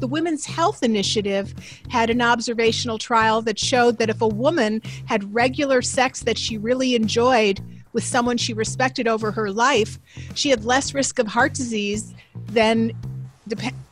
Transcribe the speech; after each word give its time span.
the 0.00 0.06
Women's 0.06 0.46
Health 0.46 0.82
Initiative 0.82 1.54
had 1.88 2.10
an 2.10 2.22
observational 2.22 2.98
trial 2.98 3.42
that 3.42 3.58
showed 3.58 3.98
that 3.98 4.10
if 4.10 4.20
a 4.20 4.28
woman 4.28 4.82
had 5.06 5.32
regular 5.34 5.82
sex 5.82 6.20
that 6.20 6.38
she 6.38 6.58
really 6.58 6.94
enjoyed 6.94 7.60
with 7.92 8.04
someone 8.04 8.36
she 8.36 8.54
respected 8.54 9.06
over 9.08 9.30
her 9.32 9.50
life, 9.50 9.98
she 10.34 10.50
had 10.50 10.64
less 10.64 10.94
risk 10.94 11.18
of 11.18 11.26
heart 11.26 11.54
disease 11.54 12.14
than 12.46 12.92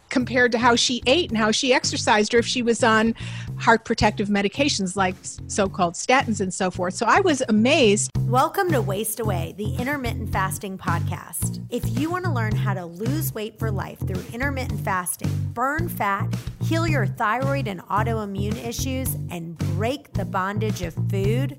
compared 0.08 0.52
to 0.52 0.58
how 0.58 0.76
she 0.76 1.02
ate 1.06 1.30
and 1.30 1.38
how 1.38 1.50
she 1.50 1.72
exercised 1.72 2.34
or 2.34 2.38
if 2.38 2.46
she 2.46 2.62
was 2.62 2.82
on 2.82 3.14
heart 3.58 3.84
protective 3.84 4.28
medications 4.28 4.96
like 4.96 5.14
so-called 5.22 5.94
statins 5.94 6.40
and 6.40 6.52
so 6.52 6.70
forth. 6.70 6.94
So 6.94 7.06
I 7.06 7.20
was 7.20 7.42
amazed. 7.48 8.10
Welcome 8.26 8.70
to 8.72 8.80
Waist 8.80 9.20
Away, 9.20 9.54
the 9.56 9.74
intermittent 9.76 10.30
fasting 10.30 10.78
podcast. 10.78 11.64
If 11.70 11.98
you 11.98 12.10
want 12.10 12.24
to 12.24 12.30
learn 12.30 12.54
how 12.54 12.74
to 12.74 12.84
lose 12.84 13.34
weight 13.34 13.58
for 13.58 13.70
life 13.70 13.98
through 13.98 14.22
intermittent 14.32 14.80
fasting, 14.80 15.30
burn 15.54 15.88
fat, 15.88 16.32
heal 16.62 16.86
your 16.86 17.06
thyroid 17.06 17.68
and 17.68 17.80
autoimmune 17.82 18.62
issues 18.64 19.14
and 19.30 19.56
break 19.58 20.12
the 20.12 20.24
bondage 20.24 20.82
of 20.82 20.94
food, 21.10 21.58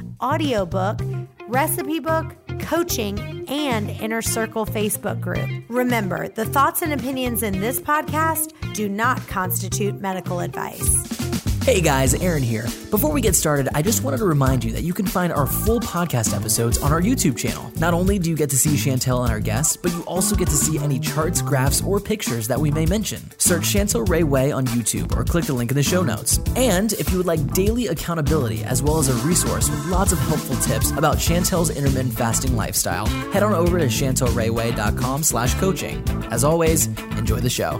audiobook, 0.21 0.99
recipe 1.47 1.99
book, 1.99 2.35
coaching, 2.59 3.45
and 3.49 3.89
Inner 3.89 4.21
Circle 4.21 4.65
Facebook 4.65 5.19
group. 5.19 5.49
Remember, 5.69 6.27
the 6.27 6.45
thoughts 6.45 6.81
and 6.81 6.93
opinions 6.93 7.43
in 7.43 7.59
this 7.59 7.79
podcast 7.79 8.53
do 8.73 8.87
not 8.87 9.25
constitute 9.27 9.99
medical 9.99 10.39
advice. 10.39 11.20
Hey 11.63 11.79
guys, 11.79 12.15
Aaron 12.15 12.41
here. 12.41 12.63
Before 12.89 13.11
we 13.11 13.21
get 13.21 13.35
started, 13.35 13.69
I 13.75 13.83
just 13.83 14.03
wanted 14.03 14.17
to 14.17 14.25
remind 14.25 14.63
you 14.63 14.71
that 14.71 14.81
you 14.81 14.93
can 14.95 15.05
find 15.05 15.31
our 15.31 15.45
full 15.45 15.79
podcast 15.79 16.35
episodes 16.35 16.79
on 16.79 16.91
our 16.91 16.99
YouTube 16.99 17.37
channel. 17.37 17.71
Not 17.77 17.93
only 17.93 18.17
do 18.17 18.31
you 18.31 18.35
get 18.35 18.49
to 18.49 18.57
see 18.57 18.71
Chantel 18.71 19.21
and 19.21 19.31
our 19.31 19.39
guests, 19.39 19.77
but 19.77 19.93
you 19.93 20.01
also 20.05 20.35
get 20.35 20.47
to 20.47 20.55
see 20.55 20.79
any 20.79 20.99
charts, 20.99 21.39
graphs, 21.39 21.83
or 21.83 21.99
pictures 21.99 22.47
that 22.47 22.59
we 22.59 22.71
may 22.71 22.87
mention. 22.87 23.21
Search 23.37 23.61
Chantel 23.61 24.09
Ray 24.09 24.23
Way 24.23 24.51
on 24.51 24.65
YouTube 24.67 25.15
or 25.15 25.23
click 25.23 25.45
the 25.45 25.53
link 25.53 25.69
in 25.69 25.77
the 25.77 25.83
show 25.83 26.01
notes. 26.01 26.39
And 26.55 26.93
if 26.93 27.11
you 27.11 27.17
would 27.17 27.27
like 27.27 27.53
daily 27.53 27.87
accountability 27.87 28.63
as 28.63 28.81
well 28.81 28.97
as 28.97 29.09
a 29.09 29.27
resource 29.27 29.69
with 29.69 29.85
lots 29.85 30.11
of 30.11 30.17
helpful 30.17 30.55
tips 30.57 30.89
about 30.89 31.17
Chantel's 31.17 31.69
intermittent 31.69 32.17
fasting 32.17 32.55
lifestyle, 32.55 33.05
head 33.33 33.43
on 33.43 33.53
over 33.53 33.77
to 33.77 33.85
chantelrayway.com 33.85 35.21
slash 35.21 35.53
coaching. 35.59 36.03
As 36.31 36.43
always, 36.43 36.87
enjoy 37.17 37.39
the 37.39 37.51
show. 37.51 37.79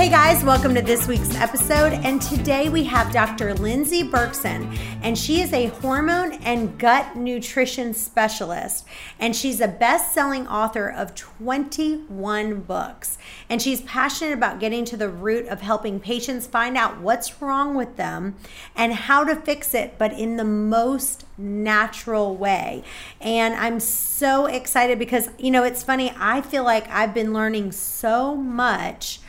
Hey 0.00 0.08
guys, 0.08 0.42
welcome 0.42 0.74
to 0.76 0.80
this 0.80 1.06
week's 1.06 1.34
episode. 1.34 1.92
And 1.92 2.22
today 2.22 2.70
we 2.70 2.84
have 2.84 3.12
Dr. 3.12 3.52
Lindsey 3.52 4.02
Berkson, 4.02 4.74
and 5.02 5.16
she 5.16 5.42
is 5.42 5.52
a 5.52 5.66
hormone 5.66 6.32
and 6.42 6.78
gut 6.78 7.16
nutrition 7.16 7.92
specialist. 7.92 8.86
And 9.18 9.36
she's 9.36 9.60
a 9.60 9.68
best 9.68 10.14
selling 10.14 10.48
author 10.48 10.88
of 10.88 11.14
21 11.14 12.62
books. 12.62 13.18
And 13.50 13.60
she's 13.60 13.82
passionate 13.82 14.32
about 14.32 14.58
getting 14.58 14.86
to 14.86 14.96
the 14.96 15.10
root 15.10 15.46
of 15.48 15.60
helping 15.60 16.00
patients 16.00 16.46
find 16.46 16.78
out 16.78 17.02
what's 17.02 17.42
wrong 17.42 17.74
with 17.74 17.98
them 17.98 18.36
and 18.74 18.94
how 18.94 19.24
to 19.24 19.36
fix 19.36 19.74
it, 19.74 19.98
but 19.98 20.14
in 20.14 20.38
the 20.38 20.44
most 20.44 21.26
natural 21.36 22.34
way. 22.34 22.84
And 23.20 23.52
I'm 23.52 23.80
so 23.80 24.46
excited 24.46 24.98
because, 24.98 25.28
you 25.38 25.50
know, 25.50 25.62
it's 25.62 25.82
funny, 25.82 26.10
I 26.16 26.40
feel 26.40 26.64
like 26.64 26.88
I've 26.88 27.12
been 27.12 27.34
learning 27.34 27.72
so 27.72 28.34
much 28.34 29.20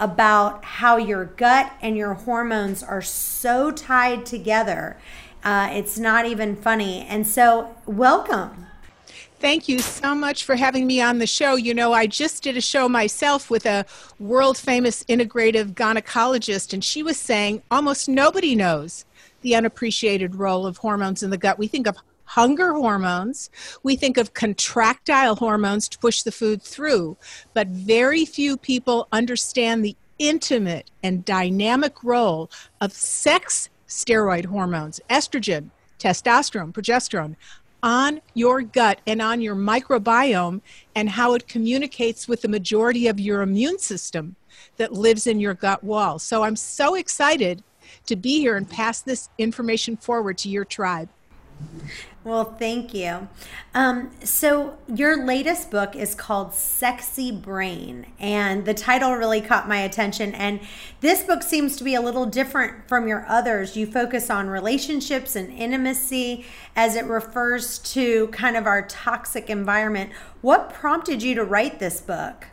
about 0.00 0.64
how 0.64 0.96
your 0.96 1.26
gut 1.26 1.72
and 1.80 1.96
your 1.96 2.14
hormones 2.14 2.82
are 2.82 3.02
so 3.02 3.70
tied 3.70 4.26
together. 4.26 4.96
Uh, 5.44 5.68
it's 5.70 5.98
not 5.98 6.26
even 6.26 6.56
funny. 6.56 7.02
And 7.02 7.26
so, 7.26 7.76
welcome. 7.86 8.66
Thank 9.38 9.68
you 9.68 9.78
so 9.78 10.14
much 10.14 10.44
for 10.44 10.54
having 10.54 10.86
me 10.86 11.00
on 11.00 11.18
the 11.18 11.26
show. 11.26 11.54
You 11.54 11.72
know, 11.72 11.94
I 11.94 12.06
just 12.06 12.42
did 12.42 12.56
a 12.56 12.60
show 12.60 12.88
myself 12.88 13.48
with 13.48 13.64
a 13.64 13.86
world 14.18 14.58
famous 14.58 15.02
integrative 15.04 15.72
gynecologist, 15.72 16.74
and 16.74 16.84
she 16.84 17.02
was 17.02 17.16
saying 17.16 17.62
almost 17.70 18.06
nobody 18.06 18.54
knows 18.54 19.06
the 19.40 19.54
unappreciated 19.54 20.34
role 20.34 20.66
of 20.66 20.78
hormones 20.78 21.22
in 21.22 21.30
the 21.30 21.38
gut. 21.38 21.58
We 21.58 21.68
think 21.68 21.86
of 21.86 21.96
hunger 22.30 22.72
hormones. 22.74 23.50
We 23.82 23.96
think 23.96 24.16
of 24.16 24.34
contractile 24.34 25.34
hormones 25.34 25.88
to 25.88 25.98
push 25.98 26.22
the 26.22 26.30
food 26.30 26.62
through, 26.62 27.16
but 27.54 27.66
very 27.66 28.24
few 28.24 28.56
people 28.56 29.08
understand 29.10 29.84
the 29.84 29.96
intimate 30.20 30.92
and 31.02 31.24
dynamic 31.24 32.04
role 32.04 32.48
of 32.80 32.92
sex 32.92 33.68
steroid 33.88 34.44
hormones, 34.44 35.00
estrogen, 35.10 35.70
testosterone, 35.98 36.72
progesterone, 36.72 37.34
on 37.82 38.20
your 38.34 38.62
gut 38.62 39.00
and 39.08 39.20
on 39.20 39.40
your 39.40 39.56
microbiome 39.56 40.60
and 40.94 41.10
how 41.10 41.34
it 41.34 41.48
communicates 41.48 42.28
with 42.28 42.42
the 42.42 42.48
majority 42.48 43.08
of 43.08 43.18
your 43.18 43.42
immune 43.42 43.78
system 43.78 44.36
that 44.76 44.92
lives 44.92 45.26
in 45.26 45.40
your 45.40 45.54
gut 45.54 45.82
wall. 45.82 46.18
So 46.20 46.44
I'm 46.44 46.56
so 46.56 46.94
excited 46.94 47.64
to 48.06 48.14
be 48.14 48.38
here 48.38 48.56
and 48.56 48.70
pass 48.70 49.00
this 49.00 49.30
information 49.38 49.96
forward 49.96 50.38
to 50.38 50.48
your 50.48 50.64
tribe. 50.64 51.08
Well, 52.22 52.44
thank 52.44 52.92
you. 52.92 53.28
Um, 53.72 54.10
so, 54.22 54.76
your 54.86 55.24
latest 55.24 55.70
book 55.70 55.96
is 55.96 56.14
called 56.14 56.52
Sexy 56.52 57.32
Brain, 57.32 58.12
and 58.18 58.66
the 58.66 58.74
title 58.74 59.14
really 59.14 59.40
caught 59.40 59.66
my 59.66 59.78
attention. 59.78 60.34
And 60.34 60.60
this 61.00 61.22
book 61.22 61.42
seems 61.42 61.76
to 61.76 61.84
be 61.84 61.94
a 61.94 62.00
little 62.02 62.26
different 62.26 62.86
from 62.86 63.08
your 63.08 63.24
others. 63.26 63.74
You 63.74 63.86
focus 63.86 64.28
on 64.28 64.48
relationships 64.48 65.34
and 65.34 65.50
intimacy 65.50 66.44
as 66.76 66.94
it 66.94 67.06
refers 67.06 67.78
to 67.78 68.26
kind 68.28 68.54
of 68.54 68.66
our 68.66 68.82
toxic 68.82 69.48
environment. 69.48 70.10
What 70.42 70.74
prompted 70.74 71.22
you 71.22 71.34
to 71.36 71.44
write 71.44 71.78
this 71.78 72.02
book? 72.02 72.44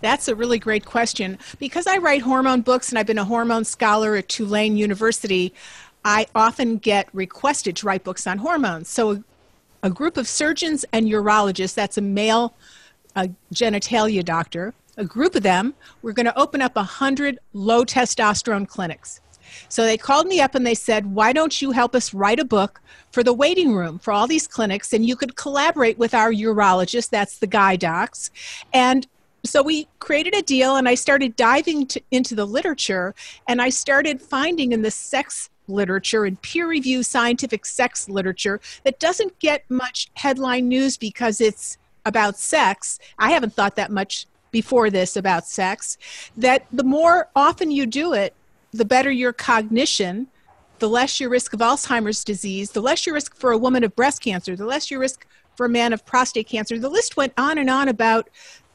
That's 0.00 0.28
a 0.28 0.34
really 0.34 0.58
great 0.58 0.84
question. 0.84 1.38
Because 1.58 1.86
I 1.86 1.96
write 1.96 2.22
hormone 2.22 2.60
books 2.60 2.90
and 2.90 2.98
I've 2.98 3.06
been 3.06 3.18
a 3.18 3.24
hormone 3.24 3.64
scholar 3.64 4.16
at 4.16 4.28
Tulane 4.28 4.76
University, 4.76 5.54
I 6.04 6.26
often 6.34 6.76
get 6.76 7.08
requested 7.12 7.76
to 7.76 7.86
write 7.86 8.04
books 8.04 8.26
on 8.26 8.38
hormones. 8.38 8.88
So, 8.88 9.12
a, 9.12 9.24
a 9.84 9.90
group 9.90 10.16
of 10.16 10.28
surgeons 10.28 10.84
and 10.92 11.06
urologists, 11.06 11.74
that's 11.74 11.98
a 11.98 12.02
male 12.02 12.54
a 13.16 13.30
genitalia 13.52 14.24
doctor, 14.24 14.74
a 14.96 15.04
group 15.04 15.34
of 15.34 15.42
them, 15.42 15.74
we're 16.02 16.12
going 16.12 16.26
to 16.26 16.38
open 16.38 16.60
up 16.62 16.76
100 16.76 17.38
low 17.52 17.84
testosterone 17.84 18.66
clinics. 18.66 19.20
So 19.68 19.84
they 19.84 19.96
called 19.96 20.26
me 20.26 20.40
up 20.40 20.54
and 20.54 20.66
they 20.66 20.74
said, 20.74 21.06
Why 21.14 21.32
don't 21.32 21.60
you 21.62 21.70
help 21.70 21.94
us 21.94 22.12
write 22.12 22.40
a 22.40 22.44
book 22.44 22.80
for 23.12 23.22
the 23.22 23.32
waiting 23.32 23.74
room 23.74 23.98
for 23.98 24.12
all 24.12 24.26
these 24.26 24.46
clinics? 24.46 24.92
And 24.92 25.06
you 25.06 25.16
could 25.16 25.36
collaborate 25.36 25.98
with 25.98 26.14
our 26.14 26.32
urologist, 26.32 27.10
that's 27.10 27.38
the 27.38 27.46
guy 27.46 27.76
docs. 27.76 28.30
And 28.72 29.06
so 29.44 29.62
we 29.62 29.86
created 29.98 30.34
a 30.34 30.42
deal 30.42 30.76
and 30.76 30.88
I 30.88 30.94
started 30.94 31.36
diving 31.36 31.86
to, 31.88 32.00
into 32.10 32.34
the 32.34 32.46
literature 32.46 33.14
and 33.46 33.60
I 33.60 33.68
started 33.68 34.20
finding 34.20 34.72
in 34.72 34.82
the 34.82 34.90
sex 34.90 35.50
literature 35.68 36.24
and 36.24 36.40
peer 36.42 36.66
reviewed 36.66 37.06
scientific 37.06 37.64
sex 37.66 38.08
literature 38.08 38.60
that 38.84 38.98
doesn't 39.00 39.38
get 39.38 39.64
much 39.68 40.08
headline 40.14 40.68
news 40.68 40.96
because 40.96 41.40
it's 41.40 41.78
about 42.04 42.38
sex. 42.38 42.98
I 43.18 43.30
haven't 43.30 43.54
thought 43.54 43.76
that 43.76 43.90
much 43.90 44.26
before 44.50 44.90
this 44.90 45.16
about 45.16 45.46
sex. 45.46 45.98
That 46.36 46.66
the 46.72 46.84
more 46.84 47.28
often 47.34 47.70
you 47.70 47.86
do 47.86 48.12
it, 48.12 48.34
the 48.72 48.84
better 48.84 49.10
your 49.10 49.32
cognition, 49.32 50.28
the 50.78 50.88
less 50.88 51.20
your 51.20 51.30
risk 51.30 51.54
of 51.54 51.60
Alzheimer's 51.60 52.24
disease, 52.24 52.72
the 52.72 52.82
less 52.82 53.06
your 53.06 53.14
risk 53.14 53.34
for 53.34 53.52
a 53.52 53.58
woman 53.58 53.84
of 53.84 53.96
breast 53.96 54.20
cancer, 54.20 54.54
the 54.54 54.66
less 54.66 54.90
your 54.90 55.00
risk 55.00 55.26
for 55.56 55.66
a 55.66 55.68
man 55.68 55.92
of 55.92 56.04
prostate 56.04 56.48
cancer. 56.48 56.78
The 56.78 56.88
list 56.88 57.16
went 57.16 57.32
on 57.36 57.58
and 57.58 57.70
on 57.70 57.88
about 57.88 58.28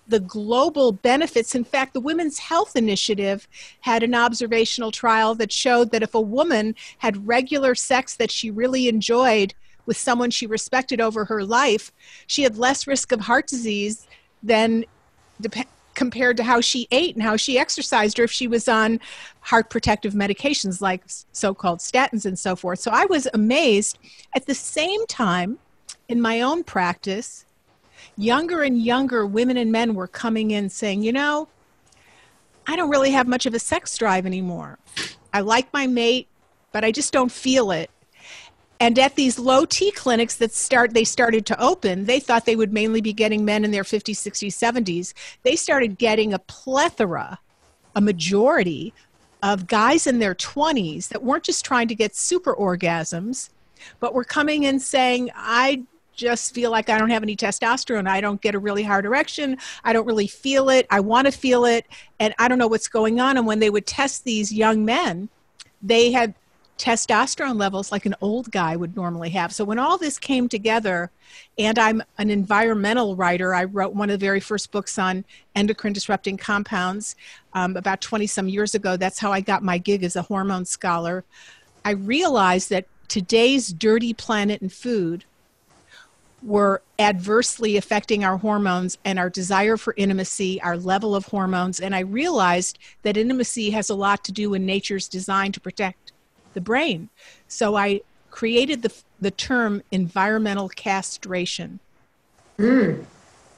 the 0.09 0.19
global 0.19 0.91
benefits. 0.91 1.55
In 1.55 1.63
fact, 1.63 1.93
the 1.93 1.99
Women's 1.99 2.39
Health 2.39 2.75
Initiative 2.75 3.47
had 3.81 4.03
an 4.03 4.15
observational 4.15 4.91
trial 4.91 5.35
that 5.35 5.51
showed 5.51 5.91
that 5.91 6.03
if 6.03 6.15
a 6.15 6.21
woman 6.21 6.75
had 6.97 7.27
regular 7.27 7.75
sex 7.75 8.15
that 8.15 8.31
she 8.31 8.51
really 8.51 8.89
enjoyed 8.89 9.53
with 9.85 9.97
someone 9.97 10.31
she 10.31 10.47
respected 10.47 10.99
over 10.99 11.25
her 11.25 11.43
life, 11.43 11.91
she 12.27 12.43
had 12.43 12.57
less 12.57 12.87
risk 12.87 13.11
of 13.11 13.21
heart 13.21 13.47
disease 13.47 14.07
than 14.43 14.85
dep- 15.41 15.67
compared 15.93 16.37
to 16.37 16.43
how 16.43 16.61
she 16.61 16.87
ate 16.91 17.15
and 17.15 17.23
how 17.23 17.35
she 17.35 17.59
exercised 17.59 18.19
or 18.19 18.23
if 18.23 18.31
she 18.31 18.47
was 18.47 18.67
on 18.67 18.99
heart 19.41 19.69
protective 19.69 20.13
medications 20.13 20.79
like 20.79 21.03
so-called 21.33 21.79
statins 21.79 22.25
and 22.25 22.39
so 22.39 22.55
forth. 22.55 22.79
So 22.79 22.91
I 22.91 23.05
was 23.05 23.27
amazed. 23.33 23.97
At 24.33 24.45
the 24.45 24.55
same 24.55 25.05
time, 25.07 25.59
in 26.07 26.21
my 26.21 26.41
own 26.41 26.63
practice, 26.63 27.45
younger 28.19 28.61
and 28.63 28.77
younger 28.81 29.25
women 29.25 29.57
and 29.57 29.71
men 29.71 29.95
were 29.95 30.07
coming 30.07 30.51
in 30.51 30.69
saying, 30.69 31.01
you 31.03 31.13
know, 31.13 31.47
I 32.67 32.75
don't 32.75 32.89
really 32.89 33.11
have 33.11 33.27
much 33.27 33.45
of 33.45 33.53
a 33.53 33.59
sex 33.59 33.97
drive 33.97 34.25
anymore. 34.25 34.77
I 35.33 35.39
like 35.41 35.71
my 35.73 35.87
mate, 35.87 36.27
but 36.71 36.83
I 36.83 36.91
just 36.91 37.13
don't 37.13 37.31
feel 37.31 37.71
it. 37.71 37.89
and 38.79 38.97
at 38.97 39.15
these 39.15 39.37
low 39.37 39.65
T 39.65 39.91
clinics 39.91 40.35
that 40.37 40.53
start 40.53 40.93
they 40.93 41.03
started 41.03 41.45
to 41.47 41.61
open, 41.61 42.05
they 42.05 42.19
thought 42.19 42.45
they 42.45 42.55
would 42.55 42.71
mainly 42.73 43.01
be 43.01 43.13
getting 43.13 43.43
men 43.43 43.65
in 43.65 43.71
their 43.71 43.83
50s, 43.83 44.15
60s, 44.15 44.53
70s. 44.53 45.13
They 45.43 45.55
started 45.55 45.97
getting 45.97 46.33
a 46.33 46.39
plethora, 46.39 47.39
a 47.95 48.01
majority 48.01 48.93
of 49.43 49.67
guys 49.67 50.07
in 50.07 50.19
their 50.19 50.35
20s 50.35 51.09
that 51.09 51.23
weren't 51.23 51.43
just 51.43 51.65
trying 51.65 51.87
to 51.87 51.95
get 51.95 52.15
super 52.15 52.53
orgasms, 52.53 53.49
but 53.99 54.13
were 54.13 54.25
coming 54.25 54.63
in 54.63 54.79
saying, 54.79 55.29
I 55.35 55.83
just 56.19 56.53
feel 56.53 56.69
like 56.69 56.89
I 56.89 56.97
don't 56.97 57.09
have 57.09 57.23
any 57.23 57.35
testosterone. 57.35 58.07
I 58.07 58.19
don't 58.19 58.41
get 58.41 58.53
a 58.53 58.59
really 58.59 58.83
hard 58.83 59.05
erection. 59.05 59.57
I 59.83 59.93
don't 59.93 60.05
really 60.05 60.27
feel 60.27 60.69
it. 60.69 60.85
I 60.89 60.99
want 60.99 61.25
to 61.25 61.31
feel 61.31 61.65
it. 61.65 61.85
And 62.19 62.35
I 62.37 62.47
don't 62.47 62.59
know 62.59 62.67
what's 62.67 62.89
going 62.89 63.19
on. 63.19 63.37
And 63.37 63.47
when 63.47 63.59
they 63.59 63.69
would 63.69 63.87
test 63.87 64.25
these 64.25 64.51
young 64.51 64.83
men, 64.83 65.29
they 65.81 66.11
had 66.11 66.35
testosterone 66.77 67.59
levels 67.59 67.91
like 67.91 68.05
an 68.05 68.15
old 68.21 68.51
guy 68.51 68.75
would 68.75 68.95
normally 68.95 69.29
have. 69.29 69.53
So 69.53 69.63
when 69.65 69.79
all 69.79 69.97
this 69.97 70.17
came 70.17 70.47
together, 70.47 71.11
and 71.57 71.77
I'm 71.77 72.01
an 72.17 72.29
environmental 72.29 73.15
writer, 73.15 73.53
I 73.53 73.65
wrote 73.65 73.93
one 73.93 74.09
of 74.09 74.19
the 74.19 74.25
very 74.25 74.39
first 74.39 74.71
books 74.71 74.97
on 74.97 75.25
endocrine 75.55 75.93
disrupting 75.93 76.37
compounds 76.37 77.15
um, 77.53 77.75
about 77.75 78.01
20 78.01 78.27
some 78.27 78.47
years 78.47 78.75
ago. 78.75 78.97
That's 78.97 79.19
how 79.19 79.31
I 79.31 79.41
got 79.41 79.61
my 79.61 79.77
gig 79.77 80.03
as 80.03 80.15
a 80.15 80.21
hormone 80.21 80.65
scholar. 80.65 81.25
I 81.83 81.91
realized 81.91 82.69
that 82.69 82.85
today's 83.09 83.73
dirty 83.73 84.13
planet 84.13 84.61
and 84.61 84.71
food 84.71 85.25
were 86.41 86.81
adversely 86.97 87.77
affecting 87.77 88.23
our 88.23 88.37
hormones 88.37 88.97
and 89.03 89.19
our 89.19 89.29
desire 89.29 89.77
for 89.77 89.93
intimacy, 89.97 90.61
our 90.61 90.77
level 90.77 91.15
of 91.15 91.25
hormones. 91.25 91.79
And 91.79 91.95
I 91.95 91.99
realized 91.99 92.79
that 93.03 93.17
intimacy 93.17 93.71
has 93.71 93.89
a 93.89 93.95
lot 93.95 94.23
to 94.25 94.31
do 94.31 94.49
with 94.49 94.61
nature's 94.61 95.07
design 95.07 95.51
to 95.53 95.59
protect 95.59 96.11
the 96.53 96.61
brain. 96.61 97.09
So 97.47 97.75
I 97.75 98.01
created 98.31 98.83
the, 98.83 98.93
the 99.19 99.31
term 99.31 99.81
environmental 99.91 100.69
castration. 100.69 101.79
Mm. 102.57 103.05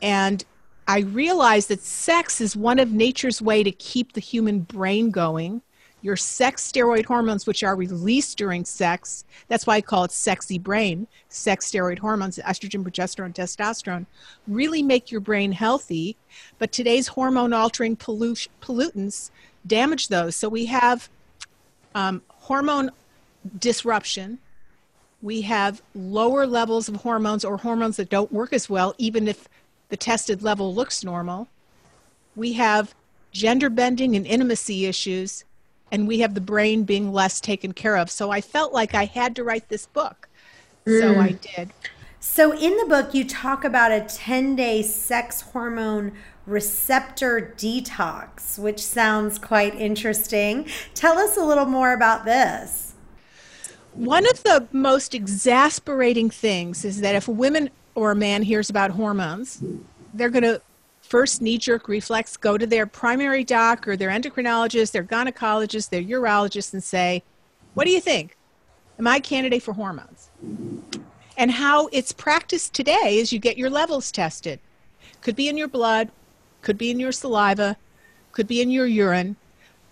And 0.02 0.44
I 0.88 1.00
realized 1.00 1.70
that 1.70 1.82
sex 1.82 2.42
is 2.42 2.56
one 2.56 2.80
of 2.80 2.92
nature's 2.92 3.42
way 3.42 3.64
to 3.64 3.72
keep 3.72 4.14
the 4.14 4.22
human 4.22 4.62
brain 4.62 5.12
going 5.12 5.62
your 6.02 6.16
sex 6.16 6.70
steroid 6.70 7.06
hormones, 7.06 7.46
which 7.46 7.64
are 7.64 7.76
released 7.76 8.38
during 8.38 8.66
sex, 8.66 9.24
that's 9.48 9.68
why 9.68 9.76
I 9.76 9.82
call 9.82 10.04
it 10.04 10.12
sexy 10.12 10.58
brain, 10.58 11.08
sex 11.30 11.70
steroid 11.70 12.00
hormones, 12.00 12.40
estrogen, 12.40 12.84
progesterone, 12.84 13.34
testosterone, 13.34 14.06
really 14.48 14.82
make 14.82 15.12
your 15.12 15.22
brain 15.22 15.52
healthy. 15.52 16.18
But 16.58 16.72
today's 16.72 17.08
hormone 17.08 17.54
altering 17.54 17.96
pollu- 17.96 18.48
pollutants 18.62 19.30
damage 19.68 20.08
those. 20.08 20.36
So 20.36 20.50
we 20.50 20.66
have 20.66 21.10
um, 21.94 22.22
hormone 22.30 22.92
disruption. 23.60 24.40
We 25.22 25.42
have 25.42 25.84
lower 25.94 26.48
levels 26.48 26.90
of 26.90 26.98
hormones 26.98 27.46
or 27.46 27.58
hormones 27.58 27.98
that 27.98 28.10
don't 28.10 28.32
work 28.32 28.54
as 28.54 28.70
well, 28.70 28.96
even 28.98 29.28
if 29.28 29.48
the 29.90 29.98
tested 29.98 30.42
level 30.42 30.74
looks 30.74 31.04
normal. 31.04 31.48
We 32.36 32.54
have 32.54 32.96
gender 33.32 33.70
bending 33.70 34.16
and 34.16 34.26
intimacy 34.26 34.86
issues 34.86 35.46
and 35.92 36.08
we 36.08 36.20
have 36.20 36.34
the 36.34 36.42
brain 36.42 36.84
being 36.84 37.12
less 37.12 37.42
taken 37.42 37.74
care 37.74 37.98
of. 37.98 38.10
So 38.10 38.32
I 38.32 38.42
felt 38.42 38.74
like 38.74 38.96
I 38.96 39.06
had 39.06 39.36
to 39.36 39.44
write 39.44 39.70
this 39.70 39.86
book. 39.86 40.30
Mm. 40.86 41.00
So 41.00 41.20
I 41.20 41.32
did. 41.32 41.72
So 42.20 42.54
in 42.54 42.78
the 42.78 42.86
book, 42.86 43.14
you 43.14 43.28
talk 43.28 43.64
about 43.64 43.92
a 43.92 44.02
10 44.02 44.56
day 44.56 44.82
sex 44.84 45.42
hormone 45.42 46.14
receptor 46.46 47.54
detox, 47.58 48.58
which 48.58 48.80
sounds 48.80 49.38
quite 49.40 49.76
interesting. 49.76 50.68
Tell 50.94 51.18
us 51.18 51.38
a 51.38 51.44
little 51.44 51.66
more 51.66 51.94
about 51.94 52.26
this. 52.26 52.94
One 53.94 54.26
of 54.30 54.44
the 54.44 54.68
most 54.72 55.14
exasperating 55.14 56.30
things 56.30 56.86
is 56.86 57.02
that 57.02 57.16
if 57.16 57.28
a 57.28 57.32
woman 57.32 57.70
or 57.96 58.12
a 58.12 58.16
man 58.16 58.44
hears 58.44 58.70
about 58.70 58.92
hormones, 58.92 59.62
they're 60.14 60.30
going 60.30 60.44
to 60.44 60.62
first 61.12 61.42
knee 61.42 61.58
jerk 61.58 61.90
reflex 61.90 62.38
go 62.38 62.58
to 62.58 62.66
their 62.66 62.86
primary 62.86 63.44
doc 63.44 63.86
or 63.86 63.98
their 63.98 64.10
endocrinologist, 64.10 64.94
their 64.94 65.04
gynecologist, 65.04 65.90
their 65.90 66.02
urologist, 66.02 66.72
and 66.72 66.82
say, 66.82 67.22
What 67.74 67.84
do 67.84 67.92
you 67.92 68.00
think? 68.00 68.38
Am 68.98 69.06
I 69.06 69.18
a 69.18 69.20
candidate 69.20 69.62
for 69.62 69.74
hormones? 69.74 70.30
And 71.36 71.52
how 71.52 71.88
it's 71.92 72.14
practiced 72.14 72.74
today 72.74 73.18
is 73.18 73.34
you 73.34 73.40
get 73.40 73.58
your 73.58 73.70
levels 73.70 74.10
tested. 74.10 74.62
Could 75.20 75.36
be 75.36 75.50
in 75.50 75.58
your 75.58 75.68
blood, 75.68 76.12
could 76.62 76.78
be 76.78 76.92
in 76.92 77.00
your 77.00 77.12
saliva, 77.12 77.76
could 78.32 78.48
be 78.48 78.62
in 78.62 78.72
your 78.72 78.88
urine. 78.88 79.36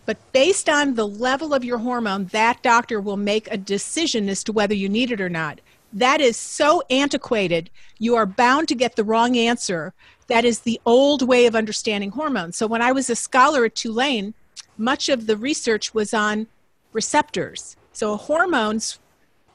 But 0.05 0.17
based 0.31 0.69
on 0.69 0.95
the 0.95 1.07
level 1.07 1.53
of 1.53 1.65
your 1.65 1.79
hormone, 1.79 2.27
that 2.27 2.63
doctor 2.63 3.01
will 3.01 3.17
make 3.17 3.51
a 3.51 3.57
decision 3.57 4.29
as 4.29 4.41
to 4.45 4.53
whether 4.53 4.73
you 4.73 4.87
need 4.87 5.11
it 5.11 5.19
or 5.19 5.29
not. 5.29 5.59
That 5.91 6.21
is 6.21 6.37
so 6.37 6.81
antiquated. 6.89 7.69
You 7.97 8.15
are 8.15 8.25
bound 8.25 8.69
to 8.69 8.75
get 8.75 8.95
the 8.95 9.03
wrong 9.03 9.35
answer 9.37 9.93
that 10.29 10.45
is 10.45 10.59
the 10.59 10.79
old 10.85 11.27
way 11.27 11.45
of 11.45 11.55
understanding 11.55 12.11
hormones. 12.11 12.55
So 12.55 12.67
when 12.67 12.81
I 12.81 12.91
was 12.91 13.09
a 13.09 13.15
scholar 13.15 13.65
at 13.65 13.75
Tulane, 13.75 14.33
much 14.77 15.09
of 15.09 15.27
the 15.27 15.35
research 15.35 15.93
was 15.93 16.13
on 16.13 16.47
receptors. 16.93 17.75
So 17.91 18.13
a 18.13 18.17
hormone 18.17 18.79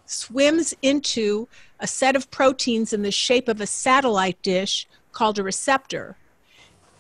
swims 0.07 0.75
into 0.83 1.49
a 1.81 1.87
set 1.87 2.17
of 2.17 2.31
proteins 2.31 2.93
in 2.93 3.03
the 3.03 3.11
shape 3.11 3.49
of 3.49 3.61
a 3.61 3.67
satellite 3.67 4.41
dish 4.43 4.87
called 5.13 5.39
a 5.39 5.43
receptor. 5.43 6.17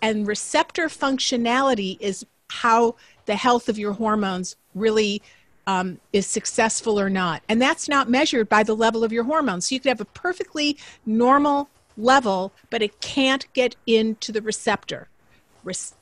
And 0.00 0.26
receptor 0.26 0.88
functionality 0.88 1.98
is 2.00 2.24
how 2.50 2.96
the 3.26 3.36
health 3.36 3.68
of 3.68 3.78
your 3.78 3.92
hormones 3.92 4.56
really 4.74 5.22
um, 5.66 5.98
is 6.12 6.26
successful 6.26 7.00
or 7.00 7.10
not. 7.10 7.42
And 7.48 7.60
that's 7.60 7.88
not 7.88 8.08
measured 8.08 8.48
by 8.48 8.62
the 8.62 8.76
level 8.76 9.02
of 9.02 9.12
your 9.12 9.24
hormones. 9.24 9.68
So 9.68 9.74
you 9.74 9.80
could 9.80 9.88
have 9.88 10.00
a 10.00 10.06
perfectly 10.06 10.76
normal 11.06 11.68
level, 11.96 12.52
but 12.70 12.82
it 12.82 13.00
can't 13.00 13.46
get 13.52 13.76
into 13.86 14.32
the 14.32 14.42
receptor. 14.42 15.08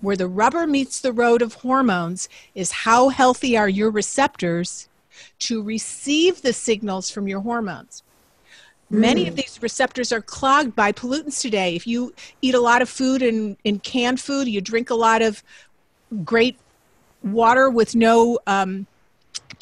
Where 0.00 0.17
the 0.17 0.27
rubber 0.27 0.67
meets 0.67 1.00
the 1.00 1.12
road 1.12 1.41
of 1.41 1.55
hormones 1.55 2.29
is 2.55 2.73
how 2.73 3.11
healthy 3.11 3.56
are 3.56 3.69
your 3.69 3.91
receptors 3.91 4.89
to 5.41 5.62
receive 5.62 6.43
the 6.43 6.53
signals 6.53 7.11
from 7.11 7.29
your 7.29 7.41
hormones. 7.41 8.03
Many 8.91 9.27
of 9.27 9.35
hmm. 9.35 9.37
these 9.37 9.62
receptors 9.62 10.12
are 10.12 10.21
clogged 10.21 10.77
by 10.77 10.93
pollutants 10.93 11.41
today. 11.41 11.75
If 11.75 11.87
you 11.87 12.12
eat 12.43 12.55
a 12.55 12.61
lot 12.61 12.83
of 12.83 12.91
food 12.91 13.23
and 13.23 13.56
in, 13.65 13.75
in 13.77 13.79
canned 13.79 14.21
food, 14.21 14.49
you 14.49 14.61
drink 14.61 14.91
a 14.91 14.94
lot 14.94 15.23
of 15.23 15.43
great 16.25 16.59
water 17.23 17.71
with 17.71 17.94
no 17.94 18.39
um, 18.47 18.87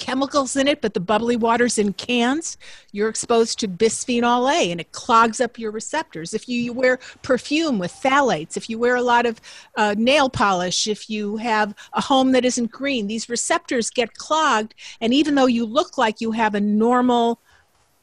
chemicals 0.00 0.56
in 0.56 0.66
it, 0.66 0.80
but 0.80 0.94
the 0.94 1.00
bubbly 1.00 1.36
water's 1.36 1.78
in 1.78 1.92
cans, 1.92 2.58
you're 2.90 3.08
exposed 3.08 3.60
to 3.60 3.68
bisphenol 3.68 4.50
A 4.52 4.72
and 4.72 4.80
it 4.80 4.90
clogs 4.90 5.40
up 5.40 5.58
your 5.58 5.70
receptors. 5.70 6.34
If 6.34 6.48
you, 6.48 6.58
you 6.58 6.72
wear 6.72 6.98
perfume 7.22 7.78
with 7.78 7.92
phthalates, 7.92 8.56
if 8.56 8.68
you 8.68 8.78
wear 8.78 8.96
a 8.96 9.02
lot 9.02 9.26
of 9.26 9.40
uh, 9.76 9.94
nail 9.96 10.28
polish, 10.28 10.88
if 10.88 11.08
you 11.08 11.36
have 11.36 11.74
a 11.92 12.00
home 12.00 12.32
that 12.32 12.44
isn't 12.44 12.72
green, 12.72 13.06
these 13.06 13.28
receptors 13.28 13.90
get 13.90 14.14
clogged. 14.14 14.74
And 15.00 15.14
even 15.14 15.36
though 15.36 15.46
you 15.46 15.64
look 15.64 15.96
like 15.96 16.20
you 16.20 16.32
have 16.32 16.56
a 16.56 16.60
normal 16.60 17.38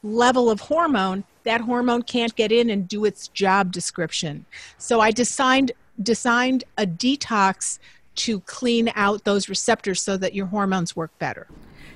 level 0.02 0.48
of 0.48 0.60
hormone, 0.60 1.24
that 1.42 1.60
hormone 1.60 2.02
can't 2.02 2.34
get 2.36 2.52
in 2.52 2.70
and 2.70 2.86
do 2.88 3.04
its 3.04 3.28
job 3.28 3.72
description. 3.72 4.46
So 4.78 5.00
I 5.00 5.10
designed 5.10 5.72
designed 6.00 6.62
a 6.76 6.86
detox 6.86 7.80
to 8.18 8.40
clean 8.40 8.90
out 8.94 9.24
those 9.24 9.48
receptors 9.48 10.02
so 10.02 10.16
that 10.16 10.34
your 10.34 10.46
hormones 10.46 10.94
work 10.94 11.16
better. 11.18 11.46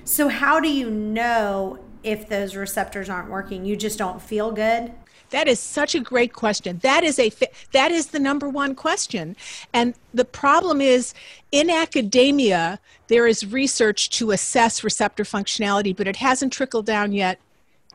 So, 0.05 0.27
how 0.27 0.59
do 0.59 0.69
you 0.69 0.89
know 0.89 1.79
if 2.03 2.27
those 2.27 2.55
receptors 2.55 3.09
aren't 3.09 3.29
working? 3.29 3.65
You 3.65 3.75
just 3.75 3.97
don't 3.97 4.21
feel 4.21 4.51
good? 4.51 4.91
That 5.33 5.47
is 5.47 5.59
such 5.59 5.95
a 5.95 5.99
great 5.99 6.33
question. 6.33 6.77
That 6.83 7.03
is 7.03 7.17
a 7.17 7.31
that 7.71 7.91
is 7.91 8.07
the 8.07 8.19
number 8.19 8.47
one 8.47 8.75
question. 8.75 9.35
And 9.73 9.95
the 10.13 10.25
problem 10.25 10.79
is 10.79 11.15
in 11.51 11.71
academia 11.71 12.79
there 13.07 13.25
is 13.25 13.45
research 13.45 14.09
to 14.11 14.31
assess 14.31 14.83
receptor 14.83 15.23
functionality, 15.23 15.95
but 15.95 16.07
it 16.07 16.17
hasn't 16.17 16.53
trickled 16.53 16.85
down 16.85 17.13
yet 17.13 17.39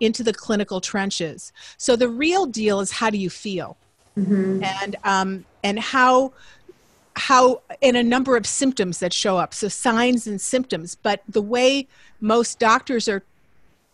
into 0.00 0.25
the 0.25 0.32
clinical 0.32 0.80
trenches. 0.80 1.52
So 1.76 1.94
the 1.94 2.08
real 2.08 2.47
deal 2.47 2.80
is 2.80 2.90
how 2.90 3.11
do 3.11 3.18
you 3.18 3.30
feel, 3.30 3.76
mm-hmm. 4.16 4.64
and 4.64 4.97
um, 5.04 5.44
and 5.62 5.78
how 5.78 6.32
how 7.18 7.60
in 7.80 7.96
a 7.96 8.02
number 8.02 8.37
of 8.37 8.46
symptoms 8.46 9.00
that 9.00 9.12
show 9.12 9.37
up. 9.37 9.52
So 9.52 9.68
signs 9.68 10.26
and 10.26 10.40
symptoms 10.40 10.96
but 11.02 11.22
the 11.28 11.42
way 11.42 11.87
most 12.20 12.58
doctors 12.58 13.08
are 13.08 13.22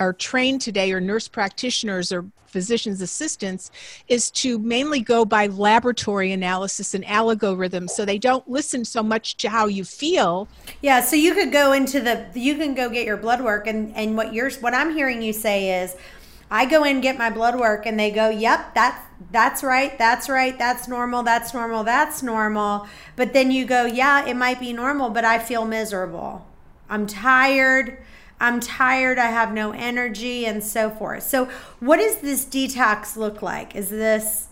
are 0.01 0.13
trained 0.13 0.61
today 0.61 0.93
or 0.93 1.01
nurse 1.01 1.29
practitioners 1.29 2.13
or 2.13 2.25
physicians 2.47 3.01
assistants 3.01 3.71
is 4.07 4.31
to 4.31 4.59
mainly 4.61 5.01
go 5.01 5.25
by 5.25 5.49
laboratory 5.49 6.31
analysis 6.31 6.95
and 6.95 7.05
algorithms. 7.05 7.91
So 7.91 8.05
they 8.05 8.19
don't 8.19 8.49
listen 8.49 8.85
so 8.85 9.03
much 9.03 9.37
to 9.39 9.49
how 9.49 9.67
you 9.67 9.85
feel. 9.85 10.47
Yeah 10.81 11.01
so 11.01 11.17
you 11.17 11.35
could 11.35 11.51
go 11.51 11.73
into 11.73 12.01
the 12.01 12.27
you 12.35 12.55
can 12.57 12.75
go 12.75 12.89
get 12.89 13.07
your 13.07 13.17
blood 13.17 13.41
work 13.41 13.67
and 13.67 13.95
and 13.97 14.17
what 14.17 14.33
you're 14.33 14.51
what 14.61 14.75
i'm 14.75 14.95
hearing 14.95 15.23
you 15.23 15.33
say 15.33 15.83
is 15.83 15.97
I 16.55 16.67
go 16.67 16.85
in 16.85 17.01
get 17.01 17.19
my 17.19 17.31
blood 17.31 17.59
work 17.59 17.85
and 17.85 17.99
they 17.99 18.13
go, 18.13 18.29
"Yep, 18.29 18.75
that's 18.75 19.01
that's 19.33 19.65
right. 19.65 19.99
That's 19.99 20.29
right. 20.29 20.57
That's 20.57 20.87
normal. 20.87 21.25
That's 21.25 21.53
normal. 21.53 21.83
That's 21.83 22.23
normal." 22.23 22.87
But 23.17 23.33
then 23.33 23.51
you 23.51 23.65
go, 23.65 23.87
"Yeah, 23.87 24.25
it 24.25 24.37
might 24.37 24.61
be 24.61 24.73
normal, 24.73 25.11
but 25.11 25.25
I 25.25 25.41
feel 25.41 25.65
miserable. 25.65 26.47
I'm 26.89 27.07
tired. 27.07 27.99
I'm 28.41 28.61
tired, 28.61 29.19
I 29.19 29.27
have 29.27 29.53
no 29.53 29.71
energy, 29.73 30.45
and 30.45 30.63
so 30.63 30.91
forth. 30.91 31.23
So, 31.23 31.49
what 31.81 31.99
does 31.99 32.17
this 32.19 32.45
detox 32.45 33.17
look 33.17 33.43
like? 33.43 33.75
Is 33.75 33.91
this 33.91 34.49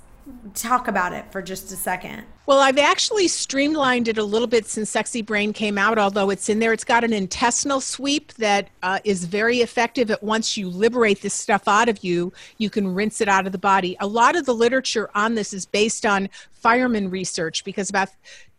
talk 0.54 0.88
about 0.88 1.12
it 1.12 1.30
for 1.30 1.42
just 1.42 1.70
a 1.72 1.76
second? 1.76 2.24
Well, 2.44 2.58
I've 2.58 2.78
actually 2.78 3.28
streamlined 3.28 4.08
it 4.08 4.18
a 4.18 4.24
little 4.24 4.48
bit 4.48 4.66
since 4.66 4.90
Sexy 4.90 5.22
Brain 5.22 5.52
came 5.52 5.78
out, 5.78 5.96
although 5.96 6.28
it's 6.30 6.48
in 6.48 6.58
there. 6.58 6.72
It's 6.72 6.82
got 6.82 7.04
an 7.04 7.12
intestinal 7.12 7.80
sweep 7.80 8.32
that 8.34 8.68
uh, 8.82 8.98
is 9.04 9.26
very 9.26 9.58
effective 9.58 10.10
at 10.10 10.24
once 10.24 10.56
you 10.56 10.68
liberate 10.68 11.22
this 11.22 11.34
stuff 11.34 11.68
out 11.68 11.88
of 11.88 12.02
you, 12.02 12.32
you 12.58 12.68
can 12.68 12.92
rinse 12.92 13.20
it 13.20 13.28
out 13.28 13.46
of 13.46 13.52
the 13.52 13.58
body. 13.58 13.96
A 14.00 14.08
lot 14.08 14.34
of 14.34 14.44
the 14.44 14.54
literature 14.54 15.08
on 15.14 15.36
this 15.36 15.52
is 15.52 15.66
based 15.66 16.04
on 16.04 16.28
fireman 16.50 17.10
research 17.10 17.62
because 17.62 17.88
about 17.88 18.08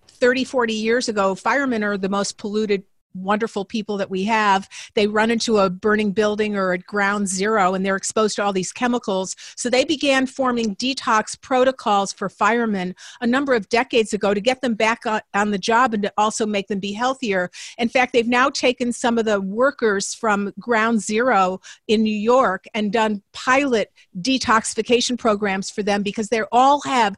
30, 0.08 0.46
40 0.46 0.74
years 0.74 1.10
ago, 1.10 1.36
firemen 1.36 1.84
are 1.84 1.98
the 1.98 2.08
most 2.08 2.38
polluted 2.38 2.84
wonderful 3.13 3.65
people 3.65 3.98
that 3.98 4.10
we 4.10 4.24
have 4.24 4.67
they 4.96 5.08
run 5.08 5.32
into 5.32 5.58
a 5.58 5.70
burning 5.70 6.12
building 6.12 6.55
or 6.55 6.74
at 6.74 6.86
ground 6.86 7.27
zero 7.27 7.74
and 7.74 7.86
they're 7.86 7.96
exposed 7.96 8.36
to 8.36 8.43
all 8.43 8.53
these 8.53 8.72
chemicals. 8.72 9.36
So 9.55 9.70
they 9.70 9.86
began 9.86 10.25
forming 10.25 10.75
detox 10.75 11.39
protocols 11.39 12.13
for 12.13 12.29
firemen 12.29 12.96
a 13.22 13.27
number 13.27 13.53
of 13.53 13.70
decades 13.70 14.13
ago 14.13 14.34
to 14.34 14.41
get 14.41 14.62
them 14.62 14.74
back 14.74 15.03
on 15.34 15.51
the 15.51 15.58
job 15.58 15.93
and 15.93 16.03
to 16.03 16.13
also 16.17 16.46
make 16.46 16.67
them 16.67 16.79
be 16.79 16.93
healthier. 16.93 17.50
In 17.77 17.89
fact 17.89 18.13
they've 18.13 18.27
now 18.27 18.50
taken 18.50 18.91
some 18.91 19.17
of 19.17 19.25
the 19.25 19.41
workers 19.41 20.13
from 20.13 20.53
ground 20.60 21.01
zero 21.01 21.60
in 21.88 22.03
new 22.03 22.15
york 22.15 22.65
and 22.74 22.91
done 22.91 23.22
pilot 23.34 23.91
detoxification 24.22 25.17
programs 25.17 25.70
for 25.70 25.84
them 25.84 26.03
because 26.03 26.29
they 26.29 26.41
all 26.51 26.82
have 26.82 27.15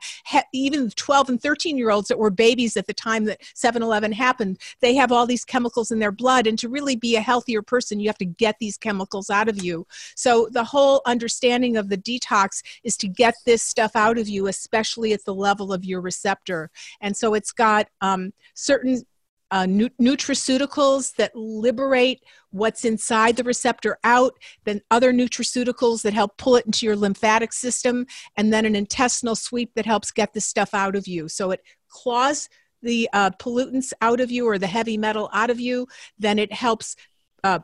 even 0.53 0.89
12 0.89 1.29
and 1.29 1.41
13 1.41 1.77
year 1.77 1.89
olds 1.89 2.07
that 2.07 2.17
were 2.17 2.29
babies 2.29 2.77
at 2.77 2.87
the 2.87 2.93
time 2.93 3.25
that 3.25 3.41
7-eleven 3.55 4.11
happened 4.11 4.59
they 4.81 4.95
have 4.95 5.11
all 5.11 5.25
these 5.25 5.45
chemicals 5.45 5.85
chemicals 5.86 5.92
in 5.92 6.00
their 6.00 6.12
blood 6.12 6.48
and 6.48 6.58
to 6.60 6.70
really 6.70 6.96
be 6.96 7.15
a 7.15 7.22
healthier 7.22 7.62
person 7.62 8.00
you 8.00 8.10
have 8.10 8.18
to 8.18 8.25
get 8.25 8.56
these 8.60 8.77
chemicals 8.77 9.30
out 9.30 9.50
of 9.50 9.63
you 9.63 9.86
so 10.15 10.48
the 10.51 10.63
whole 10.63 11.01
understanding 11.06 11.77
of 11.77 11.89
the 11.89 11.98
detox 11.98 12.63
is 12.84 12.98
to 12.98 13.08
get 13.08 13.36
this 13.46 13.62
stuff 13.62 13.92
out 13.96 14.18
of 14.18 14.27
you 14.27 14.48
especially 14.48 15.13
at 15.13 15.24
the 15.25 15.34
level 15.34 15.72
of 15.72 15.84
your 15.84 16.01
receptor 16.01 16.70
and 17.01 17.15
so 17.15 17.36
it's 17.36 17.51
got 17.51 17.88
um, 18.01 18.34
certain 18.54 19.04
uh, 19.51 19.65
nu- 19.65 19.89
nutraceuticals 20.01 21.15
that 21.18 21.32
liberate 21.36 22.24
what's 22.51 22.84
inside 22.84 23.36
the 23.36 23.44
receptor 23.44 23.96
out, 24.04 24.34
then 24.63 24.82
other 24.89 25.13
nutraceuticals 25.13 26.01
that 26.01 26.13
help 26.13 26.36
pull 26.38 26.56
it 26.56 26.65
into 26.65 26.86
your 26.86 26.96
lymphatic 26.96 27.54
system, 27.54 28.06
and 28.38 28.51
then 28.51 28.65
an 28.65 28.75
intestinal 28.75 29.36
sweep 29.36 29.72
that 29.75 29.86
helps 29.86 30.12
get 30.12 30.34
this 30.34 30.46
stuff 30.46 30.74
out 30.74 30.96
of 30.96 31.08
you. 31.08 31.30
So 31.30 31.51
it 31.51 31.62
claws 31.89 32.50
the 32.86 33.10
uh, 33.12 33.32
pollutants 33.32 33.92
out 34.01 34.22
of 34.22 34.32
you 34.32 34.48
or 34.48 34.58
the 34.58 34.68
heavy 34.68 34.98
metal 34.98 35.30
out 35.34 35.50
of 35.50 35.60
you, 35.60 35.88
then 36.18 36.39
it 36.39 36.54
helps 36.54 36.96
uh, 37.44 37.60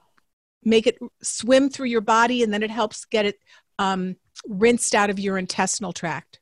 make 0.63 0.87
it 0.87 0.97
swim 1.21 1.69
through 1.69 1.87
your 1.87 2.01
body 2.01 2.43
and 2.43 2.53
then 2.53 2.63
it 2.63 2.71
helps 2.71 3.05
get 3.05 3.25
it 3.25 3.39
um, 3.79 4.15
rinsed 4.47 4.93
out 4.93 5.09
of 5.09 5.19
your 5.19 5.37
intestinal 5.37 5.93
tract. 5.93 6.39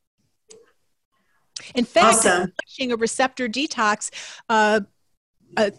In 1.76 1.86
fact, 1.86 2.26
awesome. 2.26 2.54
a 2.80 2.96
receptor 2.96 3.50
detox, 3.50 4.12
uh, 4.48 4.80
uh, 5.58 5.72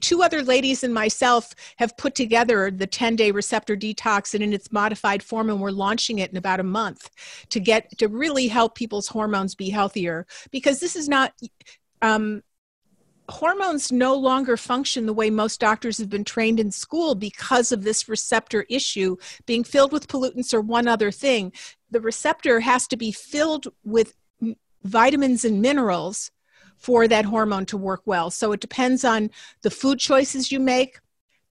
two 0.00 0.22
other 0.22 0.42
ladies 0.42 0.84
and 0.84 0.92
myself 0.92 1.54
have 1.78 1.96
put 1.96 2.14
together 2.14 2.70
the 2.70 2.86
10 2.86 3.16
day 3.16 3.30
receptor 3.30 3.74
detox 3.74 4.34
and 4.34 4.42
in 4.42 4.52
its 4.52 4.70
modified 4.70 5.22
form 5.22 5.48
and 5.48 5.60
we're 5.60 5.70
launching 5.70 6.18
it 6.18 6.30
in 6.30 6.36
about 6.36 6.60
a 6.60 6.64
month 6.64 7.10
to 7.48 7.58
get 7.58 7.96
to 7.96 8.08
really 8.08 8.46
help 8.46 8.74
people's 8.74 9.08
hormones 9.08 9.54
be 9.54 9.70
healthier 9.70 10.26
because 10.50 10.78
this 10.78 10.94
is 10.94 11.08
not 11.08 11.32
um, 12.04 12.42
hormones 13.30 13.90
no 13.90 14.14
longer 14.14 14.58
function 14.58 15.06
the 15.06 15.12
way 15.14 15.30
most 15.30 15.58
doctors 15.58 15.96
have 15.96 16.10
been 16.10 16.24
trained 16.24 16.60
in 16.60 16.70
school 16.70 17.14
because 17.14 17.72
of 17.72 17.82
this 17.82 18.08
receptor 18.08 18.66
issue 18.68 19.16
being 19.46 19.64
filled 19.64 19.90
with 19.90 20.06
pollutants 20.06 20.52
or 20.52 20.60
one 20.60 20.86
other 20.86 21.10
thing. 21.10 21.50
The 21.90 22.02
receptor 22.02 22.60
has 22.60 22.86
to 22.88 22.96
be 22.98 23.10
filled 23.10 23.68
with 23.84 24.14
vitamins 24.82 25.46
and 25.46 25.62
minerals 25.62 26.30
for 26.76 27.08
that 27.08 27.24
hormone 27.24 27.64
to 27.64 27.78
work 27.78 28.02
well. 28.04 28.30
So 28.30 28.52
it 28.52 28.60
depends 28.60 29.02
on 29.02 29.30
the 29.62 29.70
food 29.70 29.98
choices 29.98 30.52
you 30.52 30.60
make, 30.60 30.98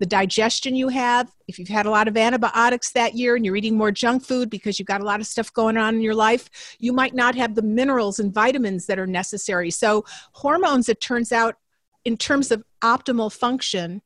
the 0.03 0.07
digestion 0.07 0.75
you 0.75 0.89
have. 0.89 1.31
If 1.47 1.57
you've 1.57 1.69
had 1.69 1.85
a 1.85 1.89
lot 1.89 2.09
of 2.09 2.17
antibiotics 2.17 2.91
that 2.91 3.13
year 3.13 3.37
and 3.37 3.45
you're 3.45 3.55
eating 3.55 3.77
more 3.77 3.89
junk 3.89 4.25
food 4.25 4.49
because 4.49 4.77
you've 4.77 4.85
got 4.85 4.99
a 4.99 5.05
lot 5.05 5.21
of 5.21 5.27
stuff 5.27 5.53
going 5.53 5.77
on 5.77 5.95
in 5.95 6.01
your 6.01 6.13
life, 6.13 6.49
you 6.77 6.91
might 6.91 7.15
not 7.15 7.35
have 7.35 7.55
the 7.55 7.61
minerals 7.61 8.19
and 8.19 8.33
vitamins 8.33 8.85
that 8.87 8.99
are 8.99 9.07
necessary. 9.07 9.71
So, 9.71 10.03
hormones, 10.33 10.89
it 10.89 10.99
turns 10.99 11.31
out, 11.31 11.55
in 12.03 12.17
terms 12.17 12.51
of 12.51 12.65
optimal 12.83 13.31
function, 13.31 14.01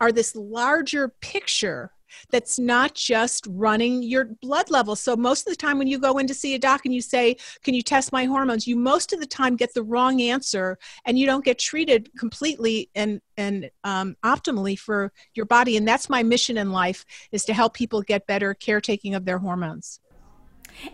are 0.00 0.10
this 0.10 0.34
larger 0.34 1.08
picture 1.20 1.92
that's 2.30 2.58
not 2.58 2.94
just 2.94 3.46
running 3.50 4.02
your 4.02 4.26
blood 4.42 4.70
level. 4.70 4.96
So 4.96 5.16
most 5.16 5.46
of 5.46 5.52
the 5.52 5.56
time 5.56 5.78
when 5.78 5.86
you 5.86 5.98
go 5.98 6.18
in 6.18 6.26
to 6.26 6.34
see 6.34 6.54
a 6.54 6.58
doc 6.58 6.82
and 6.84 6.94
you 6.94 7.02
say, 7.02 7.36
"Can 7.62 7.74
you 7.74 7.82
test 7.82 8.12
my 8.12 8.24
hormones?" 8.24 8.66
you 8.66 8.76
most 8.76 9.12
of 9.12 9.20
the 9.20 9.26
time 9.26 9.56
get 9.56 9.74
the 9.74 9.82
wrong 9.82 10.20
answer 10.20 10.78
and 11.04 11.18
you 11.18 11.26
don't 11.26 11.44
get 11.44 11.58
treated 11.58 12.10
completely 12.18 12.90
and 12.94 13.20
and 13.36 13.70
um, 13.82 14.16
optimally 14.24 14.78
for 14.78 15.12
your 15.34 15.46
body. 15.46 15.76
And 15.76 15.86
that's 15.86 16.08
my 16.08 16.22
mission 16.22 16.56
in 16.56 16.70
life 16.70 17.04
is 17.32 17.44
to 17.46 17.54
help 17.54 17.74
people 17.74 18.02
get 18.02 18.26
better 18.26 18.54
caretaking 18.54 19.14
of 19.14 19.24
their 19.24 19.38
hormones. 19.38 20.00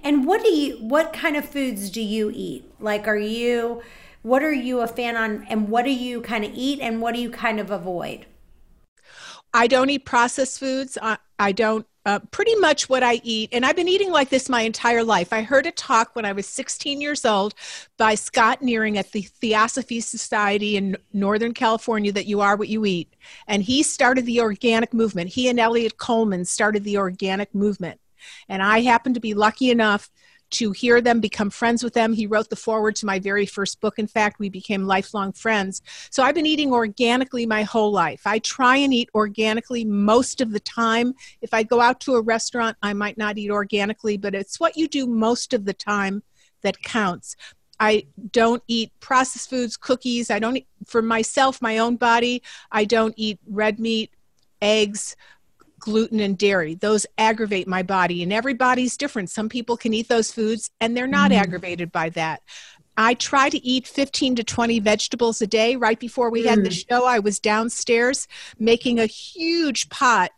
And 0.03 0.27
what 0.27 0.43
do 0.43 0.50
you 0.50 0.77
what 0.77 1.12
kind 1.12 1.37
of 1.37 1.49
foods 1.49 1.91
do 1.91 2.00
you 2.00 2.31
eat? 2.35 2.71
Like 2.81 3.09
are 3.09 3.17
you 3.17 3.83
what 4.23 4.43
are 4.43 4.53
you 4.53 4.81
a 4.81 4.87
fan 4.87 5.17
on 5.17 5.47
and 5.49 5.69
what 5.69 5.85
do 5.85 5.91
you 5.91 6.21
kind 6.21 6.45
of 6.45 6.53
eat 6.55 6.81
and 6.81 7.00
what 7.00 7.15
do 7.15 7.21
you 7.21 7.31
kind 7.31 7.59
of 7.59 7.71
avoid? 7.71 8.27
I 9.52 9.66
don't 9.66 9.90
eat 9.90 10.04
processed 10.04 10.61
foods. 10.61 10.97
I, 11.00 11.19
I 11.38 11.52
don't 11.52 11.87
uh, 12.07 12.19
pretty 12.30 12.54
much 12.57 12.88
what 12.88 13.02
I 13.02 13.21
eat, 13.23 13.50
and 13.52 13.64
I've 13.64 13.76
been 13.76 13.88
eating 13.88 14.11
like 14.11 14.30
this 14.30 14.49
my 14.49 14.62
entire 14.62 15.04
life. 15.04 15.33
I 15.33 15.42
heard 15.42 15.66
a 15.66 15.71
talk 15.71 16.16
when 16.16 16.25
I 16.25 16.33
was 16.33 16.47
16 16.47 17.00
years 17.00 17.26
old 17.26 17.54
by 17.99 18.14
Scott 18.14 18.62
Nearing 18.62 18.97
at 18.97 19.12
the 19.12 19.23
Theosophy 19.23 20.00
Society 20.00 20.76
in 20.76 20.97
Northern 21.12 21.52
California 21.52 22.11
that 22.12 22.26
you 22.26 22.40
are 22.40 22.57
what 22.57 22.69
you 22.69 22.87
eat. 22.87 23.14
And 23.47 23.62
he 23.62 23.83
started 23.83 24.25
the 24.25 24.40
organic 24.40 24.95
movement. 24.95 25.30
He 25.30 25.49
and 25.49 25.61
Eliot 25.61 25.99
Coleman 25.99 26.47
started 26.47 26.85
the 26.85 26.97
organic 26.97 27.54
movement. 27.54 28.00
And 28.49 28.62
I 28.62 28.80
happened 28.80 29.14
to 29.16 29.21
be 29.21 29.35
lucky 29.35 29.71
enough 29.71 30.11
to 30.50 30.73
hear 30.73 31.00
them, 31.00 31.21
become 31.21 31.50
friends 31.50 31.83
with 31.83 31.95
them. 31.95 32.12
He 32.12 32.26
wrote 32.26 32.50
the 32.50 32.57
foreword 32.57 32.97
to 32.97 33.07
my 33.07 33.19
very 33.19 33.47
first 33.47 33.80
book. 33.80 33.99
In 33.99 34.07
fact, 34.07 34.38
we 34.38 34.49
became 34.49 34.85
lifelong 34.85 35.33
friends. 35.33 35.83
So 36.11 36.23
I've 36.23 36.35
been 36.35 36.47
eating 36.47 36.73
organically 36.73 37.47
my 37.47 37.62
whole 37.62 37.92
life. 37.92 38.23
I 38.26 38.40
try 38.40 38.76
and 38.76 38.92
eat 38.92 39.09
organically 39.14 39.85
most 39.85 40.40
of 40.40 40.52
the 40.52 40.61
time. 40.61 41.14
If 41.40 41.54
I 41.54 41.62
go 41.62 41.80
out 41.80 42.00
to 42.00 42.14
a 42.14 42.23
restaurant, 42.23 42.76
I 42.83 42.92
might 42.92 43.19
not 43.19 43.38
eat 43.38 43.50
organically, 43.50 44.16
but 44.16 44.35
it's 44.35 44.59
what 44.59 44.76
you 44.76 44.88
do 44.88 45.07
most 45.07 45.54
of 45.54 45.64
the 45.64 45.75
time 45.75 46.23
that 46.62 46.83
counts. 46.83 47.37
I 47.78 48.07
don't 48.33 48.62
eat 48.69 48.92
processed 49.00 49.49
foods, 49.49 49.76
cookies. 49.76 50.30
I 50.30 50.38
don't 50.38 50.59
eat, 50.59 50.69
for 50.87 51.00
myself, 51.00 51.62
my 51.62 51.78
own 51.78 51.97
body, 51.97 52.42
I 52.71 52.85
don't 52.85 53.14
eat 53.16 53.38
red 53.47 53.78
meat, 53.78 54.11
eggs, 54.61 55.16
gluten 55.81 56.21
and 56.21 56.37
dairy. 56.39 56.75
Those 56.75 57.07
aggravate 57.19 57.67
my 57.67 57.83
body, 57.83 58.23
and 58.23 58.33
everybody's 58.33 58.97
different. 58.97 59.31
Some 59.31 59.49
people 59.49 59.77
can 59.77 59.95
eat 59.95 60.09
those 60.09 60.33
foods 60.33 60.71
and 60.81 60.97
they're 60.97 61.07
not 61.07 61.31
mm. 61.31 61.37
aggravated 61.37 61.91
by 61.91 62.11
that. 62.11 62.43
I 62.97 63.15
try 63.15 63.49
to 63.49 63.65
eat 63.67 63.87
15 63.87 64.37
to 64.37 64.45
20 64.45 64.81
vegetables 64.81 65.41
a 65.41 65.47
day. 65.47 65.77
Right 65.77 65.99
before 65.99 66.31
we 66.31 66.45
mm. 66.45 66.49
had 66.49 66.65
the 66.65 66.71
mm. 66.71 66.89
show, 66.89 67.07
I 67.07 67.19
was 67.19 67.41
downstairs 67.41 68.29
making 68.59 68.99
a 68.99 69.07
huge 69.07 69.89
pot 69.89 70.31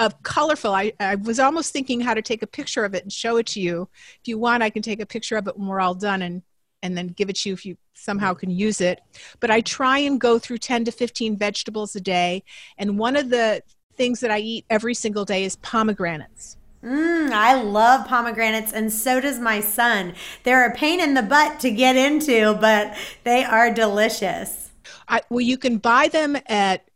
of 0.00 0.22
colorful. 0.22 0.72
I, 0.72 0.92
I 1.00 1.16
was 1.16 1.38
almost 1.38 1.72
thinking 1.72 2.00
how 2.00 2.14
to 2.14 2.22
take 2.22 2.42
a 2.42 2.46
picture 2.46 2.84
of 2.84 2.94
it 2.94 3.02
and 3.02 3.12
show 3.12 3.36
it 3.36 3.46
to 3.48 3.60
you. 3.60 3.88
If 4.20 4.28
you 4.28 4.38
want, 4.38 4.62
I 4.62 4.70
can 4.70 4.82
take 4.82 5.00
a 5.00 5.06
picture 5.06 5.36
of 5.36 5.46
it 5.48 5.56
when 5.56 5.68
we're 5.68 5.80
all 5.80 5.94
done 5.94 6.22
and 6.22 6.42
and 6.82 6.96
then 6.96 7.08
give 7.08 7.28
it 7.28 7.36
to 7.36 7.48
you 7.48 7.54
if 7.54 7.64
you 7.64 7.76
somehow 7.94 8.34
can 8.34 8.50
use 8.50 8.80
it. 8.80 9.00
But 9.40 9.50
I 9.50 9.60
try 9.60 9.98
and 9.98 10.20
go 10.20 10.38
through 10.38 10.58
10 10.58 10.84
to 10.84 10.92
15 10.92 11.36
vegetables 11.36 11.96
a 11.96 12.00
day. 12.00 12.44
And 12.78 12.98
one 12.98 13.16
of 13.16 13.30
the 13.30 13.62
things 13.96 14.20
that 14.20 14.30
I 14.30 14.38
eat 14.38 14.64
every 14.70 14.94
single 14.94 15.24
day 15.24 15.44
is 15.44 15.56
pomegranates. 15.56 16.56
Mm, 16.84 17.32
I 17.32 17.60
love 17.60 18.06
pomegranates, 18.06 18.72
and 18.72 18.92
so 18.92 19.20
does 19.20 19.40
my 19.40 19.60
son. 19.60 20.14
They're 20.44 20.66
a 20.66 20.74
pain 20.74 21.00
in 21.00 21.14
the 21.14 21.22
butt 21.22 21.58
to 21.60 21.70
get 21.70 21.96
into, 21.96 22.54
but 22.60 22.96
they 23.24 23.42
are 23.42 23.72
delicious. 23.72 24.70
I, 25.08 25.22
well, 25.30 25.40
you 25.40 25.58
can 25.58 25.78
buy 25.78 26.08
them 26.08 26.36
at 26.46 26.88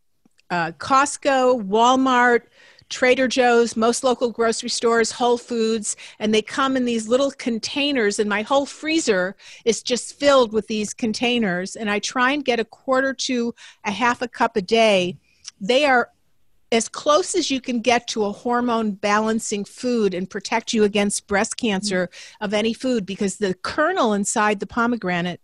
uh, 0.49 0.71
Costco, 0.73 1.67
Walmart, 1.67 2.43
Trader 2.91 3.27
Joe's, 3.27 3.75
most 3.75 4.03
local 4.03 4.31
grocery 4.31 4.69
stores, 4.69 5.11
Whole 5.11 5.37
Foods, 5.37 5.95
and 6.19 6.33
they 6.33 6.41
come 6.41 6.75
in 6.75 6.85
these 6.85 7.07
little 7.07 7.31
containers. 7.31 8.19
And 8.19 8.29
my 8.29 8.41
whole 8.41 8.65
freezer 8.65 9.35
is 9.65 9.81
just 9.81 10.19
filled 10.19 10.51
with 10.51 10.67
these 10.67 10.93
containers. 10.93 11.75
And 11.75 11.89
I 11.89 11.99
try 11.99 12.31
and 12.31 12.43
get 12.43 12.59
a 12.59 12.65
quarter 12.65 13.13
to 13.13 13.55
a 13.85 13.91
half 13.91 14.21
a 14.21 14.27
cup 14.27 14.57
a 14.57 14.61
day. 14.61 15.17
They 15.59 15.85
are 15.85 16.09
as 16.71 16.87
close 16.87 17.35
as 17.35 17.51
you 17.51 17.59
can 17.59 17.81
get 17.81 18.07
to 18.07 18.25
a 18.25 18.31
hormone 18.31 18.91
balancing 18.91 19.65
food 19.65 20.13
and 20.13 20.29
protect 20.29 20.71
you 20.71 20.83
against 20.83 21.27
breast 21.27 21.57
cancer 21.57 22.07
mm-hmm. 22.07 22.43
of 22.45 22.53
any 22.53 22.73
food 22.73 23.05
because 23.05 23.37
the 23.37 23.53
kernel 23.55 24.13
inside 24.13 24.59
the 24.59 24.67
pomegranate 24.67 25.41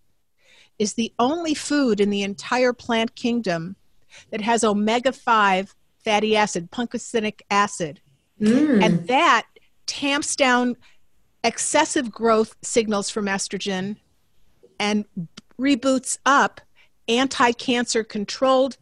is 0.80 0.94
the 0.94 1.12
only 1.20 1.54
food 1.54 2.00
in 2.00 2.10
the 2.10 2.24
entire 2.24 2.72
plant 2.72 3.16
kingdom 3.16 3.76
that 4.32 4.42
has 4.42 4.64
omega 4.64 5.12
5 5.12 5.76
fatty 6.04 6.38
acid, 6.38 6.72
pancosinic 6.72 7.42
acid. 7.52 8.00
Mm. 8.42 8.84
And 8.84 9.08
that 9.08 9.46
tamps 9.88 10.36
down 10.36 10.78
excessive 11.44 12.12
growth 12.12 12.56
signals 12.62 13.10
from 13.10 13.26
estrogen 13.26 13.98
and 14.80 15.06
reboots 15.60 16.18
up 16.26 16.62
anti 17.08 17.52
cancer 17.52 18.04
controlled 18.04 18.78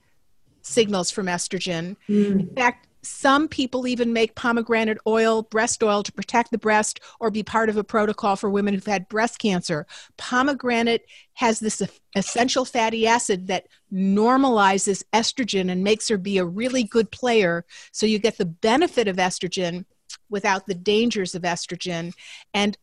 signals 0.65 1.11
from 1.11 1.27
estrogen. 1.27 1.95
Mm. 2.09 2.39
In 2.39 2.55
fact, 2.55 2.87
some 3.03 3.47
people 3.47 3.85
even 3.85 4.13
make 4.13 4.33
pomegranate 4.33 4.97
oil, 5.05 5.43
breast 5.43 5.83
oil 5.83 6.01
to 6.01 6.11
protect 6.11 6.49
the 6.49 6.57
breast 6.57 6.99
or 7.19 7.29
be 7.29 7.43
part 7.43 7.69
of 7.69 7.77
a 7.77 7.83
protocol 7.83 8.35
for 8.35 8.49
women 8.49 8.73
who've 8.73 8.85
had 8.85 9.07
breast 9.07 9.37
cancer. 9.37 9.85
Pomegranate 10.17 11.05
has 11.33 11.59
this 11.59 11.83
essential 12.15 12.65
fatty 12.65 13.05
acid 13.05 13.47
that 13.47 13.67
normalizes 13.93 15.03
estrogen 15.13 15.71
and 15.71 15.83
makes 15.83 16.07
her 16.07 16.17
be 16.17 16.39
a 16.39 16.45
really 16.45 16.83
good 16.83 17.11
player. 17.11 17.63
So 17.91 18.07
you 18.07 18.17
get 18.17 18.39
the 18.39 18.45
benefit 18.45 19.07
of 19.07 19.17
estrogen 19.17 19.85
without 20.29 20.65
the 20.65 20.73
dangers 20.73 21.35
of 21.35 21.43
estrogen. 21.43 22.13
And 22.55 22.75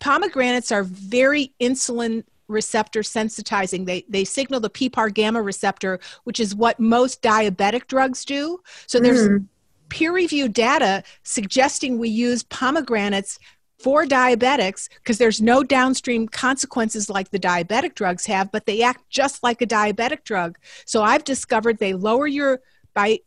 pomegranates 0.00 0.72
are 0.72 0.82
very 0.82 1.54
insulin 1.60 2.24
receptor 2.48 3.00
sensitizing. 3.00 3.86
They 3.86 4.04
they 4.08 4.24
signal 4.24 4.60
the 4.60 4.70
PPAR 4.70 5.12
gamma 5.12 5.42
receptor, 5.42 6.00
which 6.24 6.40
is 6.40 6.54
what 6.54 6.78
most 6.78 7.22
diabetic 7.22 7.86
drugs 7.86 8.24
do. 8.24 8.60
So 8.86 9.00
there's 9.00 9.28
mm. 9.28 9.46
peer-reviewed 9.88 10.52
data 10.52 11.02
suggesting 11.22 11.98
we 11.98 12.08
use 12.08 12.42
pomegranates 12.44 13.38
for 13.82 14.04
diabetics 14.04 14.88
because 14.96 15.18
there's 15.18 15.42
no 15.42 15.64
downstream 15.64 16.28
consequences 16.28 17.10
like 17.10 17.30
the 17.30 17.38
diabetic 17.38 17.94
drugs 17.94 18.26
have, 18.26 18.52
but 18.52 18.64
they 18.64 18.82
act 18.82 19.08
just 19.10 19.42
like 19.42 19.60
a 19.60 19.66
diabetic 19.66 20.22
drug. 20.22 20.56
So 20.84 21.02
I've 21.02 21.24
discovered 21.24 21.78
they 21.78 21.94
lower 21.94 22.28
your 22.28 22.60
by 22.94 23.20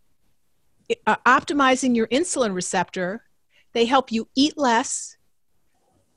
uh, 1.06 1.18
optimizing 1.26 1.96
your 1.96 2.08
insulin 2.08 2.54
receptor. 2.54 3.24
They 3.74 3.86
help 3.86 4.12
you 4.12 4.30
eat 4.36 4.58
less, 4.58 5.18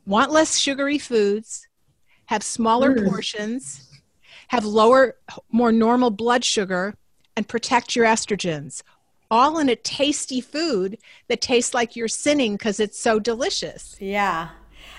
want 0.07 0.31
less 0.31 0.57
sugary 0.57 0.99
foods, 0.99 1.68
have 2.29 2.43
smaller 2.43 2.95
mm. 2.95 3.09
portions, 3.09 3.89
have 4.49 4.65
lower, 4.65 5.17
more 5.51 5.73
normal 5.73 6.11
blood 6.11 6.45
sugar, 6.45 6.95
and 7.37 7.49
protect 7.49 7.97
your 7.97 8.05
estrogens. 8.05 8.83
All 9.31 9.59
in 9.59 9.69
a 9.71 9.77
tasty 9.77 10.43
food 10.43 10.99
that 11.29 11.41
tastes 11.41 11.73
like 11.73 11.97
you're 11.97 12.09
sinning 12.09 12.57
because 12.57 12.81
it's 12.81 12.99
so 12.99 13.19
delicious. 13.19 13.97
Yeah. 13.99 14.51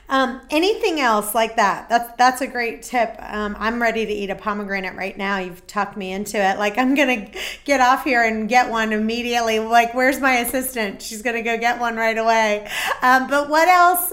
Um, 0.07 0.41
anything 0.49 0.99
else 0.99 1.35
like 1.35 1.55
that? 1.57 1.87
That's 1.87 2.11
that's 2.17 2.41
a 2.41 2.47
great 2.47 2.81
tip. 2.81 3.15
Um, 3.19 3.55
I'm 3.59 3.79
ready 3.79 4.07
to 4.07 4.11
eat 4.11 4.31
a 4.31 4.35
pomegranate 4.35 4.95
right 4.95 5.15
now. 5.15 5.37
You've 5.37 5.65
tucked 5.67 5.97
me 5.97 6.11
into 6.11 6.37
it. 6.37 6.57
Like 6.57 6.79
I'm 6.79 6.95
gonna 6.95 7.29
get 7.63 7.79
off 7.79 8.05
here 8.05 8.23
and 8.23 8.49
get 8.49 8.71
one 8.71 8.91
immediately. 8.91 9.59
Like 9.59 9.93
where's 9.93 10.19
my 10.19 10.37
assistant? 10.37 11.03
She's 11.03 11.21
gonna 11.21 11.43
go 11.43 11.59
get 11.59 11.79
one 11.79 11.95
right 11.95 12.17
away. 12.17 12.67
Um, 13.03 13.27
but 13.27 13.49
what 13.49 13.67
else? 13.67 14.11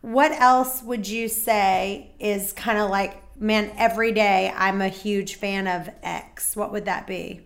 What 0.00 0.32
else 0.32 0.82
would 0.82 1.08
you 1.08 1.28
say 1.28 2.12
is 2.18 2.52
kind 2.52 2.78
of 2.78 2.90
like, 2.90 3.22
man, 3.40 3.72
every 3.76 4.12
day 4.12 4.52
I'm 4.56 4.80
a 4.80 4.88
huge 4.88 5.36
fan 5.36 5.66
of 5.66 5.90
X? 6.02 6.54
What 6.56 6.72
would 6.72 6.84
that 6.84 7.06
be? 7.06 7.40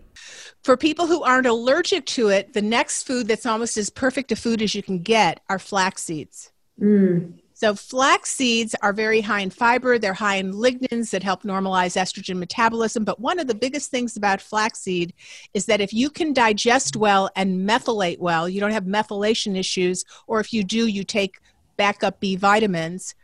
For 0.63 0.77
people 0.77 1.07
who 1.07 1.23
aren't 1.23 1.47
allergic 1.47 2.05
to 2.07 2.29
it, 2.29 2.53
the 2.53 2.61
next 2.61 3.03
food 3.03 3.27
that's 3.27 3.45
almost 3.45 3.75
as 3.77 3.89
perfect 3.89 4.31
a 4.31 4.35
food 4.35 4.61
as 4.61 4.73
you 4.73 4.83
can 4.83 4.99
get 4.99 5.41
are 5.49 5.59
flax 5.59 6.03
seeds. 6.03 6.51
Mm. 6.79 7.39
So, 7.55 7.75
flax 7.75 8.31
seeds 8.31 8.75
are 8.81 8.93
very 8.93 9.21
high 9.21 9.41
in 9.41 9.49
fiber. 9.49 9.97
They're 9.97 10.13
high 10.13 10.35
in 10.35 10.53
lignans 10.53 11.11
that 11.11 11.23
help 11.23 11.43
normalize 11.43 11.95
estrogen 11.95 12.37
metabolism. 12.37 13.03
But 13.03 13.19
one 13.19 13.39
of 13.39 13.47
the 13.47 13.55
biggest 13.55 13.91
things 13.91 14.17
about 14.17 14.41
flaxseed 14.41 15.13
is 15.53 15.65
that 15.67 15.79
if 15.79 15.93
you 15.93 16.09
can 16.09 16.33
digest 16.33 16.95
well 16.95 17.29
and 17.35 17.67
methylate 17.67 18.19
well, 18.19 18.49
you 18.49 18.59
don't 18.59 18.71
have 18.71 18.85
methylation 18.85 19.57
issues, 19.57 20.03
or 20.27 20.39
if 20.39 20.51
you 20.51 20.63
do, 20.63 20.87
you 20.87 21.03
take 21.03 21.39
backup 21.77 22.19
B 22.19 22.35
vitamins, 22.35 23.15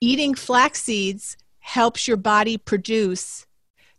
eating 0.00 0.34
flax 0.34 0.82
seeds 0.82 1.36
helps 1.60 2.06
your 2.06 2.16
body 2.16 2.58
produce 2.58 3.46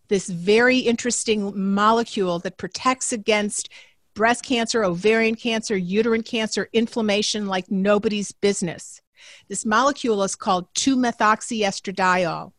this 0.07 0.29
very 0.29 0.79
interesting 0.79 1.73
molecule 1.73 2.39
that 2.39 2.57
protects 2.57 3.11
against 3.11 3.69
breast 4.13 4.45
cancer, 4.45 4.83
ovarian 4.83 5.35
cancer, 5.35 5.75
uterine 5.75 6.23
cancer, 6.23 6.69
inflammation 6.73 7.47
like 7.47 7.69
nobody's 7.71 8.31
business. 8.31 9.01
This 9.49 9.65
molecule 9.65 10.21
is 10.23 10.35
called 10.35 10.71
2-methoxyestradiol. 10.75 12.51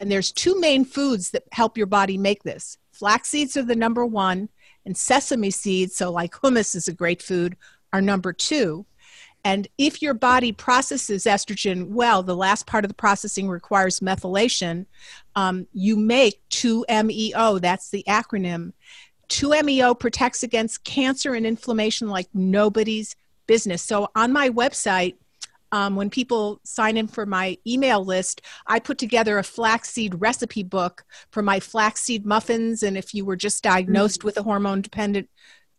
And 0.00 0.10
there's 0.10 0.32
two 0.32 0.58
main 0.60 0.84
foods 0.84 1.30
that 1.30 1.44
help 1.52 1.76
your 1.76 1.86
body 1.86 2.16
make 2.16 2.42
this. 2.42 2.78
Flax 2.92 3.28
seeds 3.28 3.56
are 3.56 3.62
the 3.62 3.74
number 3.76 4.06
one, 4.06 4.48
and 4.86 4.96
sesame 4.96 5.50
seeds, 5.50 5.96
so 5.96 6.10
like 6.10 6.32
hummus 6.32 6.74
is 6.74 6.88
a 6.88 6.92
great 6.92 7.22
food, 7.22 7.56
are 7.92 8.00
number 8.00 8.32
two. 8.32 8.86
And 9.44 9.68
if 9.76 10.00
your 10.00 10.14
body 10.14 10.52
processes 10.52 11.24
estrogen 11.24 11.88
well, 11.88 12.22
the 12.22 12.36
last 12.36 12.66
part 12.66 12.84
of 12.84 12.88
the 12.88 12.94
processing 12.94 13.48
requires 13.48 14.00
methylation. 14.00 14.86
Um, 15.36 15.66
you 15.72 15.96
make 15.96 16.40
2-MeO, 16.50 17.58
that's 17.58 17.90
the 17.90 18.04
acronym. 18.08 18.72
2-MeO 19.28 19.94
protects 19.94 20.42
against 20.42 20.84
cancer 20.84 21.34
and 21.34 21.46
inflammation 21.46 22.08
like 22.08 22.28
nobody's 22.32 23.16
business. 23.46 23.82
So 23.82 24.08
on 24.16 24.32
my 24.32 24.48
website, 24.48 25.16
um, 25.72 25.96
when 25.96 26.08
people 26.08 26.60
sign 26.62 26.96
in 26.96 27.08
for 27.08 27.26
my 27.26 27.58
email 27.66 28.04
list, 28.04 28.42
I 28.66 28.78
put 28.78 28.96
together 28.96 29.38
a 29.38 29.42
flaxseed 29.42 30.20
recipe 30.20 30.62
book 30.62 31.04
for 31.32 31.42
my 31.42 31.58
flaxseed 31.58 32.24
muffins. 32.24 32.82
And 32.82 32.96
if 32.96 33.12
you 33.12 33.24
were 33.24 33.36
just 33.36 33.64
diagnosed 33.64 34.20
mm-hmm. 34.20 34.26
with 34.26 34.36
a 34.38 34.44
hormone 34.44 34.82
dependent 34.82 35.28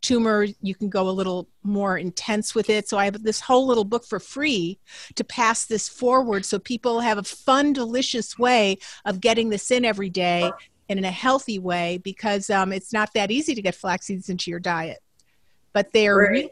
tumor 0.06 0.46
you 0.62 0.76
can 0.76 0.88
go 0.88 1.10
a 1.10 1.12
little 1.12 1.48
more 1.64 1.98
intense 1.98 2.54
with 2.54 2.70
it. 2.70 2.88
So 2.88 2.98
i 2.98 3.06
have 3.06 3.24
this 3.24 3.42
whole 3.42 3.66
little 3.66 3.84
book 3.84 4.06
for 4.06 4.20
free 4.20 4.78
to 5.16 5.24
pass 5.24 5.66
this 5.66 5.90
forward. 5.90 6.46
So 6.46 6.60
people 6.60 7.00
have 7.00 7.18
a 7.18 7.24
fun 7.24 7.74
delicious 7.74 8.38
way 8.38 8.78
of 9.06 9.20
getting 9.20 9.50
this 9.50 9.72
in 9.72 9.84
every 9.84 10.12
day 10.12 10.52
and 10.90 11.00
in 11.00 11.06
a 11.06 11.12
healthy 11.12 11.58
way 11.58 11.98
because 12.04 12.52
um, 12.52 12.72
it's 12.72 12.94
not 12.94 13.10
that 13.16 13.32
easy 13.32 13.56
to 13.56 13.62
get 13.64 13.74
flax 13.74 14.06
seeds 14.06 14.30
into 14.30 14.52
your 14.52 14.60
diet. 14.60 15.00
But 15.74 15.92
they're 15.92 16.16
right. 16.18 16.52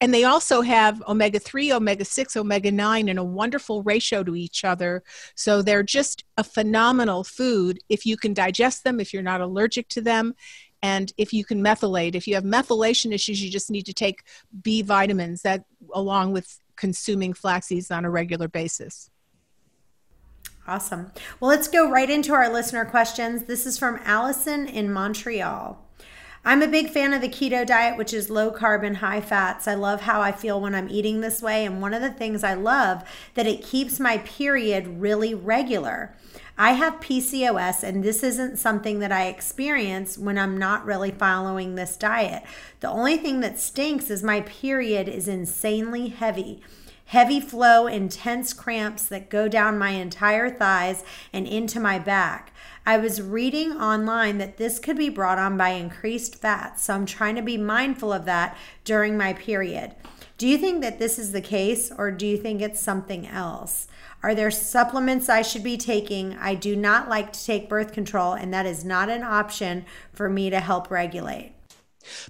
and 0.00 0.12
they 0.12 0.24
also 0.24 0.60
have 0.62 1.00
omega-3 1.06 1.70
omega-6 1.70 2.36
omega-9 2.36 3.08
in 3.08 3.16
a 3.16 3.24
wonderful 3.24 3.84
ratio 3.84 4.24
to 4.24 4.34
each 4.34 4.64
other. 4.64 5.04
So 5.36 5.62
they're 5.62 5.84
just 5.84 6.24
a 6.36 6.42
phenomenal 6.42 7.22
food 7.22 7.78
if 7.88 8.04
you 8.04 8.16
can 8.16 8.34
digest 8.34 8.82
them 8.82 8.98
if 8.98 9.14
you're 9.14 9.22
not 9.22 9.40
allergic 9.40 9.88
to 9.90 10.00
them 10.00 10.34
and 10.82 11.12
if 11.16 11.32
you 11.32 11.44
can 11.44 11.62
methylate 11.62 12.14
if 12.14 12.26
you 12.26 12.34
have 12.34 12.44
methylation 12.44 13.12
issues 13.12 13.42
you 13.42 13.50
just 13.50 13.70
need 13.70 13.86
to 13.86 13.92
take 13.92 14.22
b 14.62 14.82
vitamins 14.82 15.42
that 15.42 15.64
along 15.94 16.32
with 16.32 16.60
consuming 16.76 17.32
flax 17.32 17.66
seeds 17.66 17.90
on 17.90 18.04
a 18.04 18.10
regular 18.10 18.48
basis 18.48 19.10
awesome 20.66 21.10
well 21.40 21.48
let's 21.48 21.68
go 21.68 21.90
right 21.90 22.10
into 22.10 22.32
our 22.32 22.52
listener 22.52 22.84
questions 22.84 23.44
this 23.44 23.66
is 23.66 23.78
from 23.78 24.00
allison 24.04 24.66
in 24.66 24.92
montreal 24.92 25.84
I'm 26.44 26.62
a 26.62 26.68
big 26.68 26.88
fan 26.90 27.12
of 27.12 27.20
the 27.20 27.28
keto 27.28 27.66
diet, 27.66 27.98
which 27.98 28.14
is 28.14 28.30
low 28.30 28.50
carb 28.50 28.82
and 28.86 28.96
high 28.96 29.20
fats. 29.20 29.68
I 29.68 29.74
love 29.74 30.02
how 30.02 30.22
I 30.22 30.32
feel 30.32 30.60
when 30.60 30.74
I'm 30.74 30.88
eating 30.88 31.20
this 31.20 31.42
way. 31.42 31.66
And 31.66 31.82
one 31.82 31.92
of 31.92 32.00
the 32.00 32.12
things 32.12 32.42
I 32.44 32.54
love 32.54 33.02
that 33.34 33.46
it 33.46 33.62
keeps 33.62 34.00
my 34.00 34.18
period 34.18 34.86
really 34.86 35.34
regular. 35.34 36.16
I 36.60 36.72
have 36.72 36.94
PCOS, 36.94 37.84
and 37.84 38.02
this 38.02 38.24
isn't 38.24 38.58
something 38.58 38.98
that 38.98 39.12
I 39.12 39.28
experience 39.28 40.18
when 40.18 40.36
I'm 40.36 40.58
not 40.58 40.84
really 40.84 41.12
following 41.12 41.76
this 41.76 41.96
diet. 41.96 42.42
The 42.80 42.90
only 42.90 43.16
thing 43.16 43.38
that 43.40 43.60
stinks 43.60 44.10
is 44.10 44.24
my 44.24 44.40
period 44.40 45.08
is 45.08 45.28
insanely 45.28 46.08
heavy. 46.08 46.60
Heavy 47.04 47.38
flow, 47.38 47.86
intense 47.86 48.52
cramps 48.52 49.04
that 49.04 49.30
go 49.30 49.46
down 49.46 49.78
my 49.78 49.90
entire 49.90 50.50
thighs 50.50 51.04
and 51.32 51.46
into 51.46 51.78
my 51.78 52.00
back. 52.00 52.52
I 52.84 52.98
was 52.98 53.22
reading 53.22 53.74
online 53.74 54.38
that 54.38 54.56
this 54.56 54.80
could 54.80 54.98
be 54.98 55.08
brought 55.08 55.38
on 55.38 55.56
by 55.56 55.70
increased 55.70 56.34
fat, 56.34 56.80
so 56.80 56.92
I'm 56.92 57.06
trying 57.06 57.36
to 57.36 57.42
be 57.42 57.56
mindful 57.56 58.12
of 58.12 58.24
that 58.24 58.58
during 58.84 59.16
my 59.16 59.32
period. 59.32 59.94
Do 60.38 60.48
you 60.48 60.58
think 60.58 60.82
that 60.82 60.98
this 60.98 61.20
is 61.20 61.30
the 61.30 61.40
case, 61.40 61.92
or 61.96 62.10
do 62.10 62.26
you 62.26 62.36
think 62.36 62.60
it's 62.60 62.80
something 62.80 63.28
else? 63.28 63.86
Are 64.22 64.34
there 64.34 64.50
supplements 64.50 65.28
I 65.28 65.42
should 65.42 65.62
be 65.62 65.76
taking? 65.76 66.36
I 66.38 66.54
do 66.54 66.74
not 66.74 67.08
like 67.08 67.32
to 67.32 67.44
take 67.44 67.68
birth 67.68 67.92
control, 67.92 68.32
and 68.32 68.52
that 68.52 68.66
is 68.66 68.84
not 68.84 69.08
an 69.08 69.22
option 69.22 69.84
for 70.12 70.28
me 70.28 70.50
to 70.50 70.60
help 70.60 70.90
regulate. 70.90 71.52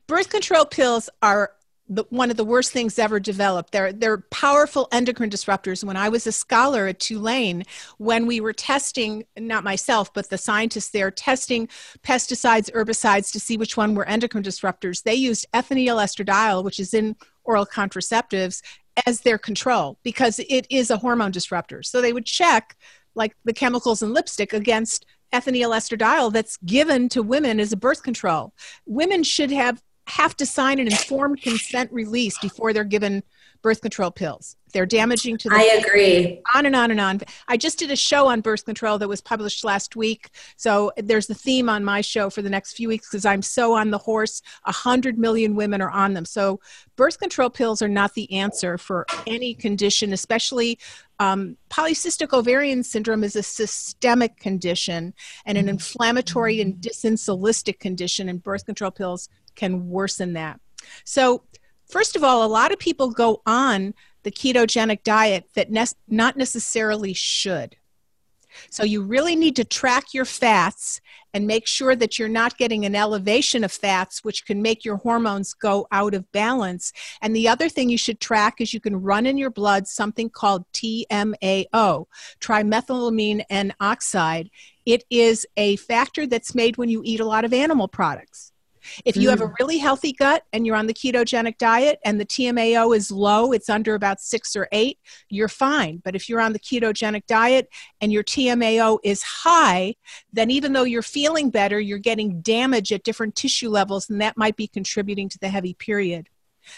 Birth 0.06 0.28
control 0.28 0.64
pills 0.64 1.08
are 1.22 1.52
the, 1.88 2.04
one 2.10 2.30
of 2.30 2.36
the 2.36 2.44
worst 2.44 2.72
things 2.72 2.98
ever 2.98 3.18
developed. 3.18 3.72
They're, 3.72 3.92
they're 3.92 4.18
powerful 4.30 4.88
endocrine 4.92 5.30
disruptors. 5.30 5.82
When 5.82 5.96
I 5.96 6.10
was 6.10 6.26
a 6.26 6.32
scholar 6.32 6.86
at 6.86 7.00
Tulane, 7.00 7.64
when 7.96 8.26
we 8.26 8.40
were 8.40 8.52
testing, 8.52 9.24
not 9.38 9.64
myself, 9.64 10.12
but 10.12 10.28
the 10.28 10.36
scientists 10.36 10.90
there, 10.90 11.10
testing 11.10 11.68
pesticides, 12.02 12.70
herbicides 12.72 13.32
to 13.32 13.40
see 13.40 13.56
which 13.56 13.76
one 13.76 13.94
were 13.94 14.06
endocrine 14.06 14.44
disruptors, 14.44 15.02
they 15.02 15.14
used 15.14 15.46
ethinyl 15.54 15.96
estradiol, 15.96 16.62
which 16.62 16.78
is 16.78 16.92
in 16.92 17.16
oral 17.44 17.64
contraceptives, 17.64 18.60
as 19.06 19.20
their 19.20 19.38
control 19.38 19.98
because 20.02 20.38
it 20.48 20.66
is 20.70 20.90
a 20.90 20.96
hormone 20.96 21.30
disruptor. 21.30 21.82
So 21.82 22.00
they 22.00 22.12
would 22.12 22.26
check 22.26 22.76
like 23.14 23.34
the 23.44 23.52
chemicals 23.52 24.02
in 24.02 24.12
lipstick 24.12 24.52
against 24.52 25.06
ethinyl 25.32 25.76
estradiol 25.76 26.32
that's 26.32 26.56
given 26.58 27.08
to 27.10 27.22
women 27.22 27.60
as 27.60 27.72
a 27.72 27.76
birth 27.76 28.02
control. 28.02 28.52
Women 28.86 29.22
should 29.22 29.50
have 29.50 29.82
have 30.06 30.34
to 30.34 30.46
sign 30.46 30.78
an 30.78 30.86
informed 30.86 31.42
consent 31.42 31.92
release 31.92 32.38
before 32.38 32.72
they're 32.72 32.82
given 32.84 33.22
birth 33.62 33.80
control 33.80 34.10
pills. 34.10 34.56
They're 34.72 34.86
damaging 34.86 35.38
to 35.38 35.48
the. 35.48 35.54
I 35.54 35.80
agree. 35.82 36.42
On 36.54 36.66
and 36.66 36.76
on 36.76 36.90
and 36.90 37.00
on. 37.00 37.20
I 37.48 37.56
just 37.56 37.78
did 37.78 37.90
a 37.90 37.96
show 37.96 38.26
on 38.26 38.40
birth 38.40 38.64
control 38.64 38.98
that 38.98 39.08
was 39.08 39.20
published 39.20 39.64
last 39.64 39.96
week. 39.96 40.30
So 40.56 40.92
there's 40.96 41.26
the 41.26 41.34
theme 41.34 41.68
on 41.68 41.84
my 41.84 42.00
show 42.00 42.30
for 42.30 42.42
the 42.42 42.50
next 42.50 42.74
few 42.74 42.88
weeks 42.88 43.08
because 43.08 43.24
I'm 43.24 43.42
so 43.42 43.74
on 43.74 43.90
the 43.90 43.98
horse. 43.98 44.42
A 44.64 44.72
hundred 44.72 45.18
million 45.18 45.54
women 45.54 45.80
are 45.80 45.90
on 45.90 46.14
them. 46.14 46.24
So 46.24 46.60
birth 46.96 47.18
control 47.18 47.50
pills 47.50 47.80
are 47.80 47.88
not 47.88 48.14
the 48.14 48.30
answer 48.32 48.76
for 48.76 49.06
any 49.26 49.54
condition, 49.54 50.12
especially 50.12 50.78
um, 51.20 51.56
polycystic 51.70 52.32
ovarian 52.32 52.82
syndrome 52.82 53.24
is 53.24 53.36
a 53.36 53.42
systemic 53.42 54.38
condition 54.38 55.14
and 55.46 55.58
an 55.58 55.68
inflammatory 55.68 56.60
and 56.60 56.74
dysinsulistic 56.74 57.80
condition, 57.80 58.28
and 58.28 58.42
birth 58.42 58.66
control 58.66 58.90
pills 58.90 59.28
can 59.56 59.88
worsen 59.88 60.34
that. 60.34 60.60
So 61.04 61.42
First 61.88 62.16
of 62.16 62.24
all, 62.24 62.44
a 62.44 62.46
lot 62.46 62.72
of 62.72 62.78
people 62.78 63.10
go 63.10 63.42
on 63.46 63.94
the 64.22 64.30
ketogenic 64.30 65.02
diet 65.04 65.48
that 65.54 65.70
ne- 65.70 65.86
not 66.08 66.36
necessarily 66.36 67.14
should. 67.14 67.76
So 68.70 68.82
you 68.82 69.02
really 69.02 69.36
need 69.36 69.56
to 69.56 69.64
track 69.64 70.14
your 70.14 70.24
fats 70.24 71.00
and 71.34 71.46
make 71.46 71.66
sure 71.66 71.94
that 71.94 72.18
you're 72.18 72.28
not 72.28 72.58
getting 72.58 72.84
an 72.84 72.94
elevation 72.94 73.62
of 73.62 73.70
fats, 73.70 74.24
which 74.24 74.46
can 74.46 74.62
make 74.62 74.84
your 74.84 74.96
hormones 74.96 75.54
go 75.54 75.86
out 75.92 76.14
of 76.14 76.30
balance. 76.32 76.92
And 77.22 77.36
the 77.36 77.48
other 77.48 77.68
thing 77.68 77.88
you 77.88 77.98
should 77.98 78.20
track 78.20 78.60
is 78.60 78.72
you 78.72 78.80
can 78.80 78.96
run 78.96 79.26
in 79.26 79.38
your 79.38 79.50
blood 79.50 79.86
something 79.86 80.30
called 80.30 80.64
TMAO, 80.72 82.06
trimethylamine 82.40 83.44
N 83.50 83.74
oxide. 83.80 84.50
It 84.86 85.04
is 85.10 85.46
a 85.56 85.76
factor 85.76 86.26
that's 86.26 86.54
made 86.54 86.78
when 86.78 86.88
you 86.88 87.02
eat 87.04 87.20
a 87.20 87.26
lot 87.26 87.44
of 87.44 87.52
animal 87.52 87.88
products. 87.88 88.52
If 89.04 89.16
you 89.16 89.28
mm. 89.28 89.30
have 89.30 89.40
a 89.40 89.48
mm. 89.48 89.54
really 89.60 89.78
healthy 89.78 90.12
gut 90.12 90.44
and 90.52 90.66
you're 90.66 90.76
on 90.76 90.86
the 90.86 90.94
ketogenic 90.94 91.58
diet 91.58 91.98
and 92.04 92.20
the 92.20 92.26
TMAO 92.26 92.96
is 92.96 93.10
low, 93.10 93.52
it's 93.52 93.68
under 93.68 93.94
about 93.94 94.20
six 94.20 94.56
or 94.56 94.68
eight, 94.72 94.98
you're 95.28 95.48
fine. 95.48 96.00
But 96.04 96.14
if 96.14 96.28
you're 96.28 96.40
on 96.40 96.52
the 96.52 96.58
ketogenic 96.58 97.26
diet 97.26 97.68
and 98.00 98.12
your 98.12 98.24
TMAO 98.24 98.98
is 99.02 99.22
high, 99.22 99.94
then 100.32 100.50
even 100.50 100.72
though 100.72 100.84
you're 100.84 101.02
feeling 101.02 101.50
better, 101.50 101.80
you're 101.80 101.98
getting 101.98 102.40
damage 102.40 102.92
at 102.92 103.04
different 103.04 103.34
tissue 103.34 103.68
levels, 103.68 104.10
and 104.10 104.20
that 104.20 104.36
might 104.36 104.56
be 104.56 104.66
contributing 104.66 105.28
to 105.28 105.38
the 105.38 105.48
heavy 105.48 105.74
period. 105.74 106.28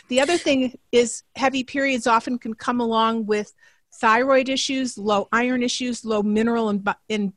The 0.09 0.21
other 0.21 0.39
thing 0.39 0.79
is 0.93 1.23
heavy 1.37 1.65
periods 1.65 2.07
often 2.07 2.39
can 2.39 2.55
come 2.55 2.81
along 2.81 3.27
with 3.27 3.53
thyroid 3.93 4.49
issues, 4.49 4.97
low 4.97 5.29
iron 5.33 5.63
issues, 5.63 6.05
low 6.05 6.23
mineral 6.23 6.69
and, 6.69 6.89
and 7.09 7.33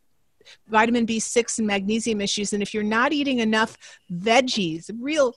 vitamin 0.67 1.05
B6 1.05 1.57
and 1.59 1.67
magnesium 1.67 2.21
issues. 2.21 2.53
And 2.53 2.61
if 2.61 2.73
you're 2.73 2.83
not 2.83 3.13
eating 3.13 3.39
enough 3.39 3.77
veggies, 4.11 4.89
real 4.99 5.35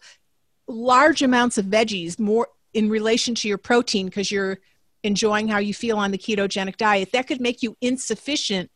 large 0.68 1.22
amounts 1.22 1.58
of 1.58 1.66
veggies, 1.66 2.18
more 2.18 2.48
in 2.74 2.90
relation 2.90 3.34
to 3.36 3.48
your 3.48 3.58
protein, 3.58 4.06
because 4.06 4.30
you're 4.30 4.58
enjoying 5.02 5.48
how 5.48 5.58
you 5.58 5.72
feel 5.72 5.98
on 5.98 6.10
the 6.10 6.18
ketogenic 6.18 6.76
diet, 6.76 7.12
that 7.12 7.26
could 7.26 7.40
make 7.40 7.62
you 7.62 7.76
insufficient 7.80 8.70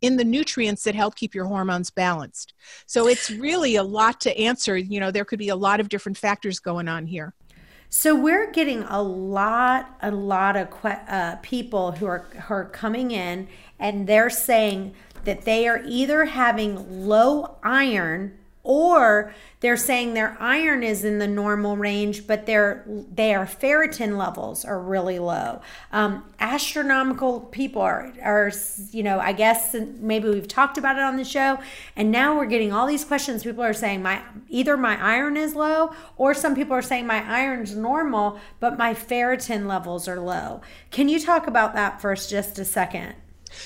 in 0.00 0.16
the 0.16 0.24
nutrients 0.24 0.84
that 0.84 0.94
help 0.94 1.16
keep 1.16 1.34
your 1.34 1.46
hormones 1.46 1.90
balanced. 1.90 2.52
So 2.86 3.08
it's 3.08 3.30
really 3.30 3.76
a 3.76 3.82
lot 3.82 4.20
to 4.22 4.38
answer. 4.38 4.76
You 4.76 5.00
know, 5.00 5.10
there 5.10 5.24
could 5.24 5.38
be 5.38 5.48
a 5.48 5.56
lot 5.56 5.80
of 5.80 5.88
different 5.88 6.18
factors 6.18 6.58
going 6.58 6.88
on 6.88 7.06
here. 7.06 7.34
So 7.88 8.14
we're 8.14 8.50
getting 8.50 8.82
a 8.82 9.00
lot, 9.00 9.96
a 10.02 10.10
lot 10.10 10.56
of 10.56 10.68
uh, 10.84 11.36
people 11.42 11.92
who 11.92 12.06
are 12.06 12.26
who 12.48 12.54
are 12.54 12.64
coming 12.64 13.12
in, 13.12 13.46
and 13.78 14.06
they're 14.06 14.30
saying 14.30 14.94
that 15.24 15.44
they 15.44 15.66
are 15.68 15.82
either 15.86 16.26
having 16.26 17.06
low 17.06 17.56
iron 17.62 18.38
or 18.64 19.34
they're 19.60 19.76
saying 19.76 20.14
their 20.14 20.36
iron 20.40 20.82
is 20.82 21.04
in 21.04 21.18
the 21.18 21.28
normal 21.28 21.76
range 21.76 22.26
but 22.26 22.46
their 22.46 22.82
their 22.86 23.44
ferritin 23.44 24.16
levels 24.16 24.64
are 24.64 24.80
really 24.80 25.18
low. 25.18 25.60
Um, 25.92 26.24
astronomical 26.40 27.40
people 27.40 27.82
are 27.82 28.12
are 28.22 28.50
you 28.90 29.02
know 29.02 29.18
i 29.20 29.32
guess 29.32 29.76
maybe 30.00 30.28
we've 30.28 30.48
talked 30.48 30.78
about 30.78 30.96
it 30.96 31.02
on 31.02 31.16
the 31.16 31.24
show 31.24 31.58
and 31.94 32.10
now 32.10 32.36
we're 32.36 32.46
getting 32.46 32.72
all 32.72 32.86
these 32.86 33.04
questions. 33.04 33.44
People 33.44 33.62
are 33.62 33.74
saying 33.74 34.02
my 34.02 34.22
either 34.48 34.76
my 34.78 35.00
iron 35.00 35.36
is 35.36 35.54
low 35.54 35.92
or 36.16 36.32
some 36.32 36.54
people 36.54 36.72
are 36.74 36.82
saying 36.82 37.06
my 37.06 37.22
iron's 37.22 37.76
normal 37.76 38.40
but 38.60 38.78
my 38.78 38.94
ferritin 38.94 39.66
levels 39.66 40.08
are 40.08 40.18
low. 40.18 40.62
Can 40.90 41.10
you 41.10 41.20
talk 41.20 41.46
about 41.46 41.74
that 41.74 42.00
first, 42.00 42.30
just 42.30 42.58
a 42.58 42.64
second 42.64 43.14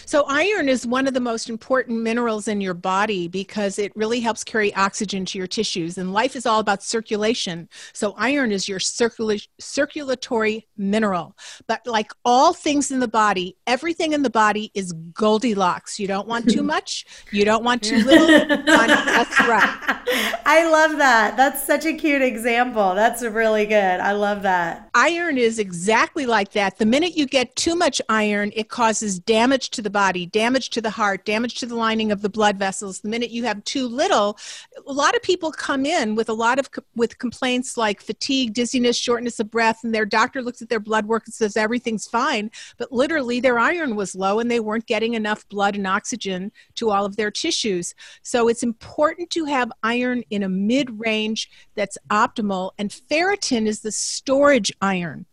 so, 0.04 0.24
iron 0.28 0.68
is 0.68 0.86
one 0.86 1.06
of 1.06 1.14
the 1.14 1.20
most 1.20 1.48
important 1.48 2.02
minerals 2.02 2.48
in 2.48 2.60
your 2.60 2.74
body 2.74 3.28
because 3.28 3.78
it 3.78 3.92
really 3.94 4.20
helps 4.20 4.44
carry 4.44 4.74
oxygen 4.74 5.24
to 5.26 5.38
your 5.38 5.46
tissues. 5.46 5.98
And 5.98 6.12
life 6.12 6.36
is 6.36 6.46
all 6.46 6.60
about 6.60 6.82
circulation. 6.82 7.68
So, 7.92 8.14
iron 8.18 8.52
is 8.52 8.68
your 8.68 8.78
circula- 8.78 9.46
circulatory 9.58 10.66
mineral. 10.76 11.36
But, 11.66 11.86
like 11.86 12.12
all 12.24 12.52
things 12.52 12.90
in 12.90 13.00
the 13.00 13.08
body, 13.08 13.56
everything 13.66 14.12
in 14.12 14.22
the 14.22 14.30
body 14.30 14.70
is 14.74 14.92
Goldilocks. 15.12 15.98
You 15.98 16.06
don't 16.06 16.28
want 16.28 16.50
too 16.50 16.62
much, 16.74 17.06
you 17.32 17.44
don't 17.44 17.64
want 17.64 17.82
too 17.82 18.04
little. 18.04 18.26
That's 18.66 19.40
right. 19.40 19.98
I 20.44 20.68
love 20.70 20.98
that. 20.98 21.36
That's 21.36 21.66
such 21.66 21.84
a 21.84 21.92
cute 21.92 22.22
example. 22.22 22.94
That's 22.94 23.22
really 23.22 23.66
good. 23.66 24.00
I 24.00 24.12
love 24.12 24.42
that. 24.42 24.88
Iron 24.94 25.38
is 25.38 25.58
exactly 25.58 26.26
like 26.26 26.52
that. 26.52 26.78
The 26.78 26.86
minute 26.86 27.16
you 27.16 27.26
get 27.26 27.54
too 27.56 27.74
much 27.74 28.00
iron, 28.08 28.52
it 28.54 28.68
causes 28.68 29.18
damage 29.18 29.70
to 29.78 29.82
the 29.82 29.88
body, 29.88 30.26
damage 30.26 30.70
to 30.70 30.80
the 30.80 30.90
heart, 30.90 31.24
damage 31.24 31.54
to 31.54 31.64
the 31.64 31.76
lining 31.76 32.10
of 32.10 32.20
the 32.20 32.28
blood 32.28 32.58
vessels. 32.58 32.98
The 32.98 33.08
minute 33.08 33.30
you 33.30 33.44
have 33.44 33.62
too 33.62 33.86
little, 33.86 34.36
a 34.84 34.92
lot 34.92 35.14
of 35.14 35.22
people 35.22 35.52
come 35.52 35.86
in 35.86 36.16
with 36.16 36.28
a 36.28 36.32
lot 36.32 36.58
of 36.58 36.68
with 36.96 37.20
complaints 37.20 37.76
like 37.76 38.00
fatigue, 38.00 38.54
dizziness, 38.54 38.96
shortness 38.96 39.38
of 39.38 39.52
breath, 39.52 39.84
and 39.84 39.94
their 39.94 40.04
doctor 40.04 40.42
looks 40.42 40.60
at 40.62 40.68
their 40.68 40.80
blood 40.80 41.06
work 41.06 41.22
and 41.26 41.32
says 41.32 41.56
everything's 41.56 42.08
fine, 42.08 42.50
but 42.76 42.90
literally 42.90 43.38
their 43.38 43.56
iron 43.56 43.94
was 43.94 44.16
low 44.16 44.40
and 44.40 44.50
they 44.50 44.58
weren't 44.58 44.86
getting 44.86 45.14
enough 45.14 45.48
blood 45.48 45.76
and 45.76 45.86
oxygen 45.86 46.50
to 46.74 46.90
all 46.90 47.04
of 47.04 47.14
their 47.14 47.30
tissues. 47.30 47.94
So 48.22 48.48
it's 48.48 48.64
important 48.64 49.30
to 49.30 49.44
have 49.44 49.70
iron 49.84 50.24
in 50.30 50.42
a 50.42 50.48
mid-range 50.48 51.50
that's 51.76 51.98
optimal 52.10 52.72
and 52.78 52.90
ferritin 52.90 53.68
is 53.68 53.78
the 53.78 53.92
storage 53.92 54.72
iron 54.80 55.26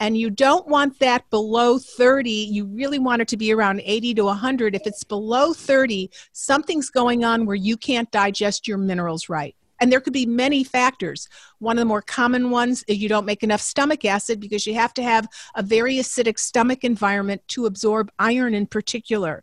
and 0.00 0.16
you 0.16 0.30
don't 0.30 0.66
want 0.68 0.98
that 0.98 1.28
below 1.30 1.78
30 1.78 2.30
you 2.30 2.64
really 2.66 2.98
want 2.98 3.22
it 3.22 3.28
to 3.28 3.36
be 3.36 3.52
around 3.52 3.80
80 3.84 4.14
to 4.14 4.24
100 4.24 4.74
if 4.74 4.86
it's 4.86 5.04
below 5.04 5.52
30 5.52 6.10
something's 6.32 6.90
going 6.90 7.24
on 7.24 7.46
where 7.46 7.56
you 7.56 7.76
can't 7.76 8.10
digest 8.10 8.68
your 8.68 8.78
minerals 8.78 9.28
right 9.28 9.54
and 9.82 9.90
there 9.90 10.00
could 10.00 10.12
be 10.12 10.26
many 10.26 10.62
factors. 10.62 11.28
One 11.58 11.76
of 11.76 11.80
the 11.80 11.86
more 11.86 12.02
common 12.02 12.50
ones 12.50 12.84
is 12.86 12.98
you 12.98 13.08
don't 13.08 13.26
make 13.26 13.42
enough 13.42 13.60
stomach 13.60 14.04
acid 14.04 14.38
because 14.38 14.64
you 14.64 14.74
have 14.74 14.94
to 14.94 15.02
have 15.02 15.26
a 15.56 15.62
very 15.62 15.96
acidic 15.96 16.38
stomach 16.38 16.84
environment 16.84 17.42
to 17.48 17.66
absorb 17.66 18.08
iron 18.16 18.54
in 18.54 18.68
particular. 18.68 19.42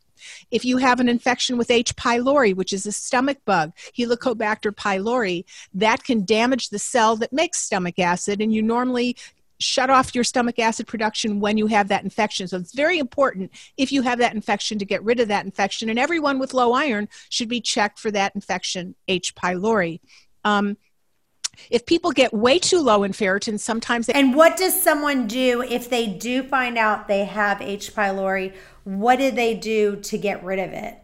If 0.49 0.63
you 0.63 0.77
have 0.77 1.01
an 1.01 1.09
infection 1.09 1.57
with 1.57 1.69
H. 1.69 1.93
pylori, 1.97 2.55
which 2.55 2.71
is 2.71 2.85
a 2.85 2.91
stomach 2.93 3.39
bug, 3.45 3.73
Helicobacter 3.97 4.73
pylori, 4.73 5.43
that 5.73 6.05
can 6.05 6.23
damage 6.23 6.69
the 6.69 6.79
cell 6.79 7.17
that 7.17 7.33
makes 7.33 7.59
stomach 7.59 7.99
acid, 7.99 8.41
and 8.41 8.53
you 8.53 8.61
normally 8.61 9.17
shut 9.59 9.89
off 9.89 10.15
your 10.15 10.23
stomach 10.23 10.57
acid 10.57 10.87
production 10.87 11.39
when 11.39 11.57
you 11.57 11.67
have 11.67 11.89
that 11.89 12.03
infection. 12.03 12.47
So 12.47 12.57
it's 12.57 12.73
very 12.73 12.97
important 12.97 13.51
if 13.77 13.91
you 13.91 14.01
have 14.01 14.19
that 14.19 14.33
infection 14.33 14.79
to 14.79 14.85
get 14.85 15.03
rid 15.03 15.19
of 15.19 15.27
that 15.27 15.45
infection. 15.45 15.89
And 15.89 15.99
everyone 15.99 16.39
with 16.39 16.53
low 16.53 16.73
iron 16.73 17.09
should 17.29 17.49
be 17.49 17.61
checked 17.61 17.99
for 17.99 18.09
that 18.11 18.33
infection, 18.35 18.95
H. 19.07 19.35
pylori. 19.35 19.99
Um, 20.45 20.77
if 21.69 21.85
people 21.85 22.11
get 22.11 22.33
way 22.33 22.57
too 22.57 22.79
low 22.79 23.03
in 23.03 23.11
ferritin, 23.11 23.59
sometimes 23.59 24.07
they- 24.07 24.13
And 24.13 24.33
what 24.33 24.55
does 24.55 24.81
someone 24.81 25.27
do 25.27 25.61
if 25.61 25.89
they 25.89 26.07
do 26.07 26.43
find 26.43 26.77
out 26.77 27.09
they 27.09 27.25
have 27.25 27.61
H. 27.61 27.93
pylori? 27.93 28.53
What 28.85 29.17
do 29.17 29.29
they 29.29 29.55
do 29.55 29.97
to 29.97 30.17
get 30.17 30.41
rid 30.41 30.59
of 30.59 30.71
it? 30.71 30.95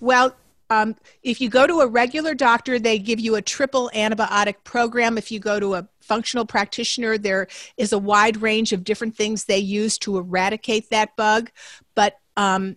Well, 0.00 0.34
um, 0.68 0.96
if 1.22 1.40
you 1.40 1.48
go 1.48 1.66
to 1.66 1.80
a 1.80 1.86
regular 1.86 2.34
doctor, 2.34 2.78
they 2.78 2.98
give 2.98 3.20
you 3.20 3.36
a 3.36 3.42
triple 3.42 3.90
antibiotic 3.94 4.56
program. 4.64 5.16
If 5.16 5.30
you 5.30 5.38
go 5.38 5.60
to 5.60 5.74
a 5.74 5.88
functional 6.10 6.44
practitioner, 6.44 7.16
there 7.16 7.46
is 7.76 7.92
a 7.92 7.98
wide 7.98 8.42
range 8.42 8.72
of 8.72 8.82
different 8.82 9.14
things 9.14 9.44
they 9.44 9.58
use 9.58 9.96
to 9.96 10.18
eradicate 10.18 10.90
that 10.90 11.14
bug. 11.14 11.52
But 11.94 12.18
um, 12.36 12.76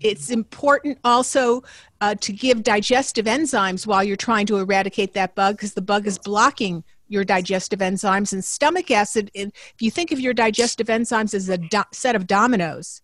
it's 0.00 0.28
important 0.30 0.98
also 1.04 1.62
uh, 2.00 2.16
to 2.16 2.32
give 2.32 2.64
digestive 2.64 3.26
enzymes 3.26 3.86
while 3.86 4.02
you're 4.02 4.16
trying 4.16 4.46
to 4.46 4.58
eradicate 4.58 5.14
that 5.14 5.36
bug 5.36 5.56
because 5.56 5.74
the 5.74 5.82
bug 5.82 6.08
is 6.08 6.18
blocking 6.18 6.82
your 7.06 7.24
digestive 7.24 7.78
enzymes 7.78 8.32
and 8.32 8.44
stomach 8.44 8.90
acid 8.90 9.30
if 9.34 9.52
you 9.80 9.90
think 9.90 10.10
of 10.12 10.20
your 10.20 10.34
digestive 10.34 10.88
enzymes 10.88 11.32
as 11.34 11.48
a 11.48 11.58
do- 11.58 11.92
set 11.92 12.14
of 12.14 12.26
dominoes 12.26 13.00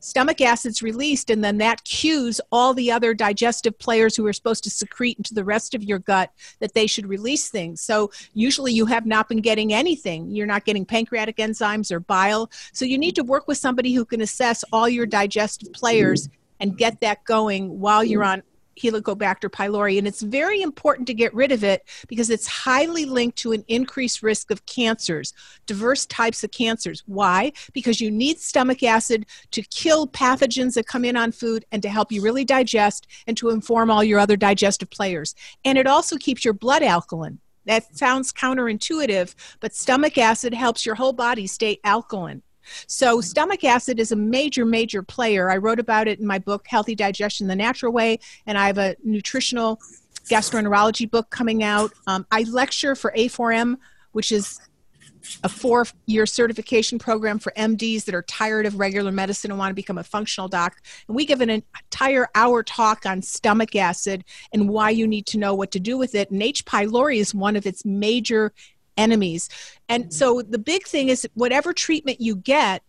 Stomach 0.00 0.40
acid's 0.40 0.82
released, 0.82 1.30
and 1.30 1.42
then 1.42 1.58
that 1.58 1.84
cues 1.84 2.40
all 2.52 2.74
the 2.74 2.90
other 2.90 3.14
digestive 3.14 3.78
players 3.78 4.16
who 4.16 4.26
are 4.26 4.32
supposed 4.32 4.64
to 4.64 4.70
secrete 4.70 5.18
into 5.18 5.34
the 5.34 5.44
rest 5.44 5.74
of 5.74 5.82
your 5.82 5.98
gut 5.98 6.32
that 6.60 6.74
they 6.74 6.86
should 6.86 7.06
release 7.06 7.48
things. 7.48 7.80
So 7.80 8.10
usually 8.34 8.72
you 8.72 8.86
have 8.86 9.06
not 9.06 9.28
been 9.28 9.40
getting 9.40 9.72
anything. 9.72 10.30
You're 10.30 10.46
not 10.46 10.64
getting 10.64 10.84
pancreatic 10.84 11.36
enzymes 11.36 11.90
or 11.90 12.00
bile. 12.00 12.50
So 12.72 12.84
you 12.84 12.98
need 12.98 13.16
to 13.16 13.24
work 13.24 13.48
with 13.48 13.58
somebody 13.58 13.92
who 13.92 14.04
can 14.04 14.20
assess 14.20 14.64
all 14.72 14.88
your 14.88 15.06
digestive 15.06 15.72
players 15.72 16.28
and 16.60 16.76
get 16.76 17.00
that 17.00 17.24
going 17.24 17.78
while 17.80 18.02
you're 18.02 18.24
on 18.24 18.42
Helicobacter 18.80 19.50
pylori. 19.50 19.98
And 19.98 20.06
it's 20.06 20.22
very 20.22 20.62
important 20.62 21.06
to 21.08 21.14
get 21.14 21.34
rid 21.34 21.52
of 21.52 21.64
it 21.64 21.88
because 22.08 22.30
it's 22.30 22.46
highly 22.46 23.04
linked 23.04 23.38
to 23.38 23.52
an 23.52 23.64
increased 23.68 24.22
risk 24.22 24.50
of 24.50 24.64
cancers, 24.66 25.32
diverse 25.66 26.06
types 26.06 26.44
of 26.44 26.50
cancers. 26.50 27.02
Why? 27.06 27.52
Because 27.72 28.00
you 28.00 28.10
need 28.10 28.38
stomach 28.38 28.82
acid 28.82 29.26
to 29.52 29.62
kill 29.62 30.06
pathogens 30.06 30.74
that 30.74 30.86
come 30.86 31.04
in 31.04 31.16
on 31.16 31.32
food 31.32 31.64
and 31.72 31.82
to 31.82 31.88
help 31.88 32.12
you 32.12 32.22
really 32.22 32.44
digest 32.44 33.06
and 33.26 33.36
to 33.36 33.50
inform 33.50 33.90
all 33.90 34.04
your 34.04 34.18
other 34.18 34.36
digestive 34.36 34.90
players. 34.90 35.34
And 35.64 35.78
it 35.78 35.86
also 35.86 36.16
keeps 36.16 36.44
your 36.44 36.54
blood 36.54 36.82
alkaline. 36.82 37.38
That 37.66 37.94
sounds 37.94 38.32
counterintuitive, 38.32 39.34
but 39.60 39.74
stomach 39.74 40.16
acid 40.16 40.54
helps 40.54 40.86
your 40.86 40.94
whole 40.94 41.12
body 41.12 41.46
stay 41.46 41.78
alkaline. 41.84 42.42
So, 42.86 43.20
stomach 43.20 43.64
acid 43.64 44.00
is 44.00 44.12
a 44.12 44.16
major, 44.16 44.64
major 44.64 45.02
player. 45.02 45.50
I 45.50 45.56
wrote 45.56 45.78
about 45.78 46.08
it 46.08 46.20
in 46.20 46.26
my 46.26 46.38
book, 46.38 46.66
Healthy 46.68 46.94
Digestion 46.94 47.46
the 47.46 47.56
Natural 47.56 47.92
Way, 47.92 48.18
and 48.46 48.58
I 48.58 48.66
have 48.66 48.78
a 48.78 48.96
nutritional 49.04 49.80
gastroenterology 50.28 51.10
book 51.10 51.30
coming 51.30 51.62
out. 51.62 51.92
Um, 52.06 52.26
I 52.30 52.42
lecture 52.42 52.94
for 52.94 53.12
A4M, 53.16 53.76
which 54.12 54.32
is 54.32 54.60
a 55.42 55.48
four 55.48 55.86
year 56.06 56.26
certification 56.26 56.98
program 56.98 57.38
for 57.38 57.52
MDs 57.56 58.04
that 58.04 58.14
are 58.14 58.22
tired 58.22 58.66
of 58.66 58.78
regular 58.78 59.12
medicine 59.12 59.50
and 59.50 59.58
want 59.58 59.70
to 59.70 59.74
become 59.74 59.98
a 59.98 60.04
functional 60.04 60.48
doc. 60.48 60.76
And 61.06 61.16
we 61.16 61.26
give 61.26 61.40
an 61.40 61.50
entire 61.50 62.28
hour 62.34 62.62
talk 62.62 63.06
on 63.06 63.22
stomach 63.22 63.76
acid 63.76 64.24
and 64.52 64.68
why 64.68 64.90
you 64.90 65.06
need 65.06 65.26
to 65.26 65.38
know 65.38 65.54
what 65.54 65.70
to 65.72 65.80
do 65.80 65.98
with 65.98 66.14
it. 66.14 66.30
And 66.30 66.42
H. 66.42 66.64
pylori 66.64 67.18
is 67.18 67.34
one 67.34 67.56
of 67.56 67.66
its 67.66 67.84
major 67.84 68.52
enemies. 68.98 69.48
And 69.88 70.04
mm-hmm. 70.04 70.12
so 70.12 70.42
the 70.42 70.58
big 70.58 70.86
thing 70.86 71.08
is 71.08 71.26
whatever 71.34 71.72
treatment 71.72 72.20
you 72.20 72.36
get, 72.36 72.82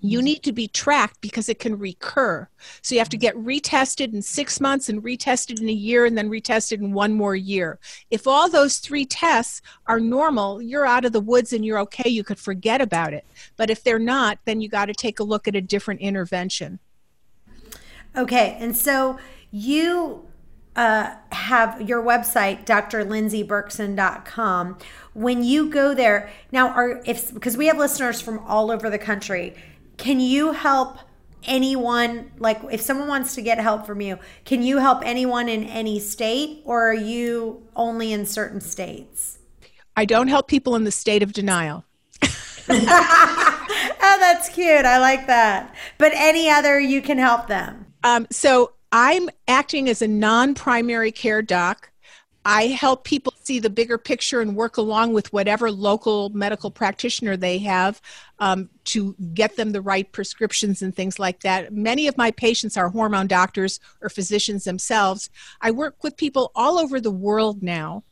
you 0.00 0.18
mm-hmm. 0.18 0.24
need 0.24 0.42
to 0.42 0.52
be 0.52 0.68
tracked 0.68 1.20
because 1.20 1.48
it 1.48 1.58
can 1.58 1.78
recur. 1.78 2.48
So 2.82 2.94
you 2.94 3.00
have 3.00 3.08
to 3.08 3.16
mm-hmm. 3.16 3.44
get 3.44 3.62
retested 3.62 4.12
in 4.12 4.22
six 4.22 4.60
months 4.60 4.88
and 4.88 5.02
retested 5.02 5.60
in 5.60 5.68
a 5.68 5.72
year 5.72 6.04
and 6.04 6.16
then 6.16 6.28
retested 6.28 6.78
in 6.78 6.92
one 6.92 7.14
more 7.14 7.34
year. 7.34 7.78
If 8.10 8.26
all 8.26 8.48
those 8.48 8.78
three 8.78 9.04
tests 9.04 9.62
are 9.86 10.00
normal, 10.00 10.60
you're 10.60 10.86
out 10.86 11.04
of 11.04 11.12
the 11.12 11.20
woods 11.20 11.52
and 11.52 11.64
you're 11.64 11.80
okay. 11.80 12.08
You 12.08 12.22
could 12.24 12.38
forget 12.38 12.80
about 12.80 13.12
it. 13.12 13.24
But 13.56 13.70
if 13.70 13.82
they're 13.82 13.98
not, 13.98 14.38
then 14.44 14.60
you 14.60 14.68
got 14.68 14.86
to 14.86 14.94
take 14.94 15.20
a 15.20 15.24
look 15.24 15.48
at 15.48 15.56
a 15.56 15.60
different 15.60 16.00
intervention. 16.00 16.78
Okay. 18.16 18.56
And 18.60 18.76
so 18.76 19.18
you 19.50 20.27
uh, 20.78 21.14
have 21.32 21.82
your 21.82 22.00
website, 22.00 22.64
drlindseyberkson.com. 22.64 24.78
When 25.12 25.42
you 25.42 25.68
go 25.68 25.92
there, 25.92 26.30
now 26.52 26.68
are 26.68 27.02
if 27.04 27.34
because 27.34 27.56
we 27.56 27.66
have 27.66 27.78
listeners 27.78 28.20
from 28.20 28.38
all 28.38 28.70
over 28.70 28.88
the 28.88 28.98
country, 28.98 29.56
can 29.96 30.20
you 30.20 30.52
help 30.52 30.98
anyone 31.42 32.30
like 32.38 32.60
if 32.70 32.80
someone 32.80 33.08
wants 33.08 33.34
to 33.34 33.42
get 33.42 33.58
help 33.58 33.86
from 33.86 34.00
you, 34.00 34.20
can 34.44 34.62
you 34.62 34.78
help 34.78 35.02
anyone 35.04 35.48
in 35.48 35.64
any 35.64 35.98
state 35.98 36.62
or 36.64 36.90
are 36.90 36.94
you 36.94 37.66
only 37.74 38.12
in 38.12 38.24
certain 38.24 38.60
states? 38.60 39.40
I 39.96 40.04
don't 40.04 40.28
help 40.28 40.46
people 40.46 40.76
in 40.76 40.84
the 40.84 40.92
state 40.92 41.24
of 41.24 41.32
denial. 41.32 41.84
oh, 42.68 44.16
that's 44.20 44.48
cute. 44.50 44.84
I 44.84 45.00
like 45.00 45.26
that. 45.26 45.74
But 45.98 46.12
any 46.14 46.48
other, 46.48 46.78
you 46.78 47.02
can 47.02 47.18
help 47.18 47.48
them. 47.48 47.86
Um, 48.04 48.28
so 48.30 48.74
I'm 48.92 49.28
acting 49.46 49.88
as 49.88 50.02
a 50.02 50.08
non 50.08 50.54
primary 50.54 51.12
care 51.12 51.42
doc. 51.42 51.90
I 52.44 52.68
help 52.68 53.04
people 53.04 53.34
see 53.42 53.58
the 53.58 53.68
bigger 53.68 53.98
picture 53.98 54.40
and 54.40 54.56
work 54.56 54.78
along 54.78 55.12
with 55.12 55.30
whatever 55.34 55.70
local 55.70 56.30
medical 56.30 56.70
practitioner 56.70 57.36
they 57.36 57.58
have 57.58 58.00
um, 58.38 58.70
to 58.84 59.14
get 59.34 59.56
them 59.56 59.72
the 59.72 59.82
right 59.82 60.10
prescriptions 60.12 60.80
and 60.80 60.96
things 60.96 61.18
like 61.18 61.40
that. 61.40 61.74
Many 61.74 62.06
of 62.06 62.16
my 62.16 62.30
patients 62.30 62.78
are 62.78 62.88
hormone 62.88 63.26
doctors 63.26 63.80
or 64.00 64.08
physicians 64.08 64.64
themselves. 64.64 65.28
I 65.60 65.72
work 65.72 66.02
with 66.02 66.16
people 66.16 66.50
all 66.54 66.78
over 66.78 67.00
the 67.00 67.10
world 67.10 67.62
now. 67.62 68.04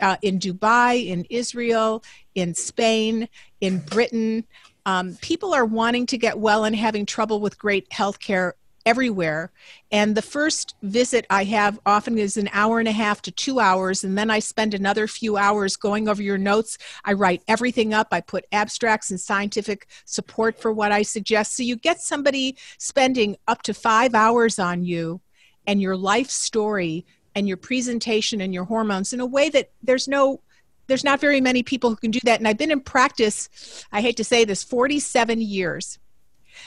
Uh, 0.00 0.16
in 0.20 0.38
Dubai, 0.38 1.06
in 1.06 1.24
Israel, 1.30 2.04
in 2.34 2.54
Spain, 2.54 3.30
in 3.62 3.78
Britain. 3.78 4.44
Um, 4.84 5.16
people 5.22 5.54
are 5.54 5.64
wanting 5.64 6.04
to 6.06 6.18
get 6.18 6.38
well 6.38 6.64
and 6.64 6.76
having 6.76 7.06
trouble 7.06 7.40
with 7.40 7.58
great 7.58 7.90
health 7.90 8.20
care 8.20 8.56
everywhere. 8.86 9.50
And 9.90 10.14
the 10.14 10.22
first 10.22 10.76
visit 10.82 11.26
I 11.28 11.44
have 11.44 11.78
often 11.84 12.16
is 12.16 12.36
an 12.36 12.48
hour 12.52 12.78
and 12.78 12.88
a 12.88 12.92
half 12.92 13.20
to 13.22 13.32
two 13.32 13.58
hours, 13.58 14.04
and 14.04 14.16
then 14.16 14.30
I 14.30 14.38
spend 14.38 14.72
another 14.72 15.06
few 15.08 15.36
hours 15.36 15.76
going 15.76 16.08
over 16.08 16.22
your 16.22 16.38
notes. 16.38 16.78
I 17.04 17.12
write 17.12 17.42
everything 17.48 17.92
up, 17.92 18.08
I 18.12 18.20
put 18.20 18.46
abstracts 18.52 19.10
and 19.10 19.20
scientific 19.20 19.88
support 20.04 20.58
for 20.58 20.72
what 20.72 20.92
I 20.92 21.02
suggest. 21.02 21.56
So 21.56 21.64
you 21.64 21.76
get 21.76 22.00
somebody 22.00 22.56
spending 22.78 23.36
up 23.48 23.62
to 23.62 23.74
five 23.74 24.14
hours 24.14 24.58
on 24.58 24.84
you 24.84 25.20
and 25.66 25.82
your 25.82 25.96
life 25.96 26.30
story 26.30 27.04
and 27.34 27.48
your 27.48 27.56
presentation 27.56 28.40
and 28.40 28.54
your 28.54 28.64
hormones 28.64 29.12
in 29.12 29.20
a 29.20 29.26
way 29.26 29.50
that 29.50 29.70
there's 29.82 30.08
no 30.08 30.40
there's 30.86 31.02
not 31.02 31.20
very 31.20 31.40
many 31.40 31.64
people 31.64 31.90
who 31.90 31.96
can 31.96 32.10
do 32.10 32.20
that 32.22 32.38
and 32.38 32.48
i've 32.48 32.56
been 32.56 32.70
in 32.70 32.80
practice 32.80 33.84
i 33.92 34.00
hate 34.00 34.16
to 34.16 34.24
say 34.24 34.44
this 34.44 34.64
47 34.64 35.40
years 35.40 35.98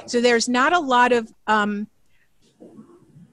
so 0.06 0.22
there's 0.22 0.48
not 0.48 0.74
a 0.74 0.80
lot 0.80 1.12
of 1.12 1.34
um, 1.48 1.88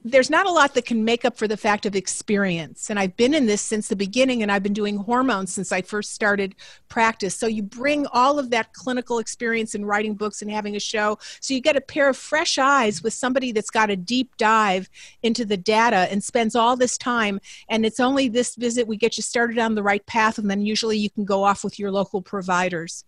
there's 0.06 0.30
not 0.30 0.46
a 0.46 0.52
lot 0.52 0.74
that 0.74 0.84
can 0.84 1.04
make 1.04 1.24
up 1.24 1.36
for 1.36 1.48
the 1.48 1.56
fact 1.56 1.84
of 1.84 1.96
experience. 1.96 2.90
And 2.90 2.98
I've 2.98 3.16
been 3.16 3.34
in 3.34 3.46
this 3.46 3.60
since 3.60 3.88
the 3.88 3.96
beginning, 3.96 4.40
and 4.40 4.52
I've 4.52 4.62
been 4.62 4.72
doing 4.72 4.98
hormones 4.98 5.52
since 5.52 5.72
I 5.72 5.82
first 5.82 6.12
started 6.12 6.54
practice. 6.88 7.34
So 7.34 7.48
you 7.48 7.64
bring 7.64 8.06
all 8.12 8.38
of 8.38 8.50
that 8.50 8.72
clinical 8.72 9.18
experience 9.18 9.74
in 9.74 9.84
writing 9.84 10.14
books 10.14 10.42
and 10.42 10.50
having 10.50 10.76
a 10.76 10.80
show. 10.80 11.18
So 11.40 11.54
you 11.54 11.60
get 11.60 11.74
a 11.74 11.80
pair 11.80 12.08
of 12.08 12.16
fresh 12.16 12.56
eyes 12.56 13.02
with 13.02 13.14
somebody 13.14 13.50
that's 13.50 13.70
got 13.70 13.90
a 13.90 13.96
deep 13.96 14.36
dive 14.36 14.88
into 15.24 15.44
the 15.44 15.56
data 15.56 16.06
and 16.10 16.22
spends 16.22 16.54
all 16.54 16.76
this 16.76 16.96
time. 16.96 17.40
And 17.68 17.84
it's 17.84 17.98
only 17.98 18.28
this 18.28 18.54
visit 18.54 18.86
we 18.86 18.96
get 18.96 19.16
you 19.16 19.24
started 19.24 19.58
on 19.58 19.74
the 19.74 19.82
right 19.82 20.06
path, 20.06 20.38
and 20.38 20.48
then 20.48 20.62
usually 20.62 20.98
you 20.98 21.10
can 21.10 21.24
go 21.24 21.42
off 21.42 21.64
with 21.64 21.80
your 21.80 21.90
local 21.90 22.22
providers. 22.22 23.04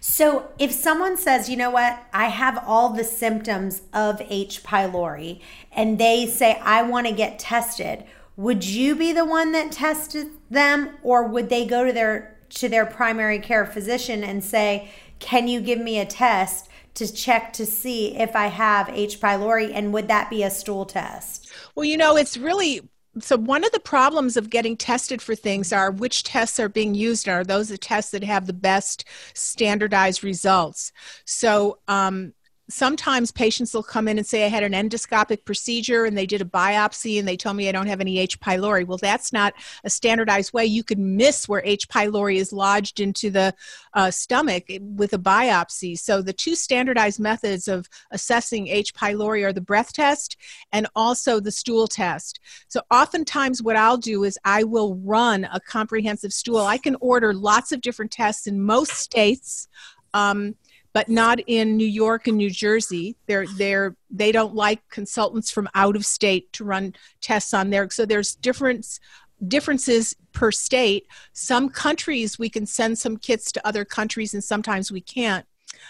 So, 0.00 0.48
if 0.58 0.72
someone 0.72 1.16
says, 1.16 1.48
you 1.48 1.56
know 1.56 1.70
what, 1.70 2.04
I 2.12 2.26
have 2.26 2.62
all 2.66 2.90
the 2.90 3.04
symptoms 3.04 3.82
of 3.92 4.20
H. 4.28 4.62
pylori, 4.62 5.40
and 5.70 5.98
they 5.98 6.26
say, 6.26 6.58
I 6.62 6.82
want 6.82 7.06
to 7.06 7.12
get 7.12 7.38
tested, 7.38 8.04
would 8.36 8.64
you 8.64 8.94
be 8.94 9.12
the 9.12 9.24
one 9.24 9.52
that 9.52 9.72
tested 9.72 10.30
them, 10.50 10.90
or 11.02 11.24
would 11.24 11.48
they 11.48 11.66
go 11.66 11.84
to 11.84 11.92
their 11.92 12.36
to 12.50 12.68
their 12.68 12.84
primary 12.84 13.38
care 13.38 13.64
physician 13.64 14.22
and 14.22 14.44
say, 14.44 14.90
"Can 15.18 15.48
you 15.48 15.60
give 15.60 15.78
me 15.78 15.98
a 15.98 16.04
test 16.04 16.68
to 16.94 17.10
check 17.10 17.52
to 17.54 17.64
see 17.64 18.16
if 18.16 18.36
I 18.36 18.48
have 18.48 18.88
H. 18.90 19.20
pylori?" 19.20 19.70
And 19.74 19.92
would 19.92 20.08
that 20.08 20.30
be 20.30 20.42
a 20.42 20.50
stool 20.50 20.84
test? 20.84 21.50
Well, 21.74 21.84
you 21.84 21.96
know, 21.96 22.16
it's 22.16 22.36
really 22.36 22.82
so 23.20 23.36
one 23.36 23.64
of 23.64 23.72
the 23.72 23.80
problems 23.80 24.36
of 24.36 24.50
getting 24.50 24.76
tested 24.76 25.20
for 25.20 25.34
things 25.34 25.72
are 25.72 25.90
which 25.90 26.22
tests 26.22 26.58
are 26.58 26.68
being 26.68 26.94
used 26.94 27.28
and 27.28 27.36
are 27.36 27.44
those 27.44 27.68
the 27.68 27.76
tests 27.76 28.10
that 28.12 28.24
have 28.24 28.46
the 28.46 28.52
best 28.52 29.04
standardized 29.34 30.24
results. 30.24 30.92
So 31.24 31.78
um, 31.88 32.32
sometimes 32.72 33.30
patients 33.30 33.74
will 33.74 33.82
come 33.82 34.08
in 34.08 34.18
and 34.18 34.26
say, 34.26 34.44
I 34.44 34.48
had 34.48 34.62
an 34.62 34.72
endoscopic 34.72 35.44
procedure 35.44 36.04
and 36.04 36.16
they 36.16 36.26
did 36.26 36.40
a 36.40 36.46
biopsy 36.46 37.18
and 37.18 37.28
they 37.28 37.36
told 37.36 37.56
me 37.56 37.68
I 37.68 37.72
don't 37.72 37.86
have 37.86 38.00
any 38.00 38.18
H. 38.18 38.40
pylori. 38.40 38.86
Well, 38.86 38.98
that's 38.98 39.32
not 39.32 39.54
a 39.84 39.90
standardized 39.90 40.52
way. 40.52 40.64
You 40.64 40.82
could 40.82 40.98
miss 40.98 41.48
where 41.48 41.62
H. 41.64 41.88
pylori 41.88 42.36
is 42.36 42.52
lodged 42.52 43.00
into 43.00 43.30
the 43.30 43.54
uh, 43.94 44.10
stomach 44.10 44.64
with 44.80 45.12
a 45.12 45.18
biopsy. 45.18 45.98
So, 45.98 46.22
the 46.22 46.32
two 46.32 46.54
standardized 46.54 47.20
methods 47.20 47.68
of 47.68 47.88
assessing 48.10 48.68
H. 48.68 48.94
pylori 48.94 49.44
are 49.44 49.52
the 49.52 49.60
breath 49.60 49.92
test 49.92 50.36
and 50.72 50.86
also 50.96 51.40
the 51.40 51.52
stool 51.52 51.86
test. 51.86 52.40
So, 52.68 52.80
oftentimes, 52.90 53.62
what 53.62 53.76
I'll 53.76 53.98
do 53.98 54.24
is 54.24 54.38
I 54.44 54.64
will 54.64 54.96
run 54.96 55.46
a 55.52 55.60
comprehensive 55.60 56.32
stool. 56.32 56.58
I 56.58 56.78
can 56.78 56.96
order 57.00 57.34
lots 57.34 57.72
of 57.72 57.80
different 57.80 58.10
tests 58.10 58.46
in 58.46 58.62
most 58.62 58.92
states. 58.92 59.68
Um, 60.14 60.56
but 60.92 61.08
not 61.08 61.40
in 61.46 61.76
New 61.76 61.86
York 61.86 62.26
and 62.26 62.36
New 62.36 62.50
Jersey. 62.50 63.16
They're 63.26 63.46
they're 63.56 63.96
they 64.10 64.32
don't 64.32 64.54
like 64.54 64.86
consultants 64.90 65.50
from 65.50 65.68
out 65.74 65.96
of 65.96 66.04
state 66.04 66.52
to 66.54 66.64
run 66.64 66.94
tests 67.20 67.54
on 67.54 67.70
there. 67.70 67.88
So 67.90 68.04
there's 68.04 68.34
difference 68.34 69.00
differences 69.46 70.14
per 70.32 70.52
state. 70.52 71.06
Some 71.32 71.68
countries 71.68 72.38
we 72.38 72.48
can 72.48 72.66
send 72.66 72.98
some 72.98 73.16
kits 73.16 73.50
to 73.52 73.66
other 73.66 73.84
countries, 73.84 74.34
and 74.34 74.44
sometimes 74.44 74.92
we 74.92 75.00
can't. 75.00 75.46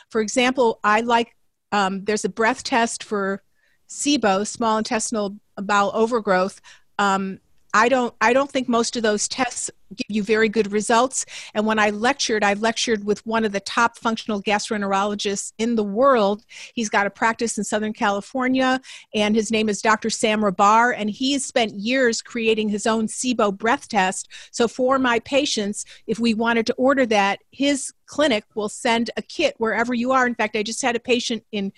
For 0.09 0.21
example, 0.21 0.79
I 0.85 1.01
like 1.01 1.35
um, 1.73 2.05
there's 2.05 2.25
a 2.25 2.29
breath 2.29 2.63
test 2.63 3.03
for 3.03 3.43
SIBO, 3.89 4.47
small 4.47 4.79
intestinal 4.79 5.37
bowel 5.57 5.91
overgrowth. 5.95 6.61
Um, 6.99 7.41
I 7.75 7.89
don't 7.89 8.15
I 8.21 8.33
don't 8.33 8.51
think 8.51 8.69
most 8.69 8.97
of 8.97 9.03
those 9.03 9.29
tests 9.29 9.71
give 9.97 10.07
you 10.09 10.23
very 10.23 10.49
good 10.49 10.73
results. 10.73 11.25
And 11.55 11.67
when 11.67 11.79
I 11.79 11.91
lectured, 11.91 12.45
I 12.45 12.55
lectured 12.55 13.05
with 13.05 13.25
one 13.27 13.45
of 13.45 13.53
the 13.53 13.61
top 13.61 13.99
functional 13.99 14.43
gastroenterologists 14.43 15.53
in 15.59 15.75
the 15.75 15.85
world. 15.85 16.45
He's 16.75 16.89
got 16.89 17.07
a 17.07 17.11
practice 17.11 17.59
in 17.59 17.65
Southern 17.65 17.93
California, 17.93 18.81
and 19.15 19.35
his 19.35 19.51
name 19.51 19.69
is 19.69 19.83
Dr. 19.83 20.11
Sam 20.11 20.41
Rabar, 20.41 20.95
and 20.97 21.11
he 21.11 21.33
has 21.33 21.45
spent 21.45 21.75
years 21.75 22.23
creating 22.23 22.69
his 22.69 22.87
own 22.87 23.07
SIBO 23.07 23.57
breath 23.57 23.89
test. 23.89 24.29
So 24.51 24.69
for 24.69 24.99
my 24.99 25.19
patients, 25.21 25.85
if 26.07 26.19
we 26.19 26.35
wanted 26.35 26.67
to 26.67 26.75
order 26.75 27.07
that, 27.07 27.41
his 27.51 27.93
clinic 28.07 28.45
will 28.55 28.69
send 28.69 29.11
a 29.17 29.23
kit 29.23 29.55
wherever 29.59 29.95
you 29.95 30.13
are. 30.13 30.27
In 30.27 30.35
fact, 30.35 30.57
I 30.57 30.63
just 30.63 30.83
had 30.83 30.97
a 30.97 31.01
patient 31.01 31.45
in 31.53 31.73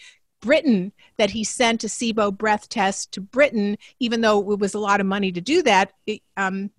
Britain 0.44 0.92
that 1.16 1.30
he 1.30 1.42
sent 1.42 1.84
a 1.84 1.88
SIBO 1.88 2.36
breath 2.36 2.68
test 2.68 3.12
to 3.12 3.20
Britain, 3.20 3.78
even 3.98 4.20
though 4.20 4.52
it 4.52 4.58
was 4.58 4.74
a 4.74 4.78
lot 4.78 5.00
of 5.00 5.06
money 5.06 5.32
to 5.32 5.40
do 5.40 5.62
that. 5.62 5.92
It, 6.06 6.20
um, 6.36 6.70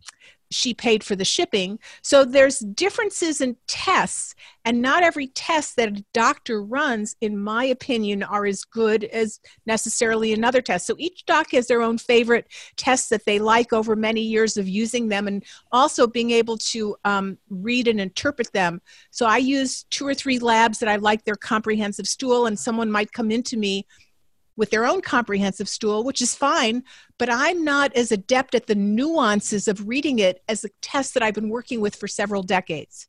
she 0.52 0.74
paid 0.74 1.04
for 1.04 1.16
the 1.16 1.26
shipping. 1.26 1.80
So 2.02 2.26
there's 2.26 2.60
differences 2.60 3.42
in 3.42 3.56
tests, 3.68 4.36
and 4.64 4.82
not 4.82 5.04
every 5.04 5.28
test 5.28 5.76
that 5.76 5.90
a 5.90 6.06
doctor 6.14 6.62
runs, 6.62 7.16
in 7.22 7.38
my 7.38 7.66
opinion, 7.66 8.24
are 8.24 8.46
as 8.46 8.64
good 8.64 9.04
as 9.06 9.40
necessarily 9.66 10.34
another 10.34 10.62
test. 10.62 10.88
So 10.88 10.96
each 10.98 11.26
doc 11.26 11.52
has 11.52 11.68
their 11.68 11.82
own 11.82 11.98
favorite 11.98 12.48
tests 12.78 13.10
that 13.10 13.26
they 13.26 13.40
like 13.40 13.74
over 13.74 13.96
many 13.96 14.22
years 14.22 14.58
of 14.58 14.68
using 14.68 15.10
them, 15.10 15.28
and 15.28 15.44
also 15.72 16.08
being 16.08 16.32
able 16.32 16.58
to 16.58 16.96
um, 17.06 17.38
read 17.50 17.88
and 17.88 18.00
interpret 18.00 18.52
them. 18.54 18.82
So 19.12 19.26
I 19.26 19.38
use 19.38 19.84
two 19.90 20.08
or 20.08 20.14
three 20.14 20.40
labs 20.40 20.80
that 20.80 20.90
I 20.90 20.98
like 20.98 21.26
their 21.26 21.36
comprehensive 21.36 22.08
stool, 22.08 22.46
and 22.46 22.58
someone 22.58 22.92
might 22.92 23.12
come 23.12 23.32
into 23.32 23.58
me 23.58 23.86
with 24.58 24.70
their 24.70 24.86
own 24.86 25.02
comprehensive 25.02 25.70
stool, 25.70 26.04
which 26.04 26.22
is 26.22 26.36
fine, 26.36 26.84
but 27.18 27.30
I'm 27.30 27.64
not 27.64 27.94
as 27.96 28.12
adept 28.12 28.56
at 28.56 28.68
the 28.68 28.76
nuances 28.76 29.68
of 29.68 29.88
reading 29.88 30.20
it 30.20 30.42
as 30.48 30.64
a 30.64 30.70
test 30.82 31.14
that 31.14 31.24
I've 31.24 31.34
been 31.34 31.50
working 31.50 31.82
with 31.82 31.96
for 31.96 32.08
several 32.08 32.44
decades. 32.44 33.08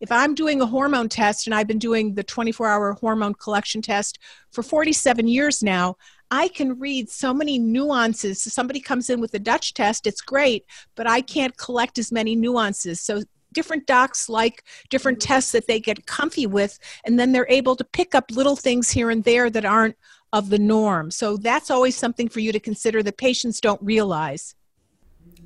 If 0.00 0.10
I'm 0.10 0.34
doing 0.34 0.60
a 0.60 0.66
hormone 0.66 1.08
test 1.08 1.46
and 1.46 1.54
I've 1.54 1.68
been 1.68 1.78
doing 1.78 2.14
the 2.14 2.24
24 2.24 2.66
hour 2.66 2.92
hormone 2.94 3.34
collection 3.34 3.82
test 3.82 4.18
for 4.50 4.62
47 4.62 5.28
years 5.28 5.62
now, 5.62 5.96
I 6.30 6.48
can 6.48 6.78
read 6.78 7.10
so 7.10 7.34
many 7.34 7.58
nuances. 7.58 8.42
So 8.42 8.50
somebody 8.50 8.80
comes 8.80 9.10
in 9.10 9.20
with 9.20 9.34
a 9.34 9.38
Dutch 9.38 9.74
test, 9.74 10.06
it's 10.06 10.20
great, 10.20 10.64
but 10.94 11.06
I 11.06 11.20
can't 11.20 11.56
collect 11.56 11.98
as 11.98 12.12
many 12.12 12.36
nuances. 12.36 13.00
So 13.00 13.22
different 13.52 13.86
docs 13.86 14.28
like 14.28 14.64
different 14.90 15.20
tests 15.20 15.52
that 15.52 15.66
they 15.66 15.80
get 15.80 16.06
comfy 16.06 16.46
with, 16.46 16.78
and 17.04 17.18
then 17.18 17.32
they're 17.32 17.46
able 17.48 17.74
to 17.76 17.84
pick 17.84 18.14
up 18.14 18.30
little 18.30 18.56
things 18.56 18.90
here 18.90 19.10
and 19.10 19.24
there 19.24 19.50
that 19.50 19.64
aren't 19.64 19.96
of 20.32 20.50
the 20.50 20.58
norm. 20.58 21.10
So 21.10 21.36
that's 21.36 21.70
always 21.70 21.96
something 21.96 22.28
for 22.28 22.40
you 22.40 22.52
to 22.52 22.60
consider 22.60 23.02
that 23.02 23.16
patients 23.16 23.60
don't 23.60 23.82
realize. 23.82 24.54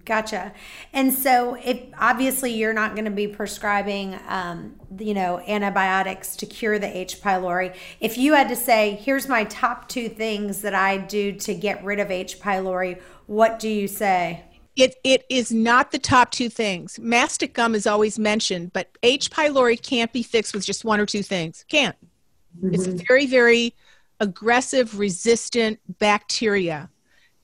Gotcha. 0.04 0.52
And 0.92 1.14
so, 1.14 1.54
if 1.54 1.80
obviously 1.98 2.52
you're 2.52 2.74
not 2.74 2.94
going 2.94 3.06
to 3.06 3.10
be 3.10 3.26
prescribing, 3.26 4.18
um, 4.28 4.74
you 4.98 5.14
know, 5.14 5.40
antibiotics 5.40 6.36
to 6.36 6.46
cure 6.46 6.78
the 6.78 6.94
H. 6.94 7.22
pylori, 7.22 7.74
if 8.00 8.18
you 8.18 8.34
had 8.34 8.48
to 8.50 8.56
say, 8.56 9.00
"Here's 9.02 9.28
my 9.28 9.44
top 9.44 9.88
two 9.88 10.10
things 10.10 10.60
that 10.60 10.74
I 10.74 10.98
do 10.98 11.32
to 11.32 11.54
get 11.54 11.82
rid 11.82 12.00
of 12.00 12.10
H. 12.10 12.38
pylori," 12.38 13.00
what 13.26 13.58
do 13.58 13.68
you 13.68 13.88
say? 13.88 14.44
It 14.76 14.96
it 15.04 15.24
is 15.30 15.52
not 15.52 15.90
the 15.90 15.98
top 15.98 16.32
two 16.32 16.50
things. 16.50 16.98
Mastic 16.98 17.54
gum 17.54 17.74
is 17.74 17.86
always 17.86 18.18
mentioned, 18.18 18.74
but 18.74 18.90
H. 19.02 19.30
pylori 19.30 19.80
can't 19.80 20.12
be 20.12 20.22
fixed 20.22 20.52
with 20.52 20.66
just 20.66 20.84
one 20.84 21.00
or 21.00 21.06
two 21.06 21.22
things. 21.22 21.64
Can't. 21.68 21.96
Mm-hmm. 22.58 22.74
It's 22.74 22.86
very 22.86 23.26
very 23.26 23.74
aggressive 24.24 24.98
resistant 24.98 25.78
bacteria 25.98 26.88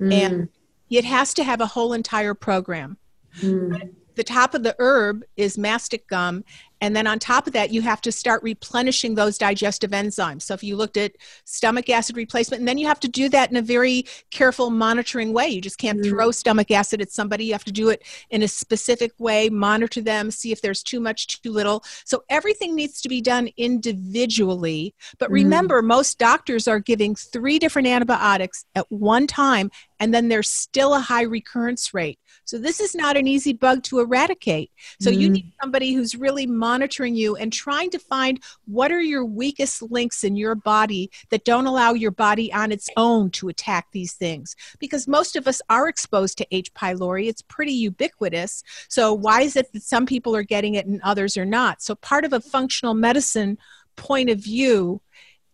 mm. 0.01 0.13
and 0.13 0.49
it 0.89 1.05
has 1.05 1.35
to 1.35 1.45
have 1.45 1.61
a 1.61 1.67
whole 1.67 1.93
entire 1.93 2.33
program 2.33 2.97
mm. 3.41 3.91
the 4.15 4.25
top 4.25 4.55
of 4.55 4.63
the 4.63 4.75
herb 4.79 5.23
is 5.37 5.59
mastic 5.59 6.09
gum 6.09 6.43
and 6.81 6.97
then 6.97 7.07
on 7.07 7.19
top 7.19 7.47
of 7.47 7.53
that, 7.53 7.71
you 7.71 7.83
have 7.83 8.01
to 8.03 8.13
start 8.13 8.43
replenishing 8.43 9.15
those 9.15 9.37
digestive 9.37 9.91
enzymes. 9.91 10.43
So 10.43 10.55
if 10.55 10.63
you 10.63 10.77
looked 10.77 10.97
at 10.97 11.13
stomach 11.45 11.91
acid 11.91 12.17
replacement, 12.17 12.61
and 12.61 12.69
then 12.69 12.79
you 12.79 12.87
have 12.87 13.01
to 13.01 13.09
do 13.09 13.29
that 13.29 13.51
in 13.51 13.57
a 13.57 13.63
very 13.63 14.05
careful 14.31 14.71
monitoring 14.71 15.33
way. 15.33 15.49
You 15.49 15.61
just 15.61 15.79
can't 15.79 16.01
mm. 16.01 16.09
throw 16.09 16.31
stomach 16.31 16.71
acid 16.71 17.01
at 17.01 17.11
somebody. 17.11 17.45
You 17.45 17.53
have 17.53 17.65
to 17.65 17.73
do 17.73 17.91
it 17.91 18.03
in 18.31 18.43
a 18.43 18.49
specific 18.49 19.13
way, 19.19 19.51
monitor 19.51 20.01
them, 20.01 20.31
see 20.31 20.53
if 20.53 20.63
there's 20.63 20.83
too 20.83 21.01
much, 21.01 21.43
too 21.43 21.53
little. 21.53 21.85
So 22.05 22.25
everything 22.29 22.75
needs 22.75 23.01
to 23.03 23.09
be 23.09 23.21
done 23.21 23.51
individually. 23.57 24.95
But 25.19 25.31
mm. 25.31 25.35
remember, 25.35 25.83
mm. 25.83 25.87
most 25.87 26.19
doctors 26.19 26.67
are 26.67 26.81
giving 26.81 27.15
three 27.15 27.59
different 27.59 27.89
antibiotics 27.89 28.65
at 28.75 28.91
one 28.91 29.27
time, 29.27 29.71
and 29.99 30.15
then 30.15 30.29
there's 30.29 30.49
still 30.49 30.95
a 30.95 31.01
high 31.01 31.23
recurrence 31.23 31.93
rate. 31.93 32.19
So 32.51 32.59
this 32.59 32.81
is 32.81 32.97
not 32.97 33.17
an 33.17 33.29
easy 33.29 33.53
bug 33.53 33.85
to 33.85 34.01
eradicate. 34.01 34.73
So 34.99 35.09
mm. 35.09 35.19
you 35.19 35.31
need 35.31 35.53
somebody 35.63 35.93
who's 35.93 36.17
really 36.17 36.49
monitoring 36.49 37.15
you 37.15 37.37
and 37.37 37.53
trying 37.53 37.91
to 37.91 37.99
find 38.01 38.43
what 38.67 38.91
are 38.91 39.01
your 39.01 39.25
weakest 39.25 39.83
links 39.83 40.25
in 40.25 40.35
your 40.35 40.57
body 40.57 41.13
that 41.29 41.45
don't 41.45 41.69
allow 41.69 41.93
your 41.93 42.11
body 42.11 42.53
on 42.53 42.73
its 42.73 42.91
own 42.97 43.31
to 43.31 43.51
attack 43.51 43.87
these 43.93 44.15
things. 44.15 44.57
Because 44.81 45.07
most 45.07 45.37
of 45.37 45.47
us 45.47 45.63
are 45.71 45.89
exposed 45.89 46.39
to 46.39 46.47
H. 46.51 46.75
pylori, 46.75 47.29
it's 47.29 47.43
pretty 47.43 47.73
ubiquitous. 47.73 48.65
So, 48.89 49.15
why 49.15 49.43
is 49.43 49.55
it 49.55 49.73
that 49.73 49.85
some 49.85 50.05
people 50.05 50.35
are 50.35 50.43
getting 50.43 50.75
it 50.75 50.87
and 50.87 51.01
others 51.05 51.37
are 51.37 51.45
not? 51.45 51.83
So, 51.83 51.95
part 51.95 52.25
of 52.25 52.33
a 52.33 52.41
functional 52.41 52.95
medicine 52.95 53.59
point 53.95 54.29
of 54.29 54.39
view 54.39 55.01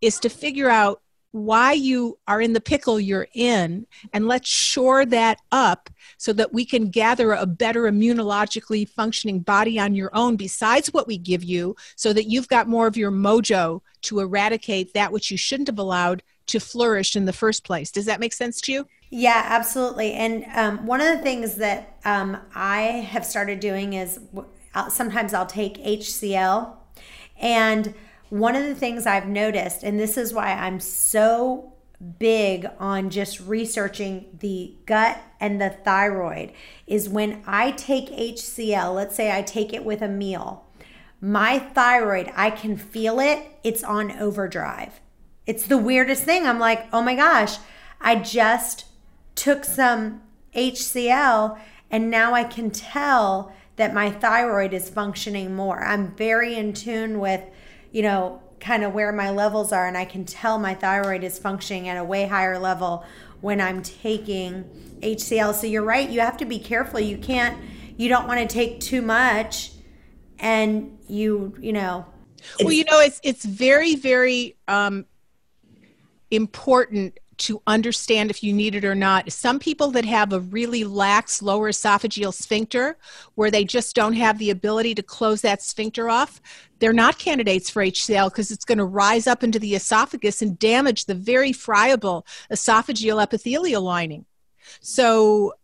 is 0.00 0.18
to 0.20 0.30
figure 0.30 0.70
out 0.70 1.02
why 1.32 1.72
you 1.72 2.18
are 2.26 2.40
in 2.40 2.52
the 2.52 2.60
pickle 2.60 2.98
you're 2.98 3.28
in 3.34 3.86
and 4.12 4.26
let's 4.26 4.48
shore 4.48 5.04
that 5.04 5.38
up 5.52 5.90
so 6.16 6.32
that 6.32 6.52
we 6.52 6.64
can 6.64 6.88
gather 6.88 7.32
a 7.32 7.44
better 7.44 7.82
immunologically 7.82 8.88
functioning 8.88 9.40
body 9.40 9.78
on 9.78 9.94
your 9.94 10.10
own 10.14 10.36
besides 10.36 10.92
what 10.92 11.06
we 11.06 11.18
give 11.18 11.44
you 11.44 11.76
so 11.94 12.12
that 12.12 12.24
you've 12.24 12.48
got 12.48 12.68
more 12.68 12.86
of 12.86 12.96
your 12.96 13.10
mojo 13.10 13.80
to 14.00 14.20
eradicate 14.20 14.94
that 14.94 15.12
which 15.12 15.30
you 15.30 15.36
shouldn't 15.36 15.68
have 15.68 15.78
allowed 15.78 16.22
to 16.46 16.60
flourish 16.60 17.16
in 17.16 17.24
the 17.24 17.32
first 17.32 17.64
place. 17.64 17.90
Does 17.90 18.04
that 18.04 18.20
make 18.20 18.32
sense 18.32 18.60
to 18.62 18.72
you? 18.72 18.86
Yeah 19.10 19.42
absolutely. 19.44 20.12
And 20.12 20.46
um, 20.54 20.86
one 20.86 21.00
of 21.00 21.08
the 21.08 21.22
things 21.22 21.56
that 21.56 21.98
um, 22.04 22.38
i 22.54 22.80
have 22.80 23.26
started 23.26 23.60
doing 23.60 23.92
is 23.92 24.20
sometimes 24.88 25.32
i'll 25.34 25.46
take 25.46 25.82
hcl 25.82 26.76
and 27.38 27.94
one 28.30 28.56
of 28.56 28.64
the 28.64 28.74
things 28.74 29.06
I've 29.06 29.28
noticed, 29.28 29.82
and 29.82 29.98
this 29.98 30.16
is 30.16 30.32
why 30.32 30.52
I'm 30.52 30.80
so 30.80 31.72
big 32.18 32.66
on 32.78 33.08
just 33.08 33.40
researching 33.40 34.26
the 34.40 34.74
gut 34.84 35.18
and 35.40 35.60
the 35.60 35.70
thyroid, 35.70 36.52
is 36.86 37.08
when 37.08 37.42
I 37.46 37.70
take 37.72 38.10
HCL, 38.10 38.94
let's 38.94 39.16
say 39.16 39.36
I 39.36 39.42
take 39.42 39.72
it 39.72 39.84
with 39.84 40.02
a 40.02 40.08
meal, 40.08 40.64
my 41.20 41.58
thyroid, 41.58 42.30
I 42.36 42.50
can 42.50 42.76
feel 42.76 43.18
it, 43.20 43.42
it's 43.64 43.82
on 43.82 44.12
overdrive. 44.12 45.00
It's 45.46 45.66
the 45.66 45.78
weirdest 45.78 46.24
thing. 46.24 46.46
I'm 46.46 46.58
like, 46.58 46.86
oh 46.92 47.02
my 47.02 47.14
gosh, 47.14 47.56
I 48.00 48.16
just 48.16 48.84
took 49.34 49.64
some 49.64 50.22
HCL 50.54 51.58
and 51.90 52.10
now 52.10 52.34
I 52.34 52.44
can 52.44 52.70
tell 52.70 53.52
that 53.76 53.94
my 53.94 54.10
thyroid 54.10 54.74
is 54.74 54.88
functioning 54.88 55.54
more. 55.54 55.84
I'm 55.84 56.14
very 56.16 56.54
in 56.54 56.72
tune 56.72 57.20
with 57.20 57.42
you 57.96 58.02
know, 58.02 58.42
kind 58.60 58.84
of 58.84 58.92
where 58.92 59.10
my 59.10 59.30
levels 59.30 59.72
are 59.72 59.86
and 59.86 59.96
I 59.96 60.04
can 60.04 60.26
tell 60.26 60.58
my 60.58 60.74
thyroid 60.74 61.24
is 61.24 61.38
functioning 61.38 61.88
at 61.88 61.96
a 61.96 62.04
way 62.04 62.26
higher 62.26 62.58
level 62.58 63.06
when 63.40 63.58
I'm 63.58 63.82
taking 63.82 64.64
HCL. 65.00 65.54
So 65.54 65.66
you're 65.66 65.82
right, 65.82 66.06
you 66.06 66.20
have 66.20 66.36
to 66.36 66.44
be 66.44 66.58
careful. 66.58 67.00
You 67.00 67.16
can't 67.16 67.58
you 67.96 68.10
don't 68.10 68.28
want 68.28 68.38
to 68.40 68.46
take 68.46 68.80
too 68.80 69.00
much 69.00 69.70
and 70.38 70.98
you, 71.08 71.54
you 71.58 71.72
know, 71.72 72.04
well, 72.60 72.70
you 72.70 72.84
know, 72.84 73.00
it's 73.00 73.18
it's 73.22 73.46
very 73.46 73.94
very 73.94 74.58
um 74.68 75.06
important 76.30 77.18
to 77.38 77.60
understand 77.66 78.30
if 78.30 78.42
you 78.42 78.52
need 78.52 78.74
it 78.74 78.84
or 78.84 78.94
not. 78.94 79.30
Some 79.30 79.58
people 79.58 79.90
that 79.90 80.04
have 80.04 80.32
a 80.32 80.40
really 80.40 80.84
lax 80.84 81.42
lower 81.42 81.70
esophageal 81.70 82.32
sphincter, 82.32 82.96
where 83.34 83.50
they 83.50 83.64
just 83.64 83.94
don't 83.94 84.14
have 84.14 84.38
the 84.38 84.50
ability 84.50 84.94
to 84.94 85.02
close 85.02 85.42
that 85.42 85.62
sphincter 85.62 86.08
off, 86.08 86.40
they're 86.78 86.92
not 86.92 87.18
candidates 87.18 87.70
for 87.70 87.82
HCL 87.82 88.30
because 88.30 88.50
it's 88.50 88.64
going 88.64 88.78
to 88.78 88.84
rise 88.84 89.26
up 89.26 89.42
into 89.42 89.58
the 89.58 89.74
esophagus 89.74 90.42
and 90.42 90.58
damage 90.58 91.04
the 91.04 91.14
very 91.14 91.52
friable 91.52 92.26
esophageal 92.50 93.22
epithelial 93.22 93.82
lining. 93.82 94.24
So 94.80 95.54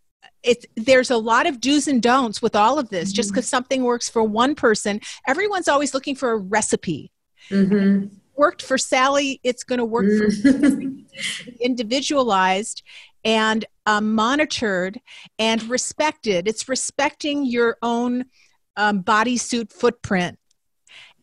it, 0.43 0.65
there's 0.75 1.11
a 1.11 1.17
lot 1.17 1.47
of 1.47 1.61
do's 1.61 1.87
and 1.87 2.01
don'ts 2.01 2.41
with 2.41 2.55
all 2.55 2.77
of 2.77 2.89
this. 2.89 3.09
Mm-hmm. 3.09 3.15
Just 3.15 3.31
because 3.31 3.47
something 3.47 3.83
works 3.83 4.09
for 4.09 4.23
one 4.23 4.55
person, 4.55 5.01
everyone's 5.27 5.67
always 5.67 5.93
looking 5.93 6.15
for 6.15 6.31
a 6.31 6.37
recipe. 6.37 7.11
Mm-hmm 7.49 8.15
worked 8.35 8.61
for 8.61 8.77
Sally, 8.77 9.39
it's 9.43 9.63
going 9.63 9.79
to 9.79 9.85
work 9.85 10.05
for 10.05 10.29
individualized 11.61 12.83
and 13.23 13.65
um, 13.85 14.13
monitored 14.13 14.99
and 15.39 15.63
respected. 15.69 16.47
It's 16.47 16.67
respecting 16.67 17.45
your 17.45 17.77
own 17.81 18.25
um, 18.75 19.03
bodysuit 19.03 19.71
footprint 19.71 20.37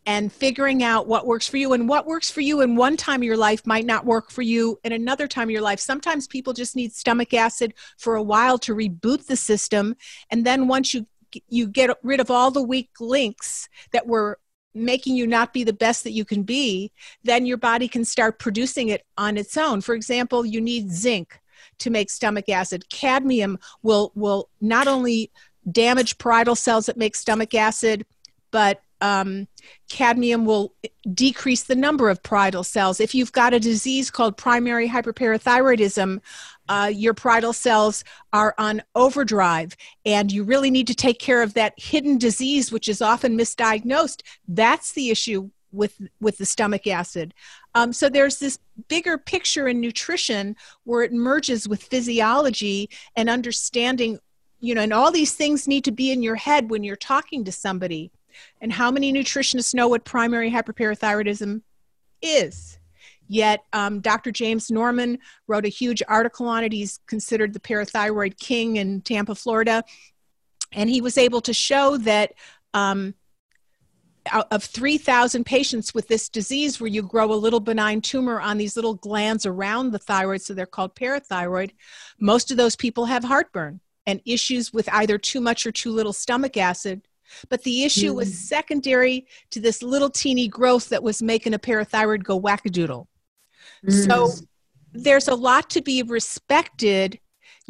and 0.07 0.33
figuring 0.33 0.83
out 0.83 1.07
what 1.07 1.27
works 1.27 1.47
for 1.47 1.59
you. 1.59 1.73
And 1.73 1.89
what 1.89 2.07
works 2.07 2.31
for 2.31 2.41
you 2.41 2.63
in 2.63 2.75
one 2.75 2.97
time 2.97 3.21
of 3.21 3.25
your 3.25 3.37
life 3.37 3.67
might 3.67 3.85
not 3.85 4.07
work 4.07 4.31
for 4.31 4.43
you 4.43 4.79
in 4.83 4.93
another 4.93 5.29
time 5.29 5.49
of 5.49 5.51
your 5.51 5.61
life. 5.61 5.79
Sometimes 5.79 6.27
people 6.27 6.53
just 6.53 6.75
need 6.75 6.93
stomach 6.93 7.35
acid 7.35 7.75
for 7.99 8.17
a 8.17 8.23
while 8.23 8.59
to 8.59 8.75
reboot 8.75 9.27
the 9.27 9.37
system. 9.37 9.95
And 10.31 10.45
then 10.45 10.69
once 10.69 10.95
you 10.95 11.07
you 11.49 11.69
get 11.69 11.97
rid 12.03 12.19
of 12.19 12.29
all 12.29 12.51
the 12.51 12.63
weak 12.63 12.91
links 12.99 13.69
that 13.93 14.05
were 14.05 14.41
making 14.75 15.17
you 15.17 15.27
not 15.27 15.53
be 15.53 15.65
the 15.65 15.73
best 15.73 16.05
that 16.05 16.13
you 16.13 16.25
can 16.25 16.43
be, 16.43 16.93
then 17.25 17.47
your 17.47 17.57
body 17.57 17.89
can 17.89 18.05
start 18.05 18.39
producing 18.39 18.89
it 18.89 19.05
on 19.17 19.37
its 19.37 19.57
own. 19.57 19.81
For 19.81 19.95
example, 19.95 20.47
you 20.47 20.61
need 20.61 20.91
zinc 20.91 21.41
to 21.79 21.91
make 21.91 22.11
stomach 22.11 22.49
acid. 22.49 22.89
Cadmium 22.89 23.59
will 23.83 24.13
will 24.15 24.49
not 24.61 24.87
only 24.87 25.31
damage 25.71 26.19
parietal 26.19 26.57
cells 26.57 26.87
that 26.87 26.97
make 26.97 27.15
stomach 27.15 27.55
acid, 27.55 28.07
but 28.51 28.83
um, 29.03 29.49
cadmium 29.89 30.45
will 30.45 30.75
decrease 31.15 31.63
the 31.63 31.75
number 31.75 32.11
of 32.11 32.23
parietal 32.23 32.65
cells. 32.65 33.01
If 33.01 33.15
you've 33.15 33.33
got 33.33 33.55
a 33.55 33.61
disease 33.61 34.11
called 34.11 34.37
primary 34.37 34.89
hyperparathyroidism, 34.89 36.21
uh, 36.71 36.87
your 36.87 37.15
parietal 37.15 37.53
cells 37.53 38.05
are 38.33 38.55
on 38.57 38.81
overdrive, 38.95 39.77
and 40.07 40.31
you 40.31 40.45
really 40.45 40.71
need 40.71 40.87
to 40.87 40.95
take 40.95 41.19
care 41.19 41.43
of 41.43 41.55
that 41.55 41.75
hidden 41.77 42.17
disease, 42.17 42.71
which 42.71 42.89
is 42.89 43.03
often 43.03 43.37
misdiagnosed. 43.37 44.23
That's 44.47 44.93
the 44.93 45.11
issue 45.11 45.51
with 45.73 46.01
with 46.21 46.39
the 46.39 46.47
stomach 46.47 46.87
acid. 46.87 47.35
Um, 47.75 47.93
so 47.93 48.09
there's 48.09 48.39
this 48.39 48.61
bigger 48.87 49.19
picture 49.19 49.67
in 49.67 49.81
nutrition 49.81 50.55
where 50.85 51.03
it 51.03 51.13
merges 51.13 51.69
with 51.69 51.83
physiology 51.83 52.89
and 53.17 53.29
understanding. 53.29 54.21
You 54.61 54.77
know, 54.77 54.83
and 54.83 54.93
all 54.93 55.11
these 55.11 55.33
things 55.33 55.67
need 55.67 55.85
to 55.85 55.93
be 55.93 56.13
in 56.13 56.23
your 56.23 56.37
head 56.37 56.71
when 56.71 56.85
you're 56.85 56.95
talking 56.95 57.45
to 57.45 57.53
somebody. 57.53 58.13
And 58.61 58.73
how 58.73 58.93
many 58.93 59.13
nutritionists 59.13 59.75
know 59.75 59.89
what 59.89 60.05
primary 60.05 60.53
hyperparathyroidism 60.53 61.63
is? 62.23 62.79
Yet, 63.33 63.61
um, 63.73 64.01
Dr. 64.01 64.33
James 64.33 64.73
Norman 64.73 65.17
wrote 65.47 65.65
a 65.65 65.69
huge 65.69 66.03
article 66.09 66.49
on 66.49 66.65
it. 66.65 66.73
He's 66.73 66.99
considered 67.07 67.53
the 67.53 67.61
parathyroid 67.61 68.37
king 68.41 68.75
in 68.75 69.03
Tampa, 69.03 69.37
Florida. 69.37 69.85
And 70.73 70.91
he 70.91 71.01
was 71.01 71.17
able 71.17 71.41
to 71.43 71.55
show 71.55 71.97
that 71.99 72.33
um, 72.75 73.15
of 74.51 74.65
3,000 74.65 75.47
patients 75.47 75.95
with 75.95 76.09
this 76.09 76.29
disease, 76.29 76.81
where 76.81 76.89
you 76.89 77.03
grow 77.03 77.33
a 77.33 77.35
little 77.35 77.61
benign 77.61 78.01
tumor 78.01 78.41
on 78.41 78.59
these 78.59 78.75
little 78.75 78.95
glands 78.95 79.47
around 79.47 79.93
the 79.93 80.01
thyroid, 80.01 80.43
so 80.43 80.53
they're 80.53 80.67
called 80.67 80.97
parathyroid, 80.97 81.71
most 82.19 82.51
of 82.51 82.57
those 82.57 82.75
people 82.75 83.05
have 83.05 83.23
heartburn 83.23 83.79
and 84.07 84.21
issues 84.27 84.73
with 84.73 84.89
either 84.93 85.19
too 85.19 85.41
much 85.41 85.67
or 85.67 85.71
too 85.71 85.93
little 85.93 86.13
stomach 86.13 86.57
acid. 86.57 87.07
But 87.49 87.63
the 87.63 87.85
issue 87.85 88.13
mm. 88.13 88.17
was 88.17 88.37
secondary 88.37 89.29
to 89.53 89.61
this 89.61 89.85
little 89.85 90.11
teeny 90.11 90.49
growth 90.49 90.89
that 90.89 91.05
was 91.05 91.23
making 91.23 91.55
a 91.55 91.61
parathyroid 91.61 92.25
go 92.25 92.41
wackadoodle. 92.41 93.07
Mm. 93.87 94.07
So 94.07 94.47
there's 94.93 95.29
a 95.29 95.35
lot 95.35 95.71
to 95.71 95.83
be 95.83 96.03
respected 96.03 97.19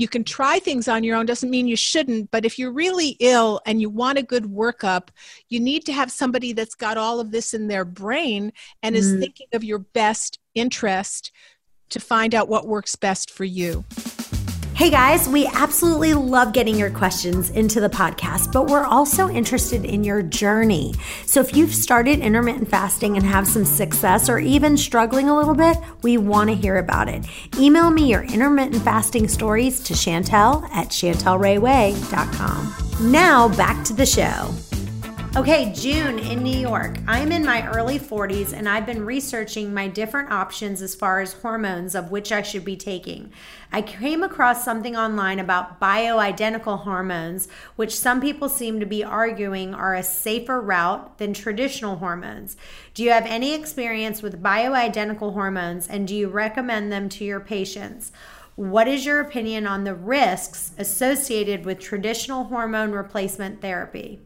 you 0.01 0.09
can 0.09 0.25
try 0.25 0.59
things 0.59 0.89
on 0.89 1.05
your 1.05 1.15
own 1.15 1.27
doesn't 1.27 1.51
mean 1.51 1.69
you 1.69 1.77
shouldn't 1.77 2.31
but 2.31 2.47
if 2.47 2.59
you're 2.59 2.73
really 2.73 3.17
ill 3.21 3.61
and 3.67 3.83
you 3.83 3.91
want 3.91 4.17
a 4.17 4.23
good 4.23 4.45
workup 4.45 5.09
you 5.51 5.61
need 5.61 5.85
to 5.85 5.93
have 5.93 6.11
somebody 6.11 6.55
that's 6.55 6.75
got 6.75 6.97
all 6.97 7.21
of 7.21 7.31
this 7.31 7.53
in 7.53 7.69
their 7.69 7.85
brain 7.85 8.51
and 8.83 8.97
is 8.97 9.13
mm. 9.13 9.21
thinking 9.21 9.47
of 9.53 9.63
your 9.63 9.79
best 9.79 10.39
interest 10.55 11.33
to 11.91 12.01
find 12.01 12.35
out 12.35 12.49
what 12.49 12.67
works 12.67 12.97
best 12.97 13.31
for 13.31 13.45
you 13.45 13.85
Hey 14.81 14.89
guys, 14.89 15.29
we 15.29 15.47
absolutely 15.47 16.15
love 16.15 16.55
getting 16.55 16.75
your 16.75 16.89
questions 16.89 17.51
into 17.51 17.83
the 17.83 17.91
podcast, 17.91 18.51
but 18.51 18.69
we're 18.69 18.87
also 18.87 19.29
interested 19.29 19.85
in 19.85 20.05
your 20.05 20.23
journey. 20.23 20.95
So 21.27 21.43
if 21.43 21.55
you've 21.55 21.75
started 21.75 22.21
intermittent 22.21 22.71
fasting 22.71 23.19
and 23.19 23.27
have 23.27 23.47
some 23.47 23.67
success 23.67 24.31
or 24.31 24.39
even 24.39 24.79
struggling 24.79 25.29
a 25.29 25.37
little 25.37 25.55
bit, 25.55 25.77
we 26.01 26.17
want 26.17 26.49
to 26.49 26.57
hear 26.57 26.79
about 26.79 27.11
it. 27.11 27.27
Email 27.59 27.91
me 27.91 28.09
your 28.09 28.23
intermittent 28.23 28.83
fasting 28.83 29.29
stories 29.29 29.81
to 29.81 29.93
Chantel 29.93 30.63
at 30.71 30.89
chantelrayway.com. 30.89 33.13
Now 33.13 33.55
back 33.55 33.85
to 33.85 33.93
the 33.93 34.07
show. 34.07 34.55
Okay, 35.37 35.73
June 35.73 36.19
in 36.19 36.43
New 36.43 36.59
York. 36.59 36.99
I'm 37.07 37.31
in 37.31 37.47
my 37.47 37.65
early 37.69 38.01
40s 38.01 38.53
and 38.53 38.69
I've 38.69 38.85
been 38.85 39.07
researching 39.07 39.73
my 39.73 39.87
different 39.87 40.33
options 40.33 40.83
as 40.83 40.97
far 40.97 41.21
as 41.21 41.35
hormones 41.35 41.95
of 41.95 42.11
which 42.11 42.33
I 42.33 42.43
should 42.43 42.65
be 42.65 42.77
taking. 42.77 43.31
I 43.71 43.81
came 43.81 44.25
across 44.25 44.65
something 44.65 44.97
online 44.97 45.39
about 45.39 45.81
bioidentical 45.81 46.81
hormones, 46.81 47.47
which 47.77 47.97
some 47.97 48.21
people 48.21 48.49
seem 48.49 48.81
to 48.81 48.87
be 48.87 49.05
arguing 49.05 49.73
are 49.73 49.95
a 49.95 50.03
safer 50.03 50.61
route 50.61 51.19
than 51.19 51.33
traditional 51.33 51.99
hormones. 51.99 52.57
Do 52.93 53.05
you 53.05 53.13
have 53.13 53.25
any 53.25 53.55
experience 53.55 54.23
with 54.23 54.43
bioidentical 54.43 55.33
hormones 55.33 55.87
and 55.87 56.09
do 56.09 56.17
you 56.17 56.29
recommend 56.29 56.91
them 56.91 57.09
to 57.11 57.25
your 57.25 57.41
patients? 57.41 58.11
What 58.57 58.89
is 58.89 59.07
your 59.07 59.21
opinion 59.21 59.69
on 59.69 59.85
the 59.85 59.95
risks 59.95 60.73
associated 60.77 61.65
with 61.65 61.79
traditional 61.79 62.45
hormone 62.45 62.91
replacement 62.91 63.61
therapy? 63.61 64.21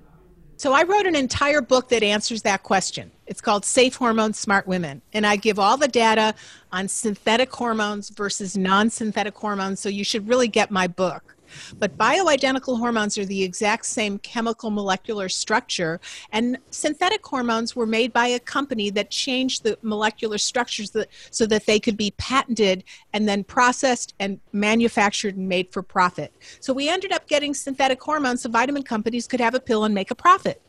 So 0.65 0.73
I 0.73 0.85
wrote 0.85 1.05
an 1.05 1.15
entire 1.15 1.61
book 1.61 1.91
that 1.91 2.03
answers 2.03 2.41
that 2.41 2.63
question. 2.63 3.11
It's 3.27 3.43
called 3.43 3.67
Safe 3.67 3.95
Hormones, 3.95 4.39
Smart 4.39 4.67
Women. 4.67 5.03
And 5.13 5.27
I 5.27 5.37
give 5.37 5.59
all 5.59 5.77
the 5.77 5.89
data 5.89 6.35
on 6.73 6.89
synthetic 6.89 7.53
hormones 7.53 8.09
versus 8.09 8.57
non 8.57 8.89
synthetic 8.89 9.37
hormones. 9.37 9.79
So 9.81 9.91
you 9.91 10.05
should 10.05 10.27
really 10.27 10.49
get 10.49 10.71
my 10.71 10.87
book. 10.87 11.34
But 11.79 11.97
bioidentical 11.99 12.79
hormones 12.79 13.19
are 13.19 13.25
the 13.25 13.43
exact 13.43 13.87
same 13.87 14.19
chemical 14.19 14.71
molecular 14.71 15.29
structure, 15.29 16.01
and 16.33 16.59
synthetic 16.71 17.25
hormones 17.25 17.75
were 17.77 17.87
made 17.87 18.13
by 18.13 18.29
a 18.29 18.41
company 18.41 18.91
that 18.91 19.11
changed 19.11 19.65
the 19.65 19.79
molecular 19.83 20.39
structures 20.39 20.91
that, 20.91 21.09
so 21.31 21.47
that 21.47 21.67
they 21.67 21.81
could 21.81 21.97
be 21.97 22.13
patented 22.13 22.85
and 23.13 23.29
then 23.29 23.45
processed 23.45 24.15
and 24.19 24.41
manufactured 24.53 25.37
and 25.37 25.49
made 25.49 25.73
for 25.73 25.83
profit. 25.83 26.33
So 26.61 26.73
we 26.73 26.89
ended 26.89 27.13
up 27.13 27.27
getting 27.29 27.55
synthetic 27.55 28.03
hormones 28.03 28.43
so 28.43 28.49
vitamin 28.49 28.83
companies 28.83 29.27
could 29.27 29.41
have 29.41 29.55
a 29.55 29.61
pill 29.61 29.85
and 29.85 29.95
make 29.95 30.11
a 30.11 30.15
profit. 30.15 30.61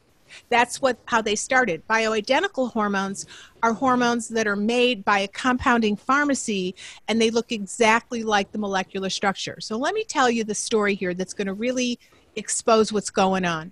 That's 0.49 0.81
what 0.81 0.97
how 1.05 1.21
they 1.21 1.35
started. 1.35 1.87
Bioidentical 1.87 2.71
hormones 2.71 3.25
are 3.63 3.73
hormones 3.73 4.27
that 4.29 4.47
are 4.47 4.55
made 4.55 5.03
by 5.03 5.19
a 5.19 5.27
compounding 5.27 5.95
pharmacy 5.95 6.75
and 7.07 7.21
they 7.21 7.29
look 7.29 7.51
exactly 7.51 8.23
like 8.23 8.51
the 8.51 8.57
molecular 8.57 9.09
structure. 9.09 9.57
So 9.59 9.77
let 9.77 9.93
me 9.93 10.03
tell 10.03 10.29
you 10.29 10.43
the 10.43 10.55
story 10.55 10.95
here 10.95 11.13
that's 11.13 11.33
going 11.33 11.47
to 11.47 11.53
really 11.53 11.99
expose 12.35 12.91
what's 12.91 13.09
going 13.09 13.45
on. 13.45 13.71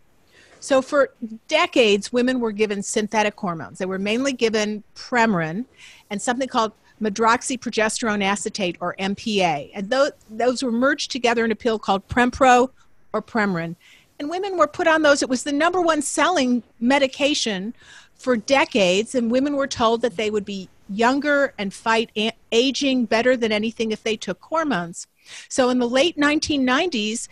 So 0.59 0.81
for 0.81 1.13
decades 1.47 2.13
women 2.13 2.39
were 2.39 2.53
given 2.53 2.81
synthetic 2.81 3.37
hormones. 3.37 3.79
They 3.79 3.85
were 3.85 3.99
mainly 3.99 4.33
given 4.33 4.83
Premarin 4.95 5.65
and 6.09 6.21
something 6.21 6.47
called 6.47 6.71
medroxyprogesterone 7.01 8.23
acetate 8.23 8.77
or 8.79 8.95
MPA. 8.97 9.71
And 9.73 9.89
those, 9.89 10.11
those 10.29 10.63
were 10.63 10.71
merged 10.71 11.11
together 11.11 11.43
in 11.43 11.51
a 11.51 11.55
pill 11.55 11.77
called 11.77 12.07
Prempro 12.07 12.69
or 13.11 13.21
Premarin 13.21 13.75
and 14.19 14.29
women 14.29 14.57
were 14.57 14.67
put 14.67 14.87
on 14.87 15.01
those. 15.01 15.21
It 15.21 15.29
was 15.29 15.43
the 15.43 15.51
number 15.51 15.81
one 15.81 16.01
selling 16.01 16.63
medication 16.79 17.73
for 18.15 18.37
decades, 18.37 19.15
and 19.15 19.31
women 19.31 19.55
were 19.55 19.67
told 19.67 20.01
that 20.01 20.15
they 20.15 20.29
would 20.29 20.45
be 20.45 20.69
younger 20.89 21.53
and 21.57 21.73
fight 21.73 22.11
a- 22.17 22.31
aging 22.51 23.05
better 23.05 23.35
than 23.35 23.51
anything 23.51 23.91
if 23.91 24.03
they 24.03 24.15
took 24.15 24.41
hormones. 24.41 25.07
So 25.49 25.69
in 25.69 25.79
the 25.79 25.87
late 25.87 26.17
1990s, 26.17 27.27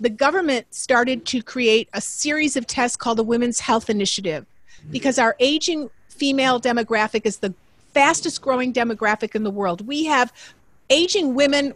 the 0.00 0.10
government 0.10 0.66
started 0.74 1.24
to 1.26 1.42
create 1.42 1.88
a 1.92 2.00
series 2.00 2.56
of 2.56 2.66
tests 2.66 2.96
called 2.96 3.18
the 3.18 3.24
Women's 3.24 3.60
Health 3.60 3.88
Initiative 3.88 4.44
because 4.90 5.18
our 5.18 5.34
aging 5.40 5.90
female 6.08 6.60
demographic 6.60 7.24
is 7.24 7.38
the 7.38 7.54
fastest 7.94 8.42
growing 8.42 8.72
demographic 8.72 9.34
in 9.34 9.44
the 9.44 9.50
world. 9.50 9.86
We 9.86 10.04
have 10.04 10.32
aging 10.90 11.34
women 11.34 11.74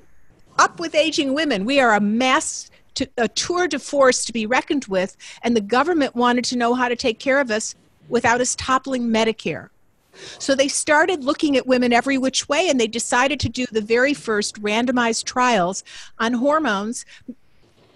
up 0.59 0.79
with 0.79 0.95
aging 0.95 1.35
women. 1.35 1.65
We 1.65 1.81
are 1.81 1.95
a 1.95 2.01
mass 2.01 2.71
to, 2.95 3.09
a 3.17 3.29
tour 3.29 3.69
de 3.69 3.79
force 3.79 4.25
to 4.25 4.33
be 4.33 4.47
reckoned 4.47 4.87
with, 4.87 5.17
and 5.43 5.57
the 5.57 5.61
government 5.61 6.15
wanted 6.15 6.45
to 6.47 6.57
know 6.57 6.75
how 6.75 6.89
to 6.89 6.97
take 6.97 7.19
care 7.19 7.41
of 7.41 7.51
us 7.51 7.75
without 8.09 8.41
us 8.41 8.55
toppling 8.57 9.09
Medicare. 9.09 9.69
So 10.39 10.55
they 10.55 10.69
started 10.69 11.25
looking 11.25 11.57
at 11.57 11.67
women 11.67 11.93
every 11.93 12.19
which 12.19 12.49
way, 12.49 12.69
and 12.69 12.79
they 12.79 12.87
decided 12.87 13.41
to 13.41 13.49
do 13.49 13.65
the 13.71 13.81
very 13.81 14.15
first 14.15 14.61
randomized 14.61 15.25
trials 15.25 15.85
on 16.19 16.35
hormones, 16.35 17.07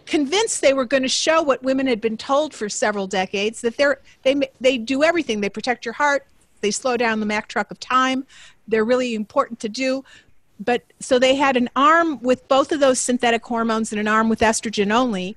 convinced 0.07 0.61
they 0.61 0.73
were 0.73 0.85
going 0.85 1.03
to 1.03 1.09
show 1.09 1.43
what 1.43 1.63
women 1.63 1.87
had 1.87 2.01
been 2.01 2.17
told 2.17 2.55
for 2.55 2.69
several 2.69 3.07
decades 3.07 3.61
that 3.61 3.77
they're, 3.77 4.01
they, 4.23 4.41
they 4.61 4.79
do 4.79 5.03
everything. 5.03 5.41
They 5.41 5.51
protect 5.51 5.85
your 5.85 5.95
heart, 5.95 6.27
they 6.61 6.71
slow 6.71 6.97
down 6.97 7.21
the 7.21 7.27
Mack 7.27 7.49
truck 7.49 7.71
of 7.71 7.79
time, 7.81 8.25
they're 8.69 8.85
really 8.85 9.15
important 9.15 9.61
to 9.61 9.69
do 9.69 10.05
but 10.59 10.83
so 11.01 11.19
they 11.19 11.35
had 11.35 11.57
an 11.57 11.69
arm 11.77 12.21
with 12.23 12.47
both 12.49 12.73
of 12.73 12.81
those 12.81 12.99
synthetic 12.99 13.45
hormones 13.45 13.93
and 13.93 14.01
an 14.01 14.09
arm 14.09 14.29
with 14.29 14.41
estrogen 14.41 14.93
only. 14.93 15.37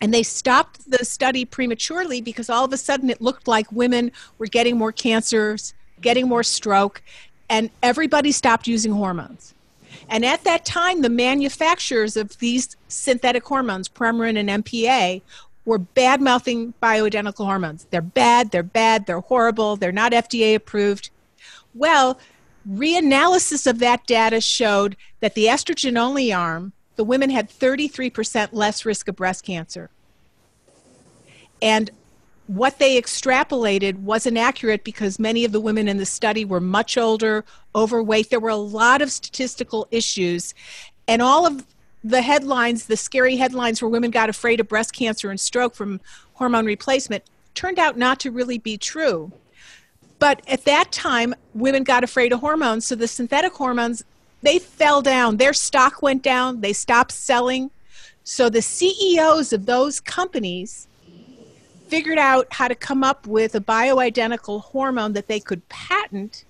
And 0.00 0.12
they 0.12 0.22
stopped 0.22 0.90
the 0.90 1.04
study 1.04 1.44
prematurely 1.44 2.20
because 2.20 2.50
all 2.50 2.64
of 2.64 2.72
a 2.72 2.76
sudden 2.76 3.08
it 3.10 3.22
looked 3.22 3.48
like 3.48 3.70
women 3.70 4.10
were 4.38 4.46
getting 4.46 4.76
more 4.76 4.92
cancers 4.92 5.72
getting 6.04 6.28
more 6.28 6.42
stroke 6.42 7.02
and 7.48 7.70
everybody 7.82 8.30
stopped 8.30 8.66
using 8.66 8.92
hormones. 8.92 9.54
And 10.08 10.24
at 10.24 10.44
that 10.44 10.64
time 10.64 11.02
the 11.02 11.08
manufacturers 11.08 12.16
of 12.16 12.38
these 12.38 12.76
synthetic 12.88 13.44
hormones 13.44 13.88
premarin 13.88 14.38
and 14.38 14.64
mpa 14.64 15.22
were 15.64 15.78
bad 15.78 16.20
mouthing 16.20 16.74
bioidentical 16.82 17.46
hormones. 17.46 17.86
They're 17.90 18.02
bad 18.02 18.50
they're 18.50 18.62
bad 18.62 19.06
they're 19.06 19.20
horrible 19.20 19.76
they're 19.76 19.92
not 19.92 20.12
fda 20.12 20.54
approved. 20.54 21.10
Well 21.74 22.18
reanalysis 22.68 23.66
of 23.66 23.78
that 23.80 24.06
data 24.06 24.40
showed 24.40 24.96
that 25.20 25.34
the 25.34 25.46
estrogen 25.46 25.98
only 25.98 26.32
arm, 26.32 26.72
the 26.96 27.04
women 27.04 27.30
had 27.30 27.50
33% 27.50 28.48
less 28.52 28.84
risk 28.84 29.08
of 29.08 29.16
breast 29.16 29.44
cancer. 29.44 29.90
And 31.60 31.90
what 32.46 32.78
they 32.78 33.00
extrapolated 33.00 33.96
wasn't 34.00 34.36
accurate 34.36 34.84
because 34.84 35.18
many 35.18 35.44
of 35.44 35.52
the 35.52 35.60
women 35.60 35.88
in 35.88 35.96
the 35.96 36.06
study 36.06 36.44
were 36.44 36.60
much 36.60 36.98
older, 36.98 37.44
overweight. 37.74 38.30
There 38.30 38.40
were 38.40 38.50
a 38.50 38.56
lot 38.56 39.00
of 39.00 39.10
statistical 39.10 39.88
issues. 39.90 40.54
And 41.08 41.22
all 41.22 41.46
of 41.46 41.64
the 42.02 42.20
headlines, 42.20 42.86
the 42.86 42.98
scary 42.98 43.36
headlines 43.36 43.80
where 43.80 43.88
women 43.88 44.10
got 44.10 44.28
afraid 44.28 44.60
of 44.60 44.68
breast 44.68 44.92
cancer 44.92 45.30
and 45.30 45.40
stroke 45.40 45.74
from 45.74 46.00
hormone 46.34 46.66
replacement, 46.66 47.24
turned 47.54 47.78
out 47.78 47.96
not 47.96 48.20
to 48.20 48.30
really 48.30 48.58
be 48.58 48.76
true. 48.76 49.32
But 50.24 50.40
at 50.48 50.64
that 50.64 50.90
time, 50.90 51.34
women 51.52 51.84
got 51.84 52.02
afraid 52.02 52.32
of 52.32 52.40
hormones, 52.40 52.86
so 52.86 52.94
the 52.94 53.06
synthetic 53.06 53.52
hormones 53.52 54.04
they 54.40 54.58
fell 54.58 55.02
down. 55.02 55.36
Their 55.36 55.52
stock 55.52 56.00
went 56.00 56.22
down. 56.22 56.62
They 56.62 56.72
stopped 56.72 57.12
selling. 57.12 57.70
So 58.22 58.48
the 58.48 58.62
CEOs 58.62 59.52
of 59.52 59.66
those 59.66 60.00
companies 60.00 60.88
figured 61.88 62.16
out 62.16 62.46
how 62.52 62.68
to 62.68 62.74
come 62.74 63.04
up 63.04 63.26
with 63.26 63.54
a 63.54 63.60
bioidentical 63.60 64.62
hormone 64.62 65.12
that 65.12 65.28
they 65.28 65.40
could 65.40 65.68
patent. 65.68 66.46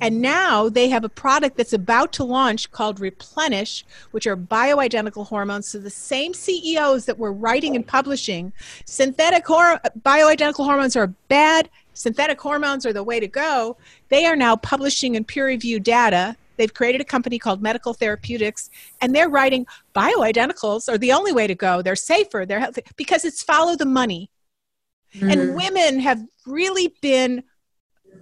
And 0.00 0.20
now 0.20 0.68
they 0.68 0.88
have 0.88 1.04
a 1.04 1.08
product 1.08 1.56
that's 1.56 1.72
about 1.72 2.12
to 2.14 2.24
launch 2.24 2.72
called 2.72 2.98
Replenish, 2.98 3.84
which 4.10 4.26
are 4.26 4.36
bioidentical 4.36 5.28
hormones. 5.28 5.68
So 5.68 5.78
the 5.78 5.88
same 5.88 6.34
CEOs 6.34 7.04
that 7.04 7.20
were 7.20 7.32
writing 7.32 7.76
and 7.76 7.86
publishing 7.86 8.52
synthetic 8.86 9.46
hor- 9.46 9.80
bioidentical 10.00 10.64
hormones 10.64 10.96
are 10.96 11.06
bad, 11.28 11.70
synthetic 11.94 12.40
hormones 12.40 12.86
are 12.86 12.92
the 12.92 13.04
way 13.04 13.20
to 13.20 13.28
go. 13.28 13.76
They 14.08 14.26
are 14.26 14.36
now 14.36 14.56
publishing 14.56 15.14
in 15.14 15.24
peer 15.24 15.46
reviewed 15.46 15.82
data 15.82 16.36
They've 16.56 16.72
created 16.72 17.00
a 17.00 17.04
company 17.04 17.38
called 17.38 17.62
Medical 17.62 17.94
Therapeutics, 17.94 18.70
and 19.00 19.14
they're 19.14 19.28
writing 19.28 19.66
bioidenticals 19.94 20.88
are 20.88 20.98
the 20.98 21.12
only 21.12 21.32
way 21.32 21.46
to 21.46 21.54
go. 21.54 21.82
They're 21.82 21.96
safer. 21.96 22.44
They're 22.46 22.60
healthy 22.60 22.82
because 22.96 23.24
it's 23.24 23.42
follow 23.42 23.76
the 23.76 23.86
money. 23.86 24.30
Mm. 25.14 25.32
And 25.32 25.54
women 25.56 26.00
have 26.00 26.22
really 26.46 26.94
been 27.00 27.42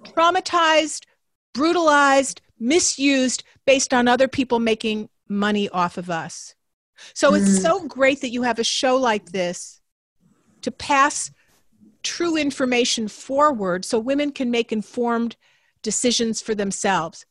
traumatized, 0.05 1.05
brutalized, 1.53 2.41
misused 2.59 3.45
based 3.67 3.93
on 3.93 4.09
other 4.09 4.29
people 4.29 4.59
making 4.59 5.09
money 5.29 5.69
off 5.69 5.99
of 5.99 6.11
us. 6.11 6.55
So 7.15 7.33
mm. 7.33 7.41
it's 7.41 7.63
so 7.63 7.87
great 7.87 8.21
that 8.21 8.31
you 8.31 8.43
have 8.43 8.59
a 8.59 8.65
show 8.65 8.97
like 8.97 9.33
this 9.33 9.81
to 10.63 10.71
pass 10.71 11.31
true 12.03 12.37
information 12.37 13.09
forward 13.09 13.85
so 13.85 13.99
women 13.99 14.33
can 14.33 14.51
make 14.51 14.73
informed 14.73 15.37
decisions 15.83 16.41
for 16.41 16.55
themselves 16.55 17.27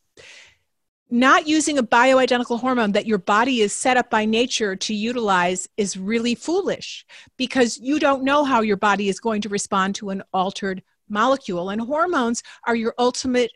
not 1.12 1.48
using 1.48 1.78
a 1.78 1.84
bioidentical 1.84 2.60
hormone 2.60 2.92
that 2.92 3.08
your 3.08 3.18
body 3.18 3.62
is 3.62 3.74
set 3.74 3.98
up 3.98 4.10
by 4.10 4.26
nature 4.26 4.76
to 4.76 4.94
utilize 4.94 5.68
is 5.76 5.98
really 5.98 6.36
foolish 6.36 7.06
because 7.36 7.80
you 7.80 8.00
don't 8.00 8.24
know 8.24 8.44
how 8.44 8.62
your 8.62 8.78
body 8.78 9.10
is 9.10 9.20
going 9.20 9.42
to 9.42 9.50
respond 9.50 9.96
to 9.96 10.12
an 10.12 10.22
altered 10.34 10.84
molecule. 11.10 11.72
And 11.72 11.82
hormones 11.82 12.44
are 12.68 12.76
your 12.76 12.94
ultimate 13.00 13.52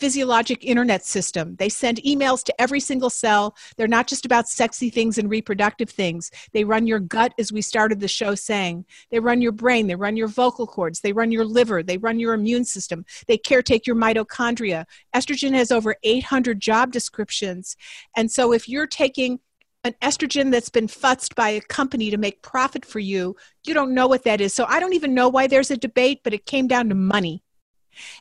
physiologic 0.00 0.64
internet 0.64 1.04
system. 1.04 1.56
They 1.56 1.68
send 1.68 1.98
emails 1.98 2.42
to 2.44 2.60
every 2.60 2.80
single 2.80 3.10
cell. 3.10 3.54
They're 3.76 3.86
not 3.86 4.06
just 4.06 4.24
about 4.24 4.48
sexy 4.48 4.88
things 4.88 5.18
and 5.18 5.28
reproductive 5.28 5.90
things. 5.90 6.30
They 6.52 6.64
run 6.64 6.86
your 6.86 6.98
gut, 6.98 7.34
as 7.38 7.52
we 7.52 7.60
started 7.60 8.00
the 8.00 8.08
show 8.08 8.34
saying. 8.34 8.86
They 9.10 9.20
run 9.20 9.42
your 9.42 9.52
brain. 9.52 9.86
They 9.86 9.94
run 9.94 10.16
your 10.16 10.28
vocal 10.28 10.66
cords. 10.66 11.00
They 11.00 11.12
run 11.12 11.30
your 11.30 11.44
liver. 11.44 11.82
They 11.82 11.98
run 11.98 12.18
your 12.18 12.32
immune 12.32 12.64
system. 12.64 13.04
They 13.28 13.36
caretake 13.36 13.86
your 13.86 13.96
mitochondria. 13.96 14.86
Estrogen 15.14 15.52
has 15.52 15.70
over 15.70 15.94
800 16.02 16.60
job 16.60 16.92
descriptions. 16.92 17.76
And 18.16 18.30
so 18.30 18.52
if 18.52 18.68
you're 18.68 18.86
taking 18.86 19.40
an 19.84 19.94
estrogen 20.02 20.50
that's 20.50 20.68
been 20.68 20.86
futzed 20.86 21.34
by 21.34 21.50
a 21.50 21.60
company 21.60 22.10
to 22.10 22.18
make 22.18 22.42
profit 22.42 22.84
for 22.84 22.98
you, 22.98 23.36
you 23.64 23.74
don't 23.74 23.94
know 23.94 24.06
what 24.06 24.24
that 24.24 24.40
is. 24.40 24.54
So 24.54 24.64
I 24.66 24.80
don't 24.80 24.94
even 24.94 25.14
know 25.14 25.28
why 25.28 25.46
there's 25.46 25.70
a 25.70 25.76
debate, 25.76 26.20
but 26.22 26.34
it 26.34 26.46
came 26.46 26.66
down 26.66 26.88
to 26.88 26.94
money. 26.94 27.42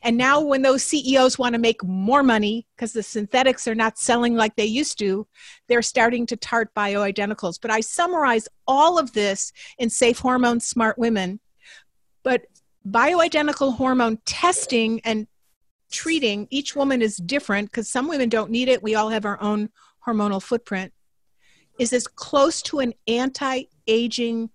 And 0.02 0.18
now, 0.18 0.42
when 0.42 0.62
those 0.62 0.84
CEOs 0.84 1.38
want 1.38 1.54
to 1.54 1.60
make 1.60 1.84
more 1.84 2.24
money 2.24 2.68
because 2.76 2.94
the 2.94 3.04
synthetics 3.04 3.68
are 3.68 3.76
not 3.76 3.98
selling 3.98 4.36
like 4.36 4.56
they 4.56 4.66
used 4.66 5.00
to, 5.00 5.28
they're 5.68 5.82
starting 5.82 6.26
to 6.28 6.38
tart 6.38 6.74
bioidenticals. 6.76 7.60
But 7.62 7.72
I 7.72 7.82
summarize 7.82 8.48
all 8.68 8.98
of 8.98 9.14
this 9.14 9.52
in 9.78 9.90
Safe 9.90 10.20
Hormones 10.20 10.66
Smart 10.66 10.98
Women. 10.98 11.40
But 12.24 12.46
bioidentical 12.88 13.76
hormone 13.76 14.20
testing 14.26 15.02
and 15.04 15.28
treating 15.92 16.48
each 16.50 16.76
woman 16.76 17.02
is 17.02 17.18
different 17.18 17.70
because 17.70 17.90
some 17.90 18.08
women 18.08 18.30
don't 18.30 18.52
need 18.52 18.70
it. 18.70 18.84
We 18.84 18.96
all 18.96 19.10
have 19.10 19.26
our 19.26 19.42
own 19.42 19.70
hormonal 20.06 20.42
footprint. 20.42 20.94
Is 21.78 21.94
as 21.94 22.08
close 22.08 22.62
to 22.64 22.80
an 22.80 22.94
anti 23.08 23.64
aging 23.88 24.50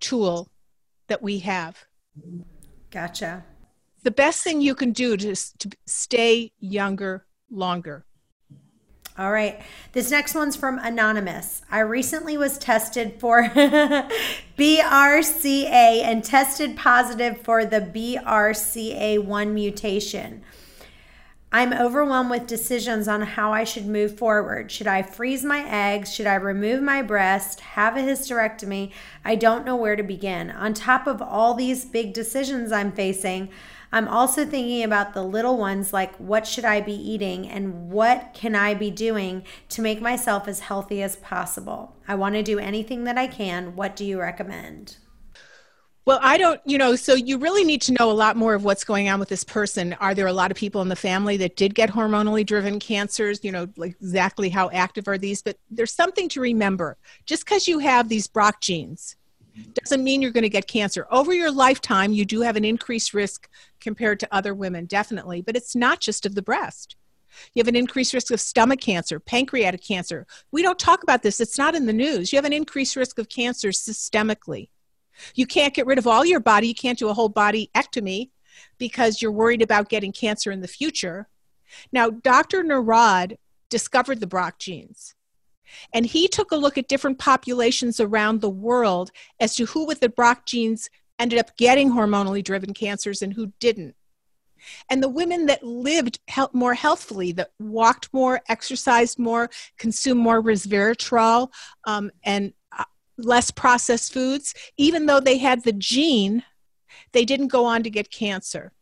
tool 0.00 0.50
that 1.08 1.22
we 1.22 1.38
have. 1.38 1.84
Gotcha 2.90 3.44
the 4.02 4.10
best 4.10 4.42
thing 4.42 4.60
you 4.60 4.74
can 4.74 4.92
do 4.92 5.16
to, 5.16 5.34
to 5.34 5.70
stay 5.86 6.52
younger 6.58 7.26
longer. 7.50 8.04
All 9.18 9.32
right. 9.32 9.60
This 9.92 10.12
next 10.12 10.36
one's 10.36 10.54
from 10.54 10.78
Anonymous. 10.78 11.62
I 11.72 11.80
recently 11.80 12.38
was 12.38 12.56
tested 12.56 13.18
for 13.18 13.42
BRCA 14.56 15.66
and 15.66 16.22
tested 16.22 16.76
positive 16.76 17.40
for 17.40 17.64
the 17.64 17.80
BRCA1 17.80 19.52
mutation. 19.52 20.44
I'm 21.50 21.72
overwhelmed 21.72 22.30
with 22.30 22.46
decisions 22.46 23.08
on 23.08 23.22
how 23.22 23.52
I 23.52 23.64
should 23.64 23.86
move 23.86 24.16
forward. 24.16 24.70
Should 24.70 24.86
I 24.86 25.02
freeze 25.02 25.42
my 25.42 25.68
eggs? 25.68 26.14
Should 26.14 26.26
I 26.26 26.34
remove 26.34 26.82
my 26.82 27.02
breast? 27.02 27.60
Have 27.60 27.96
a 27.96 28.00
hysterectomy? 28.00 28.92
I 29.24 29.34
don't 29.34 29.64
know 29.64 29.74
where 29.74 29.96
to 29.96 30.02
begin. 30.04 30.50
On 30.50 30.74
top 30.74 31.08
of 31.08 31.20
all 31.20 31.54
these 31.54 31.86
big 31.86 32.12
decisions 32.12 32.70
I'm 32.70 32.92
facing, 32.92 33.48
I'm 33.90 34.08
also 34.08 34.44
thinking 34.44 34.82
about 34.82 35.14
the 35.14 35.22
little 35.22 35.56
ones 35.56 35.92
like 35.92 36.14
what 36.16 36.46
should 36.46 36.64
I 36.64 36.80
be 36.80 36.92
eating 36.92 37.48
and 37.48 37.90
what 37.90 38.34
can 38.34 38.54
I 38.54 38.74
be 38.74 38.90
doing 38.90 39.44
to 39.70 39.82
make 39.82 40.00
myself 40.00 40.46
as 40.46 40.60
healthy 40.60 41.02
as 41.02 41.16
possible. 41.16 41.96
I 42.06 42.14
want 42.14 42.34
to 42.34 42.42
do 42.42 42.58
anything 42.58 43.04
that 43.04 43.16
I 43.16 43.26
can. 43.26 43.76
What 43.76 43.96
do 43.96 44.04
you 44.04 44.20
recommend? 44.20 44.98
Well, 46.08 46.20
I 46.22 46.38
don't, 46.38 46.58
you 46.64 46.78
know, 46.78 46.96
so 46.96 47.14
you 47.14 47.36
really 47.36 47.64
need 47.64 47.82
to 47.82 47.92
know 47.92 48.10
a 48.10 48.12
lot 48.12 48.34
more 48.34 48.54
of 48.54 48.64
what's 48.64 48.82
going 48.82 49.10
on 49.10 49.20
with 49.20 49.28
this 49.28 49.44
person. 49.44 49.92
Are 50.00 50.14
there 50.14 50.26
a 50.26 50.32
lot 50.32 50.50
of 50.50 50.56
people 50.56 50.80
in 50.80 50.88
the 50.88 50.96
family 50.96 51.36
that 51.36 51.56
did 51.56 51.74
get 51.74 51.90
hormonally 51.90 52.46
driven 52.46 52.80
cancers? 52.80 53.44
You 53.44 53.52
know, 53.52 53.68
like 53.76 53.94
exactly 54.00 54.48
how 54.48 54.70
active 54.70 55.06
are 55.06 55.18
these? 55.18 55.42
But 55.42 55.58
there's 55.70 55.92
something 55.92 56.30
to 56.30 56.40
remember. 56.40 56.96
Just 57.26 57.44
because 57.44 57.68
you 57.68 57.78
have 57.80 58.08
these 58.08 58.26
Brock 58.26 58.62
genes 58.62 59.16
doesn't 59.74 60.04
mean 60.04 60.22
you're 60.22 60.30
going 60.30 60.42
to 60.42 60.48
get 60.48 60.66
cancer. 60.66 61.06
Over 61.10 61.32
your 61.32 61.50
lifetime, 61.50 62.12
you 62.12 62.24
do 62.24 62.40
have 62.42 62.56
an 62.56 62.64
increased 62.64 63.14
risk 63.14 63.48
compared 63.80 64.20
to 64.20 64.34
other 64.34 64.54
women, 64.54 64.86
definitely, 64.86 65.40
but 65.42 65.56
it's 65.56 65.74
not 65.74 66.00
just 66.00 66.26
of 66.26 66.34
the 66.34 66.42
breast. 66.42 66.96
You 67.54 67.60
have 67.60 67.68
an 67.68 67.76
increased 67.76 68.14
risk 68.14 68.30
of 68.32 68.40
stomach 68.40 68.80
cancer, 68.80 69.20
pancreatic 69.20 69.82
cancer. 69.82 70.26
We 70.50 70.62
don't 70.62 70.78
talk 70.78 71.02
about 71.02 71.22
this, 71.22 71.40
it's 71.40 71.58
not 71.58 71.74
in 71.74 71.86
the 71.86 71.92
news. 71.92 72.32
You 72.32 72.36
have 72.36 72.44
an 72.44 72.52
increased 72.52 72.96
risk 72.96 73.18
of 73.18 73.28
cancer 73.28 73.68
systemically. 73.68 74.70
You 75.34 75.46
can't 75.46 75.74
get 75.74 75.86
rid 75.86 75.98
of 75.98 76.06
all 76.06 76.24
your 76.24 76.40
body, 76.40 76.68
you 76.68 76.74
can't 76.74 76.98
do 76.98 77.08
a 77.08 77.14
whole 77.14 77.28
body 77.28 77.70
ectomy 77.74 78.30
because 78.78 79.20
you're 79.20 79.32
worried 79.32 79.62
about 79.62 79.88
getting 79.88 80.12
cancer 80.12 80.50
in 80.50 80.60
the 80.60 80.68
future. 80.68 81.28
Now, 81.92 82.10
Dr. 82.10 82.62
Narod 82.62 83.38
discovered 83.68 84.20
the 84.20 84.26
BRCA 84.26 84.58
genes. 84.58 85.14
And 85.92 86.06
he 86.06 86.28
took 86.28 86.50
a 86.50 86.56
look 86.56 86.78
at 86.78 86.88
different 86.88 87.18
populations 87.18 88.00
around 88.00 88.40
the 88.40 88.50
world 88.50 89.10
as 89.40 89.54
to 89.56 89.66
who 89.66 89.86
with 89.86 90.00
the 90.00 90.08
BRCA 90.08 90.44
genes 90.44 90.90
ended 91.18 91.38
up 91.38 91.56
getting 91.56 91.90
hormonally 91.90 92.42
driven 92.42 92.74
cancers 92.74 93.22
and 93.22 93.32
who 93.32 93.52
didn't. 93.58 93.94
And 94.90 95.02
the 95.02 95.08
women 95.08 95.46
that 95.46 95.62
lived 95.62 96.18
more 96.52 96.74
healthfully, 96.74 97.32
that 97.32 97.52
walked 97.58 98.12
more, 98.12 98.40
exercised 98.48 99.18
more, 99.18 99.50
consumed 99.78 100.20
more 100.20 100.42
resveratrol 100.42 101.50
um, 101.84 102.10
and 102.24 102.52
uh, 102.76 102.84
less 103.16 103.50
processed 103.50 104.12
foods, 104.12 104.54
even 104.76 105.06
though 105.06 105.20
they 105.20 105.38
had 105.38 105.64
the 105.64 105.72
gene, 105.72 106.42
they 107.12 107.24
didn't 107.24 107.48
go 107.48 107.64
on 107.64 107.82
to 107.84 107.90
get 107.90 108.10
cancer. 108.10 108.72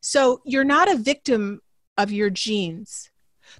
So 0.00 0.42
you're 0.44 0.64
not 0.64 0.90
a 0.90 0.96
victim 0.96 1.60
of 1.96 2.10
your 2.10 2.30
genes 2.30 3.09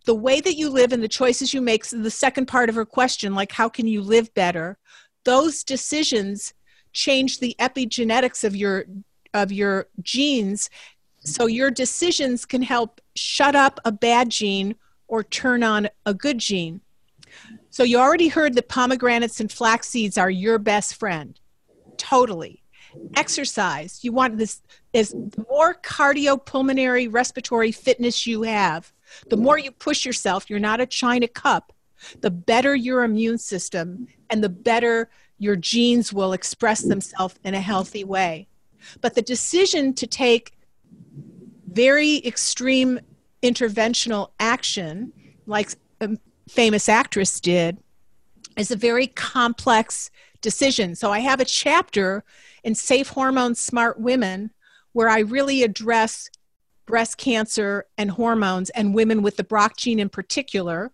the 0.04 0.14
way 0.14 0.40
that 0.40 0.56
you 0.56 0.70
live 0.70 0.92
and 0.92 1.02
the 1.02 1.08
choices 1.08 1.52
you 1.54 1.60
make 1.60 1.86
the 1.88 2.10
second 2.10 2.46
part 2.46 2.68
of 2.68 2.74
her 2.74 2.84
question 2.84 3.34
like 3.34 3.52
how 3.52 3.68
can 3.68 3.86
you 3.86 4.02
live 4.02 4.32
better? 4.34 4.78
Those 5.24 5.64
decisions 5.64 6.54
change 6.92 7.38
the 7.38 7.54
epigenetics 7.58 8.44
of 8.44 8.56
your 8.56 8.86
of 9.34 9.52
your 9.52 9.86
genes. 10.02 10.70
So 11.22 11.46
your 11.46 11.70
decisions 11.70 12.44
can 12.44 12.62
help 12.62 13.00
shut 13.14 13.54
up 13.54 13.78
a 13.84 13.92
bad 13.92 14.30
gene 14.30 14.74
or 15.06 15.22
turn 15.22 15.62
on 15.62 15.88
a 16.06 16.14
good 16.14 16.38
gene. 16.38 16.80
So 17.68 17.84
you 17.84 17.98
already 17.98 18.28
heard 18.28 18.54
that 18.54 18.68
pomegranates 18.68 19.40
and 19.40 19.50
flax 19.52 19.88
seeds 19.88 20.18
are 20.18 20.30
your 20.30 20.58
best 20.58 20.96
friend. 20.96 21.38
Totally. 21.96 22.62
Exercise. 23.14 24.00
You 24.02 24.12
want 24.12 24.38
this 24.38 24.62
is 24.92 25.10
the 25.10 25.46
more 25.48 25.74
cardiopulmonary 25.74 27.12
respiratory 27.12 27.70
fitness 27.70 28.26
you 28.26 28.42
have 28.42 28.92
the 29.28 29.36
more 29.36 29.58
you 29.58 29.70
push 29.70 30.04
yourself, 30.04 30.48
you're 30.48 30.58
not 30.58 30.80
a 30.80 30.86
china 30.86 31.28
cup, 31.28 31.72
the 32.20 32.30
better 32.30 32.74
your 32.74 33.04
immune 33.04 33.38
system 33.38 34.08
and 34.28 34.42
the 34.42 34.48
better 34.48 35.10
your 35.38 35.56
genes 35.56 36.12
will 36.12 36.32
express 36.32 36.82
themselves 36.82 37.34
in 37.44 37.54
a 37.54 37.60
healthy 37.60 38.04
way. 38.04 38.46
But 39.00 39.14
the 39.14 39.22
decision 39.22 39.94
to 39.94 40.06
take 40.06 40.52
very 41.72 42.24
extreme 42.26 43.00
interventional 43.42 44.30
action, 44.38 45.12
like 45.46 45.70
a 46.00 46.16
famous 46.48 46.88
actress 46.88 47.40
did, 47.40 47.78
is 48.56 48.70
a 48.70 48.76
very 48.76 49.06
complex 49.06 50.10
decision. 50.40 50.94
So 50.94 51.10
I 51.10 51.20
have 51.20 51.40
a 51.40 51.44
chapter 51.44 52.24
in 52.64 52.74
Safe 52.74 53.08
Hormone 53.08 53.54
Smart 53.54 54.00
Women 54.00 54.50
where 54.92 55.08
I 55.08 55.20
really 55.20 55.62
address 55.62 56.28
breast 56.90 57.16
cancer 57.16 57.86
and 57.96 58.10
hormones 58.10 58.68
and 58.70 58.94
women 58.94 59.22
with 59.22 59.36
the 59.36 59.44
Brach 59.44 59.76
gene 59.76 60.00
in 60.00 60.08
particular. 60.08 60.90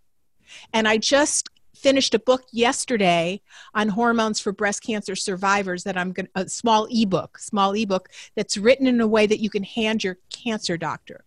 And 0.74 0.86
I 0.86 0.98
just 0.98 1.48
finished 1.74 2.14
a 2.14 2.18
book 2.18 2.44
yesterday 2.52 3.40
on 3.74 3.88
hormones 3.88 4.38
for 4.38 4.52
breast 4.52 4.82
cancer 4.82 5.16
survivors 5.16 5.84
that 5.84 5.96
I'm 5.96 6.12
going 6.12 6.28
a 6.34 6.48
small 6.48 6.86
ebook, 6.90 7.38
small 7.38 7.72
ebook 7.72 8.10
that's 8.34 8.58
written 8.58 8.86
in 8.86 9.00
a 9.00 9.06
way 9.06 9.26
that 9.26 9.40
you 9.40 9.48
can 9.48 9.62
hand 9.62 10.04
your 10.04 10.18
cancer 10.30 10.76
doctor. 10.76 11.24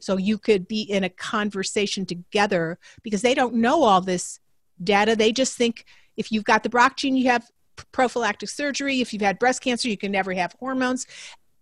So 0.00 0.16
you 0.16 0.36
could 0.36 0.66
be 0.66 0.82
in 0.82 1.04
a 1.04 1.08
conversation 1.08 2.04
together 2.04 2.78
because 3.04 3.22
they 3.22 3.34
don't 3.34 3.54
know 3.54 3.84
all 3.84 4.00
this 4.00 4.40
data. 4.82 5.14
They 5.14 5.30
just 5.30 5.56
think 5.56 5.84
if 6.16 6.32
you've 6.32 6.44
got 6.44 6.64
the 6.64 6.68
Brach 6.68 6.96
gene, 6.96 7.16
you 7.16 7.28
have 7.28 7.48
prophylactic 7.92 8.48
surgery. 8.48 9.00
If 9.00 9.12
you've 9.12 9.22
had 9.22 9.38
breast 9.38 9.62
cancer, 9.62 9.88
you 9.88 9.96
can 9.96 10.10
never 10.10 10.32
have 10.32 10.56
hormones. 10.58 11.06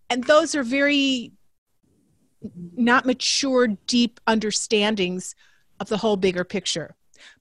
And 0.09 0.23
those 0.23 0.55
are 0.55 0.63
very 0.63 1.33
not 2.75 3.05
mature, 3.05 3.67
deep 3.67 4.19
understandings 4.27 5.35
of 5.79 5.89
the 5.89 5.97
whole 5.97 6.17
bigger 6.17 6.43
picture. 6.43 6.95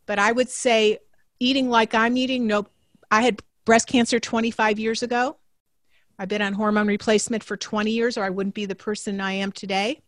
But 0.07 0.19
I 0.19 0.33
would 0.33 0.49
say 0.49 0.99
eating 1.41 1.69
like 1.69 1.95
I'm 1.95 2.17
eating, 2.17 2.47
no, 2.47 2.67
I 3.11 3.23
had 3.23 3.41
breast 3.65 3.89
cancer 3.89 4.19
25 4.19 4.79
years 4.79 5.03
ago. 5.03 5.37
I've 6.19 6.29
been 6.29 6.43
on 6.43 6.55
hormone 6.55 6.87
replacement 6.87 7.45
for 7.45 7.57
20 7.57 7.91
years, 7.91 8.17
or 8.17 8.25
I 8.25 8.31
wouldn't 8.31 8.55
be 8.55 8.65
the 8.65 8.75
person 8.75 9.21
I 9.21 9.33
am 9.33 9.53
today. 9.53 10.01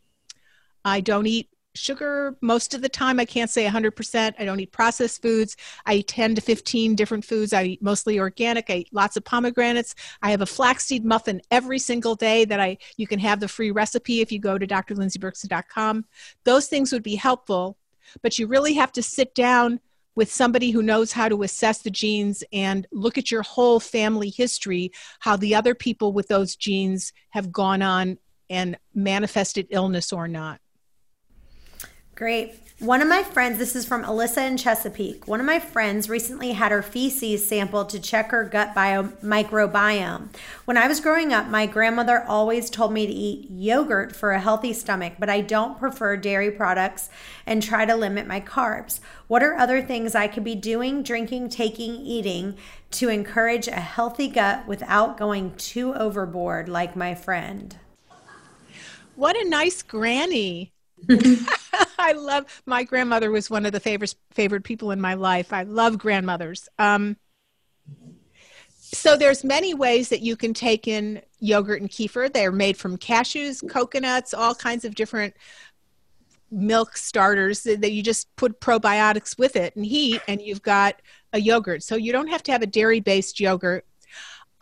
I 0.84 1.00
don't 1.00 1.26
eat 1.26 1.50
sugar 1.78 2.36
most 2.40 2.74
of 2.74 2.82
the 2.82 2.88
time. 2.88 3.20
I 3.20 3.24
can't 3.24 3.50
say 3.50 3.66
100%. 3.66 4.34
I 4.38 4.44
don't 4.44 4.60
eat 4.60 4.72
processed 4.72 5.22
foods. 5.22 5.56
I 5.86 5.94
eat 5.94 6.08
10 6.08 6.34
to 6.34 6.40
15 6.40 6.94
different 6.94 7.24
foods. 7.24 7.52
I 7.52 7.64
eat 7.64 7.82
mostly 7.82 8.18
organic. 8.18 8.70
I 8.70 8.76
eat 8.78 8.88
lots 8.92 9.16
of 9.16 9.24
pomegranates. 9.24 9.94
I 10.22 10.30
have 10.30 10.40
a 10.40 10.46
flaxseed 10.46 11.04
muffin 11.04 11.40
every 11.50 11.78
single 11.78 12.14
day 12.14 12.44
that 12.44 12.60
I 12.60 12.78
you 12.96 13.06
can 13.06 13.18
have 13.18 13.40
the 13.40 13.48
free 13.48 13.70
recipe 13.70 14.20
if 14.20 14.32
you 14.32 14.38
go 14.38 14.58
to 14.58 14.66
drlindseyberkson.com. 14.66 16.04
Those 16.44 16.66
things 16.68 16.92
would 16.92 17.02
be 17.02 17.16
helpful, 17.16 17.76
but 18.22 18.38
you 18.38 18.46
really 18.46 18.74
have 18.74 18.92
to 18.92 19.02
sit 19.02 19.34
down 19.34 19.80
with 20.18 20.32
somebody 20.32 20.72
who 20.72 20.82
knows 20.82 21.12
how 21.12 21.28
to 21.28 21.44
assess 21.44 21.82
the 21.82 21.90
genes 21.92 22.42
and 22.52 22.88
look 22.90 23.16
at 23.16 23.30
your 23.30 23.42
whole 23.42 23.78
family 23.78 24.30
history, 24.30 24.90
how 25.20 25.36
the 25.36 25.54
other 25.54 25.76
people 25.76 26.12
with 26.12 26.26
those 26.26 26.56
genes 26.56 27.12
have 27.30 27.52
gone 27.52 27.82
on 27.82 28.18
and 28.50 28.76
manifested 28.94 29.68
illness 29.70 30.12
or 30.12 30.26
not. 30.26 30.60
Great. 32.18 32.58
One 32.80 33.00
of 33.00 33.06
my 33.06 33.22
friends, 33.22 33.58
this 33.58 33.76
is 33.76 33.86
from 33.86 34.02
Alyssa 34.02 34.44
in 34.44 34.56
Chesapeake. 34.56 35.28
One 35.28 35.38
of 35.38 35.46
my 35.46 35.60
friends 35.60 36.10
recently 36.10 36.50
had 36.50 36.72
her 36.72 36.82
feces 36.82 37.46
sampled 37.46 37.90
to 37.90 38.00
check 38.00 38.32
her 38.32 38.42
gut 38.42 38.74
bio, 38.74 39.04
microbiome. 39.22 40.30
When 40.64 40.76
I 40.76 40.88
was 40.88 40.98
growing 40.98 41.32
up, 41.32 41.46
my 41.46 41.66
grandmother 41.66 42.24
always 42.26 42.70
told 42.70 42.92
me 42.92 43.06
to 43.06 43.12
eat 43.12 43.48
yogurt 43.48 44.16
for 44.16 44.32
a 44.32 44.40
healthy 44.40 44.72
stomach, 44.72 45.12
but 45.20 45.30
I 45.30 45.42
don't 45.42 45.78
prefer 45.78 46.16
dairy 46.16 46.50
products 46.50 47.08
and 47.46 47.62
try 47.62 47.84
to 47.84 47.94
limit 47.94 48.26
my 48.26 48.40
carbs. 48.40 48.98
What 49.28 49.44
are 49.44 49.54
other 49.54 49.80
things 49.80 50.16
I 50.16 50.26
could 50.26 50.42
be 50.42 50.56
doing, 50.56 51.04
drinking, 51.04 51.50
taking, 51.50 51.94
eating 52.00 52.56
to 52.92 53.10
encourage 53.10 53.68
a 53.68 53.74
healthy 53.74 54.26
gut 54.26 54.66
without 54.66 55.18
going 55.18 55.54
too 55.54 55.94
overboard 55.94 56.68
like 56.68 56.96
my 56.96 57.14
friend? 57.14 57.76
What 59.14 59.36
a 59.36 59.48
nice 59.48 59.82
granny. 59.82 60.72
I 62.08 62.12
love 62.12 62.62
my 62.64 62.84
grandmother 62.84 63.30
was 63.30 63.50
one 63.50 63.66
of 63.66 63.72
the 63.72 63.80
favorite 63.80 64.14
favorite 64.30 64.64
people 64.64 64.92
in 64.92 65.00
my 65.00 65.12
life. 65.12 65.52
I 65.52 65.64
love 65.64 65.98
grandmothers. 65.98 66.66
Um, 66.78 67.18
so 68.80 69.14
there's 69.14 69.44
many 69.44 69.74
ways 69.74 70.08
that 70.08 70.22
you 70.22 70.34
can 70.34 70.54
take 70.54 70.88
in 70.88 71.20
yogurt 71.38 71.82
and 71.82 71.90
kefir. 71.90 72.32
They're 72.32 72.50
made 72.50 72.78
from 72.78 72.96
cashews, 72.96 73.68
coconuts, 73.68 74.32
all 74.32 74.54
kinds 74.54 74.86
of 74.86 74.94
different 74.94 75.34
milk 76.50 76.96
starters 76.96 77.64
that 77.64 77.92
you 77.92 78.02
just 78.02 78.34
put 78.36 78.58
probiotics 78.58 79.38
with 79.38 79.54
it 79.54 79.76
and 79.76 79.84
heat 79.84 80.22
and 80.26 80.40
you've 80.40 80.62
got 80.62 81.02
a 81.34 81.40
yogurt. 81.40 81.82
So 81.82 81.96
you 81.96 82.10
don't 82.10 82.28
have 82.28 82.42
to 82.44 82.52
have 82.52 82.62
a 82.62 82.66
dairy 82.66 83.00
based 83.00 83.38
yogurt. 83.38 83.84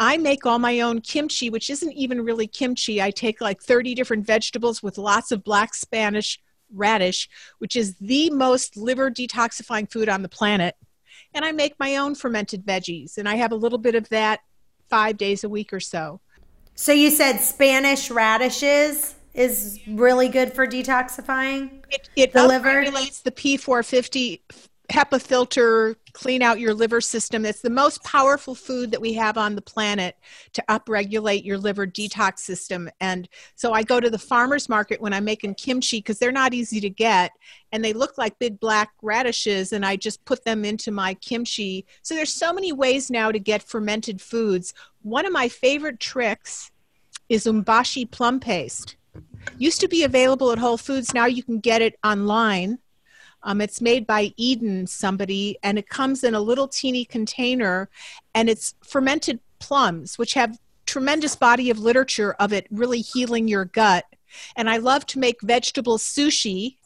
I 0.01 0.17
make 0.17 0.45
all 0.45 0.59
my 0.59 0.81
own 0.81 1.01
kimchi, 1.01 1.49
which 1.49 1.71
isn't 1.71 1.93
even 1.93 2.25
really 2.25 2.49
kimchi. 2.49 3.01
I 3.01 3.13
take 3.13 3.41
like 3.41 3.63
30 3.63 3.95
different 3.95 4.27
vegetables 4.27 4.83
with 4.83 4.99
lots 4.99 5.31
of 5.31 5.45
black 5.45 5.75
Spanish 5.75 6.41
radish, 6.73 7.29
which 7.59 7.77
is 7.77 7.97
the 8.01 8.31
most 8.31 8.77
liver 8.77 9.11
detoxifying 9.11 9.91
food 9.91 10.09
on 10.09 10.23
the 10.23 10.29
planet. 10.29 10.75
And 11.35 11.45
I 11.45 11.53
make 11.53 11.75
my 11.79 11.97
own 11.97 12.15
fermented 12.15 12.65
veggies, 12.65 13.19
and 13.19 13.29
I 13.29 13.37
have 13.37 13.53
a 13.53 13.57
little 13.57 13.79
bit 13.79 13.95
of 13.95 14.09
that 14.11 14.41
five 14.89 15.17
days 15.17 15.45
a 15.45 15.49
week 15.49 15.73
or 15.73 15.81
so. 15.81 16.21
So 16.75 16.93
you 16.93 17.11
said 17.11 17.39
Spanish 17.39 18.11
radishes 18.11 19.15
is 19.35 19.81
really 19.87 20.29
good 20.29 20.53
for 20.53 20.67
detoxifying 20.67 21.83
it, 21.91 22.09
it 22.17 22.33
the 22.33 22.47
liver. 22.47 22.69
regulates 22.69 23.21
the 23.21 23.31
P450 23.31 24.41
HEPA 24.91 25.21
filter, 25.21 25.97
clean 26.13 26.43
out 26.43 26.61
your 26.61 26.73
liver 26.73 27.01
system. 27.01 27.45
It's 27.45 27.61
the 27.61 27.71
most 27.71 28.03
powerful 28.05 28.55
food 28.55 28.91
that 28.93 29.01
we 29.01 29.13
have 29.15 29.37
on 29.37 29.55
the 29.55 29.63
planet 29.63 30.17
to 30.53 30.65
upregulate 30.69 31.45
your 31.45 31.59
liver 31.59 31.87
detox 31.87 32.39
system. 32.39 32.89
And 33.01 33.29
so 33.55 33.73
I 33.73 33.83
go 33.83 34.01
to 34.01 34.11
the 34.11 34.19
farmer's 34.19 34.69
market 34.69 35.01
when 35.01 35.13
I'm 35.13 35.25
making 35.25 35.55
kimchi 35.55 35.99
because 35.99 36.19
they're 36.19 36.33
not 36.33 36.55
easy 36.55 36.81
to 36.81 36.91
get 36.91 37.33
and 37.73 37.85
they 37.85 37.93
look 37.93 38.17
like 38.17 38.39
big 38.39 38.61
black 38.61 38.93
radishes 39.03 39.73
and 39.73 39.85
I 39.85 39.97
just 39.97 40.25
put 40.25 40.45
them 40.45 40.65
into 40.65 40.91
my 40.91 41.15
kimchi. 41.15 41.85
So 42.03 42.15
there's 42.15 42.33
so 42.33 42.53
many 42.53 42.73
ways 42.73 43.11
now 43.11 43.33
to 43.33 43.39
get 43.39 43.63
fermented 43.63 44.21
foods. 44.21 44.73
One 45.03 45.27
of 45.27 45.33
my 45.33 45.49
favorite 45.49 46.01
tricks 46.01 46.71
is 47.29 47.45
umeboshi 47.45 48.11
plum 48.11 48.41
paste. 48.41 48.97
Used 49.59 49.81
to 49.81 49.89
be 49.89 50.05
available 50.05 50.53
at 50.53 50.59
Whole 50.59 50.77
Foods, 50.77 51.15
now 51.15 51.27
you 51.27 51.43
can 51.43 51.59
get 51.59 51.83
it 51.83 51.99
online 52.05 52.79
um, 53.47 53.61
it's 53.61 53.81
made 53.81 54.09
by 54.09 54.35
Eden 54.37 54.89
somebody, 54.89 55.57
and 55.63 55.79
it 55.79 55.89
comes 55.89 56.25
in 56.25 56.35
a 56.35 56.41
little 56.41 56.67
teeny 56.67 57.05
container, 57.05 57.89
and 58.35 58.51
it's 58.51 58.75
fermented 58.83 59.39
plums, 59.61 60.19
which 60.19 60.35
have 60.35 60.59
tremendous 60.85 61.37
body 61.37 61.71
of 61.71 61.79
literature 61.79 62.35
of 62.41 62.53
it 62.53 62.67
really 62.71 63.01
healing 63.01 63.47
your 63.47 63.65
gut. 63.65 64.05
And 64.57 64.69
I 64.69 64.79
love 64.79 65.07
to 65.07 65.21
make 65.21 65.41
vegetable 65.43 65.97
sushi, 65.97 66.77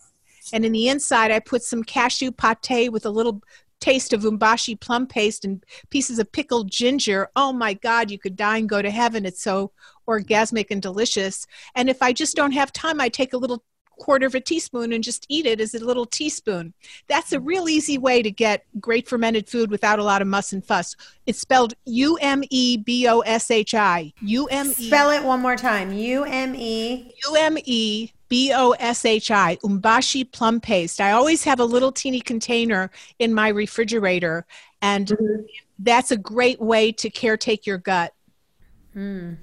and 0.52 0.64
in 0.66 0.72
the 0.72 0.88
inside 0.88 1.30
I 1.30 1.38
put 1.38 1.62
some 1.62 1.82
cashew 1.82 2.30
pate 2.30 2.92
with 2.92 3.06
a 3.06 3.10
little 3.10 3.42
taste 3.80 4.12
of 4.12 4.20
umeboshi 4.20 4.78
plum 4.78 5.06
paste 5.06 5.46
and 5.46 5.64
pieces 5.88 6.18
of 6.18 6.30
pickled 6.30 6.70
ginger. 6.70 7.30
Oh 7.36 7.54
my 7.54 7.72
God, 7.72 8.10
you 8.10 8.18
could 8.18 8.36
die 8.36 8.58
and 8.58 8.68
go 8.68 8.82
to 8.82 8.90
heaven. 8.90 9.24
It's 9.24 9.42
so 9.42 9.72
orgasmic 10.06 10.66
and 10.70 10.82
delicious. 10.82 11.46
And 11.74 11.88
if 11.88 12.02
I 12.02 12.12
just 12.12 12.36
don't 12.36 12.52
have 12.52 12.70
time, 12.70 13.00
I 13.00 13.08
take 13.08 13.32
a 13.32 13.38
little 13.38 13.64
quarter 14.00 14.26
of 14.26 14.34
a 14.34 14.40
teaspoon 14.40 14.92
and 14.92 15.04
just 15.04 15.26
eat 15.28 15.46
it 15.46 15.60
as 15.60 15.74
a 15.74 15.84
little 15.84 16.06
teaspoon. 16.06 16.74
That's 17.06 17.32
a 17.32 17.38
real 17.38 17.68
easy 17.68 17.98
way 17.98 18.22
to 18.22 18.30
get 18.30 18.64
great 18.80 19.08
fermented 19.08 19.48
food 19.48 19.70
without 19.70 20.00
a 20.00 20.04
lot 20.04 20.22
of 20.22 20.28
muss 20.28 20.52
and 20.52 20.64
fuss. 20.64 20.96
It's 21.26 21.38
spelled 21.38 21.74
U 21.84 22.16
M 22.20 22.42
E 22.50 22.78
B 22.78 23.06
O 23.06 23.20
S 23.20 23.50
H 23.50 23.74
I. 23.74 24.12
U 24.22 24.46
M 24.46 24.66
E. 24.66 24.86
Spell 24.88 25.10
it 25.10 25.22
one 25.22 25.40
more 25.40 25.56
time. 25.56 25.92
U 25.92 26.24
M 26.24 26.56
E. 26.56 27.12
U 27.28 27.36
M 27.36 27.56
E 27.64 28.10
B 28.30 28.52
O 28.54 28.70
S 28.78 29.04
H 29.04 29.30
I, 29.30 29.56
umeboshi 29.56 30.30
plum 30.30 30.60
paste. 30.60 31.00
I 31.00 31.10
always 31.10 31.44
have 31.44 31.60
a 31.60 31.64
little 31.64 31.92
teeny 31.92 32.20
container 32.20 32.90
in 33.18 33.34
my 33.34 33.48
refrigerator, 33.48 34.46
and 34.80 35.08
mm-hmm. 35.08 35.42
that's 35.80 36.12
a 36.12 36.16
great 36.16 36.60
way 36.60 36.92
to 36.92 37.10
caretake 37.10 37.66
your 37.66 37.78
gut. 37.78 38.14
Mm. 38.96 39.36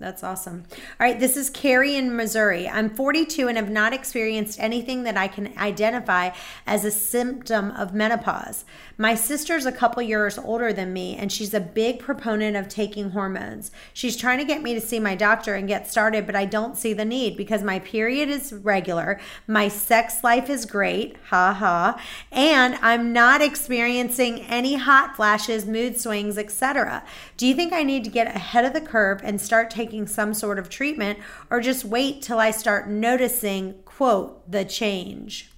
That's 0.00 0.24
awesome. 0.24 0.64
All 0.72 1.06
right, 1.06 1.20
this 1.20 1.36
is 1.36 1.50
Carrie 1.50 1.94
in 1.94 2.16
Missouri. 2.16 2.66
I'm 2.66 2.88
42 2.88 3.48
and 3.48 3.58
have 3.58 3.68
not 3.68 3.92
experienced 3.92 4.58
anything 4.58 5.02
that 5.02 5.18
I 5.18 5.28
can 5.28 5.52
identify 5.58 6.30
as 6.66 6.86
a 6.86 6.90
symptom 6.90 7.70
of 7.72 7.92
menopause. 7.92 8.64
My 8.96 9.14
sister's 9.14 9.66
a 9.66 9.72
couple 9.72 10.02
years 10.02 10.38
older 10.38 10.72
than 10.72 10.94
me, 10.94 11.16
and 11.16 11.30
she's 11.30 11.52
a 11.52 11.60
big 11.60 11.98
proponent 11.98 12.56
of 12.56 12.66
taking 12.66 13.10
hormones. 13.10 13.70
She's 13.92 14.16
trying 14.16 14.38
to 14.38 14.44
get 14.46 14.62
me 14.62 14.72
to 14.72 14.80
see 14.80 14.98
my 14.98 15.14
doctor 15.14 15.54
and 15.54 15.68
get 15.68 15.90
started, 15.90 16.24
but 16.24 16.36
I 16.36 16.46
don't 16.46 16.78
see 16.78 16.94
the 16.94 17.04
need 17.04 17.36
because 17.36 17.62
my 17.62 17.78
period 17.78 18.30
is 18.30 18.54
regular, 18.54 19.20
my 19.46 19.68
sex 19.68 20.24
life 20.24 20.48
is 20.48 20.64
great, 20.64 21.16
ha 21.28 21.52
ha, 21.52 22.00
and 22.32 22.76
I'm 22.76 23.12
not 23.12 23.42
experiencing 23.42 24.40
any 24.46 24.76
hot 24.76 25.14
flashes, 25.14 25.66
mood 25.66 26.00
swings, 26.00 26.38
etc. 26.38 27.02
Do 27.36 27.46
you 27.46 27.54
think 27.54 27.74
I 27.74 27.82
need 27.82 28.04
to 28.04 28.10
get 28.10 28.34
ahead 28.34 28.64
of 28.64 28.72
the 28.72 28.80
curve 28.80 29.20
and 29.22 29.38
start 29.38 29.70
taking 29.70 29.89
taking 29.90 30.06
some 30.06 30.32
sort 30.32 30.56
of 30.56 30.68
treatment 30.68 31.18
or 31.50 31.60
just 31.60 31.84
wait 31.84 32.22
till 32.22 32.38
I 32.38 32.52
start 32.52 32.88
noticing, 32.88 33.74
quote, 33.84 34.48
the 34.48 34.64
change? 34.64 35.50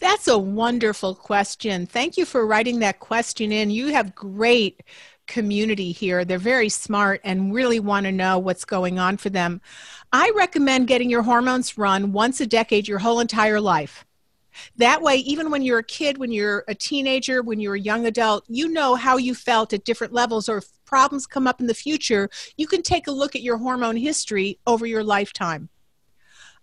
That's 0.00 0.26
a 0.26 0.36
wonderful 0.36 1.14
question. 1.14 1.86
Thank 1.86 2.16
you 2.16 2.24
for 2.24 2.44
writing 2.44 2.80
that 2.80 2.98
question 2.98 3.52
in. 3.52 3.70
You 3.70 3.92
have 3.92 4.12
great 4.12 4.82
community 5.28 5.92
here. 5.92 6.24
They're 6.24 6.38
very 6.38 6.68
smart 6.68 7.20
and 7.22 7.54
really 7.54 7.78
want 7.78 8.06
to 8.06 8.12
know 8.12 8.40
what's 8.40 8.64
going 8.64 8.98
on 8.98 9.18
for 9.18 9.30
them. 9.30 9.60
I 10.12 10.32
recommend 10.34 10.88
getting 10.88 11.08
your 11.08 11.22
hormones 11.22 11.78
run 11.78 12.12
once 12.12 12.40
a 12.40 12.46
decade 12.46 12.88
your 12.88 12.98
whole 12.98 13.20
entire 13.20 13.60
life. 13.60 14.04
That 14.78 15.00
way, 15.00 15.16
even 15.18 15.50
when 15.50 15.62
you're 15.62 15.78
a 15.78 15.84
kid, 15.84 16.18
when 16.18 16.32
you're 16.32 16.64
a 16.66 16.74
teenager, 16.74 17.40
when 17.40 17.60
you're 17.60 17.74
a 17.74 17.80
young 17.80 18.06
adult, 18.06 18.44
you 18.48 18.68
know 18.68 18.96
how 18.96 19.16
you 19.16 19.34
felt 19.34 19.72
at 19.72 19.84
different 19.84 20.12
levels, 20.12 20.48
or 20.48 20.62
problems 20.86 21.26
come 21.26 21.46
up 21.46 21.60
in 21.60 21.66
the 21.66 21.74
future, 21.74 22.30
you 22.56 22.66
can 22.66 22.82
take 22.82 23.06
a 23.06 23.12
look 23.12 23.34
at 23.34 23.42
your 23.42 23.58
hormone 23.58 23.96
history 23.96 24.58
over 24.66 24.86
your 24.86 25.04
lifetime. 25.04 25.68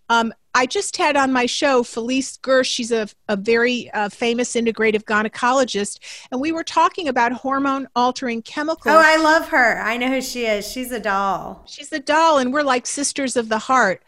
Um, 0.09 0.33
I 0.55 0.65
just 0.67 0.97
had 0.97 1.17
on 1.17 1.31
my 1.31 1.47
show 1.47 1.81
Felice 1.81 2.37
Gersh. 2.37 2.65
She's 2.65 2.91
a, 2.91 3.07
a 3.27 3.35
very 3.35 3.89
uh, 3.91 4.09
famous 4.09 4.53
integrative 4.53 5.03
gynecologist, 5.03 5.99
and 6.31 6.39
we 6.39 6.51
were 6.51 6.63
talking 6.63 7.07
about 7.07 7.31
hormone 7.31 7.87
altering 7.95 8.43
chemicals. 8.43 8.93
Oh, 8.93 9.01
I 9.03 9.17
love 9.17 9.47
her. 9.47 9.81
I 9.81 9.97
know 9.97 10.09
who 10.09 10.21
she 10.21 10.45
is. 10.45 10.69
She's 10.69 10.91
a 10.91 10.99
doll. 10.99 11.63
She's 11.67 11.91
a 11.91 11.99
doll, 11.99 12.37
and 12.37 12.53
we're 12.53 12.63
like 12.63 12.85
sisters 12.85 13.35
of 13.35 13.49
the 13.49 13.57
heart. 13.57 14.03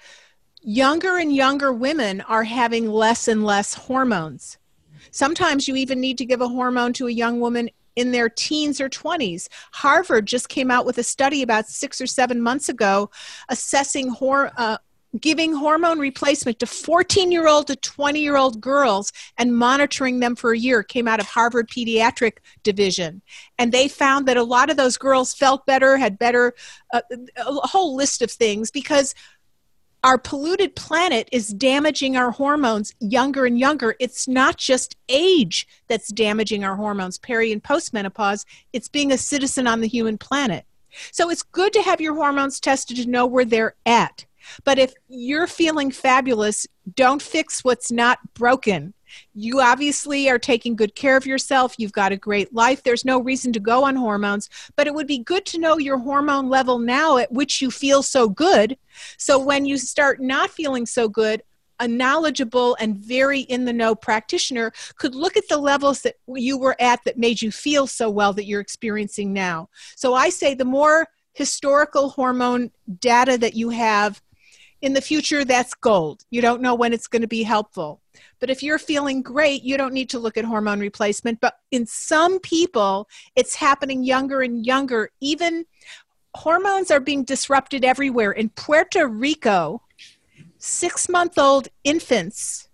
Younger 0.61 1.17
and 1.17 1.33
younger 1.33 1.73
women 1.73 2.21
are 2.21 2.43
having 2.43 2.89
less 2.89 3.27
and 3.27 3.43
less 3.43 3.73
hormones. 3.73 4.57
Sometimes 5.09 5.67
you 5.67 5.75
even 5.75 5.99
need 6.01 6.17
to 6.17 6.25
give 6.25 6.41
a 6.41 6.47
hormone 6.47 6.93
to 6.93 7.07
a 7.07 7.11
young 7.11 7.39
woman 7.39 7.69
in 7.95 8.11
their 8.11 8.29
teens 8.29 8.81
or 8.81 8.89
20s. 8.89 9.47
Harvard 9.73 10.25
just 10.25 10.49
came 10.49 10.69
out 10.71 10.85
with 10.85 10.97
a 10.97 11.03
study 11.03 11.41
about 11.41 11.67
six 11.67 12.01
or 12.01 12.07
seven 12.07 12.41
months 12.41 12.69
ago 12.69 13.09
assessing 13.49 14.09
hor- 14.09 14.51
uh, 14.57 14.77
giving 15.19 15.53
hormone 15.53 15.99
replacement 15.99 16.59
to 16.59 16.65
14 16.65 17.31
year 17.31 17.47
old 17.47 17.67
to 17.67 17.75
20 17.75 18.19
year 18.19 18.37
old 18.37 18.59
girls 18.59 19.11
and 19.37 19.55
monitoring 19.55 20.19
them 20.19 20.35
for 20.35 20.51
a 20.51 20.57
year 20.57 20.83
came 20.83 21.07
out 21.07 21.19
of 21.19 21.25
Harvard 21.25 21.69
Pediatric 21.69 22.37
Division. 22.63 23.21
And 23.57 23.71
they 23.71 23.87
found 23.87 24.27
that 24.27 24.37
a 24.37 24.43
lot 24.43 24.69
of 24.69 24.77
those 24.77 24.97
girls 24.97 25.33
felt 25.33 25.65
better, 25.65 25.97
had 25.97 26.19
better, 26.19 26.53
uh, 26.93 27.01
a 27.37 27.67
whole 27.67 27.95
list 27.95 28.21
of 28.21 28.31
things 28.31 28.71
because 28.71 29.15
our 30.05 30.19
polluted 30.19 30.75
planet 30.75 31.27
is 31.31 31.47
damaging 31.47 32.15
our 32.15 32.29
hormones 32.29 32.93
younger 32.99 33.45
and 33.45 33.57
younger. 33.57 33.95
It's 33.99 34.27
not 34.27 34.55
just 34.55 34.95
age 35.09 35.67
that's 35.87 36.09
damaging 36.09 36.63
our 36.63 36.75
hormones, 36.75 37.17
peri 37.17 37.51
and 37.51 37.63
postmenopause, 37.63 38.45
it's 38.71 38.87
being 38.87 39.11
a 39.11 39.17
citizen 39.17 39.65
on 39.65 39.81
the 39.81 39.87
human 39.87 40.19
planet. 40.19 40.63
So 41.11 41.31
it's 41.31 41.41
good 41.41 41.73
to 41.73 41.81
have 41.81 41.99
your 41.99 42.13
hormones 42.13 42.59
tested 42.59 42.97
to 42.97 43.09
know 43.09 43.25
where 43.25 43.45
they're 43.45 43.73
at. 43.87 44.25
But 44.63 44.77
if 44.77 44.93
you're 45.07 45.47
feeling 45.47 45.89
fabulous, 45.89 46.67
don't 46.93 47.19
fix 47.19 47.63
what's 47.63 47.91
not 47.91 48.19
broken. 48.35 48.93
You 49.33 49.61
obviously 49.61 50.29
are 50.29 50.39
taking 50.39 50.75
good 50.75 50.95
care 50.95 51.17
of 51.17 51.25
yourself. 51.25 51.75
You've 51.77 51.91
got 51.91 52.11
a 52.11 52.17
great 52.17 52.53
life. 52.53 52.83
There's 52.83 53.05
no 53.05 53.19
reason 53.19 53.53
to 53.53 53.59
go 53.59 53.83
on 53.83 53.95
hormones, 53.95 54.49
but 54.75 54.87
it 54.87 54.93
would 54.93 55.07
be 55.07 55.19
good 55.19 55.45
to 55.47 55.59
know 55.59 55.77
your 55.77 55.97
hormone 55.97 56.49
level 56.49 56.79
now 56.79 57.17
at 57.17 57.31
which 57.31 57.61
you 57.61 57.71
feel 57.71 58.03
so 58.03 58.29
good. 58.29 58.77
So 59.17 59.39
when 59.39 59.65
you 59.65 59.77
start 59.77 60.21
not 60.21 60.49
feeling 60.49 60.85
so 60.85 61.07
good, 61.07 61.43
a 61.79 61.87
knowledgeable 61.87 62.77
and 62.79 62.95
very 62.95 63.41
in 63.41 63.65
the 63.65 63.73
know 63.73 63.95
practitioner 63.95 64.71
could 64.97 65.13
look 65.13 65.35
at 65.35 65.47
the 65.49 65.57
levels 65.57 66.01
that 66.03 66.15
you 66.27 66.57
were 66.57 66.75
at 66.79 67.03
that 67.05 67.17
made 67.17 67.41
you 67.41 67.51
feel 67.51 67.85
so 67.87 68.09
well 68.09 68.33
that 68.33 68.45
you're 68.45 68.61
experiencing 68.61 69.33
now. 69.33 69.69
So 69.95 70.13
I 70.13 70.29
say 70.29 70.53
the 70.53 70.65
more 70.65 71.07
historical 71.33 72.09
hormone 72.09 72.71
data 72.99 73.37
that 73.37 73.55
you 73.55 73.69
have 73.69 74.21
in 74.85 74.93
the 74.93 75.01
future, 75.01 75.43
that's 75.43 75.73
gold. 75.73 76.23
You 76.29 76.41
don't 76.41 76.61
know 76.61 76.75
when 76.75 76.93
it's 76.93 77.07
going 77.07 77.23
to 77.23 77.27
be 77.27 77.41
helpful. 77.41 78.01
But 78.39 78.51
if 78.51 78.61
you're 78.61 78.77
feeling 78.77 79.23
great, 79.23 79.63
you 79.63 79.77
don't 79.77 79.95
need 79.95 80.11
to 80.11 80.19
look 80.19 80.37
at 80.37 80.45
hormone 80.45 80.79
replacement. 80.79 81.41
But 81.41 81.55
in 81.71 81.87
some 81.87 82.39
people, 82.39 83.09
it's 83.35 83.55
happening 83.55 84.03
younger 84.03 84.41
and 84.41 84.63
younger. 84.63 85.09
Even 85.21 85.65
hormones 86.35 86.91
are 86.91 86.99
being 86.99 87.23
disrupted 87.23 87.83
everywhere. 87.83 88.31
In 88.31 88.49
Puerto 88.49 89.07
Rico, 89.07 89.81
six 90.59 91.09
month 91.09 91.39
old 91.39 91.67
infants, 91.83 92.69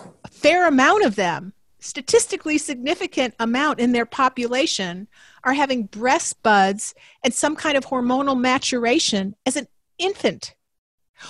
a 0.00 0.28
fair 0.28 0.66
amount 0.66 1.04
of 1.04 1.14
them, 1.14 1.52
statistically 1.78 2.58
significant 2.58 3.32
amount 3.38 3.78
in 3.78 3.92
their 3.92 4.06
population, 4.06 5.06
are 5.44 5.52
having 5.52 5.84
breast 5.84 6.42
buds 6.42 6.96
and 7.22 7.32
some 7.32 7.54
kind 7.54 7.76
of 7.76 7.86
hormonal 7.86 8.36
maturation 8.36 9.36
as 9.46 9.54
an 9.54 9.68
infant. 9.98 10.56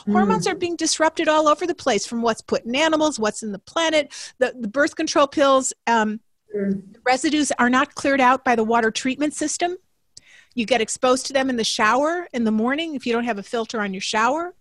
Hormones 0.06 0.46
mm. 0.46 0.52
are 0.52 0.56
being 0.56 0.76
disrupted 0.76 1.28
all 1.28 1.48
over 1.48 1.66
the 1.66 1.74
place 1.74 2.06
from 2.06 2.22
what's 2.22 2.40
put 2.40 2.64
in 2.64 2.74
animals, 2.74 3.18
what's 3.18 3.42
in 3.42 3.52
the 3.52 3.58
planet, 3.58 4.12
the, 4.38 4.54
the 4.58 4.68
birth 4.68 4.96
control 4.96 5.26
pills. 5.26 5.72
Um, 5.86 6.20
mm. 6.54 6.82
Residues 7.04 7.52
are 7.58 7.70
not 7.70 7.94
cleared 7.94 8.20
out 8.20 8.44
by 8.44 8.56
the 8.56 8.64
water 8.64 8.90
treatment 8.90 9.34
system. 9.34 9.76
You 10.54 10.66
get 10.66 10.80
exposed 10.80 11.26
to 11.26 11.32
them 11.32 11.50
in 11.50 11.56
the 11.56 11.64
shower 11.64 12.28
in 12.32 12.44
the 12.44 12.52
morning 12.52 12.94
if 12.94 13.06
you 13.06 13.12
don't 13.12 13.24
have 13.24 13.38
a 13.38 13.42
filter 13.42 13.80
on 13.80 13.92
your 13.92 14.00
shower. 14.00 14.54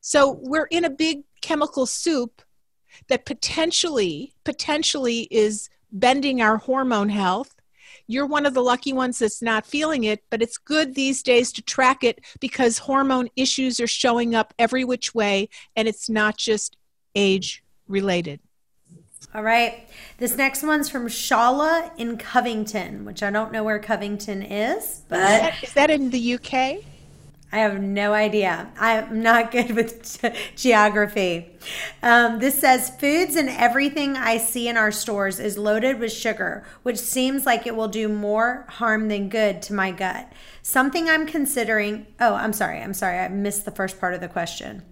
So 0.00 0.40
we're 0.42 0.66
in 0.70 0.84
a 0.84 0.90
big 0.90 1.24
chemical 1.42 1.86
soup 1.86 2.42
that 3.08 3.26
potentially 3.26 4.34
potentially 4.44 5.28
is 5.30 5.68
bending 5.92 6.40
our 6.40 6.56
hormone 6.56 7.08
health 7.08 7.54
you're 8.10 8.26
one 8.26 8.44
of 8.44 8.54
the 8.54 8.62
lucky 8.62 8.92
ones 8.92 9.20
that's 9.20 9.40
not 9.40 9.64
feeling 9.64 10.02
it, 10.02 10.24
but 10.30 10.42
it's 10.42 10.58
good 10.58 10.96
these 10.96 11.22
days 11.22 11.52
to 11.52 11.62
track 11.62 12.02
it 12.02 12.20
because 12.40 12.78
hormone 12.78 13.28
issues 13.36 13.78
are 13.78 13.86
showing 13.86 14.34
up 14.34 14.52
every 14.58 14.84
which 14.84 15.14
way 15.14 15.48
and 15.76 15.86
it's 15.86 16.10
not 16.10 16.36
just 16.36 16.76
age 17.14 17.62
related. 17.86 18.40
All 19.32 19.44
right. 19.44 19.88
This 20.18 20.36
next 20.36 20.64
one's 20.64 20.88
from 20.88 21.06
Shala 21.06 21.92
in 21.98 22.16
Covington, 22.16 23.04
which 23.04 23.22
I 23.22 23.30
don't 23.30 23.52
know 23.52 23.62
where 23.62 23.78
Covington 23.78 24.42
is, 24.42 25.02
but 25.08 25.20
is 25.20 25.40
that, 25.40 25.64
is 25.64 25.72
that 25.74 25.90
in 25.90 26.10
the 26.10 26.34
UK? 26.34 26.84
I 27.52 27.58
have 27.58 27.80
no 27.80 28.12
idea. 28.12 28.70
I'm 28.78 29.22
not 29.22 29.50
good 29.52 29.72
with 29.72 30.24
geography. 30.56 31.50
Um, 32.02 32.38
this 32.38 32.58
says 32.58 32.90
foods 32.98 33.36
and 33.36 33.48
everything 33.48 34.16
I 34.16 34.38
see 34.38 34.68
in 34.68 34.76
our 34.76 34.92
stores 34.92 35.40
is 35.40 35.58
loaded 35.58 35.98
with 35.98 36.12
sugar, 36.12 36.64
which 36.82 36.98
seems 36.98 37.46
like 37.46 37.66
it 37.66 37.74
will 37.74 37.88
do 37.88 38.08
more 38.08 38.66
harm 38.68 39.08
than 39.08 39.28
good 39.28 39.62
to 39.62 39.74
my 39.74 39.90
gut. 39.90 40.32
Something 40.62 41.08
I'm 41.08 41.26
considering. 41.26 42.06
Oh, 42.20 42.34
I'm 42.34 42.52
sorry. 42.52 42.80
I'm 42.80 42.94
sorry. 42.94 43.18
I 43.18 43.28
missed 43.28 43.64
the 43.64 43.70
first 43.70 43.98
part 43.98 44.14
of 44.14 44.20
the 44.20 44.28
question. 44.28 44.82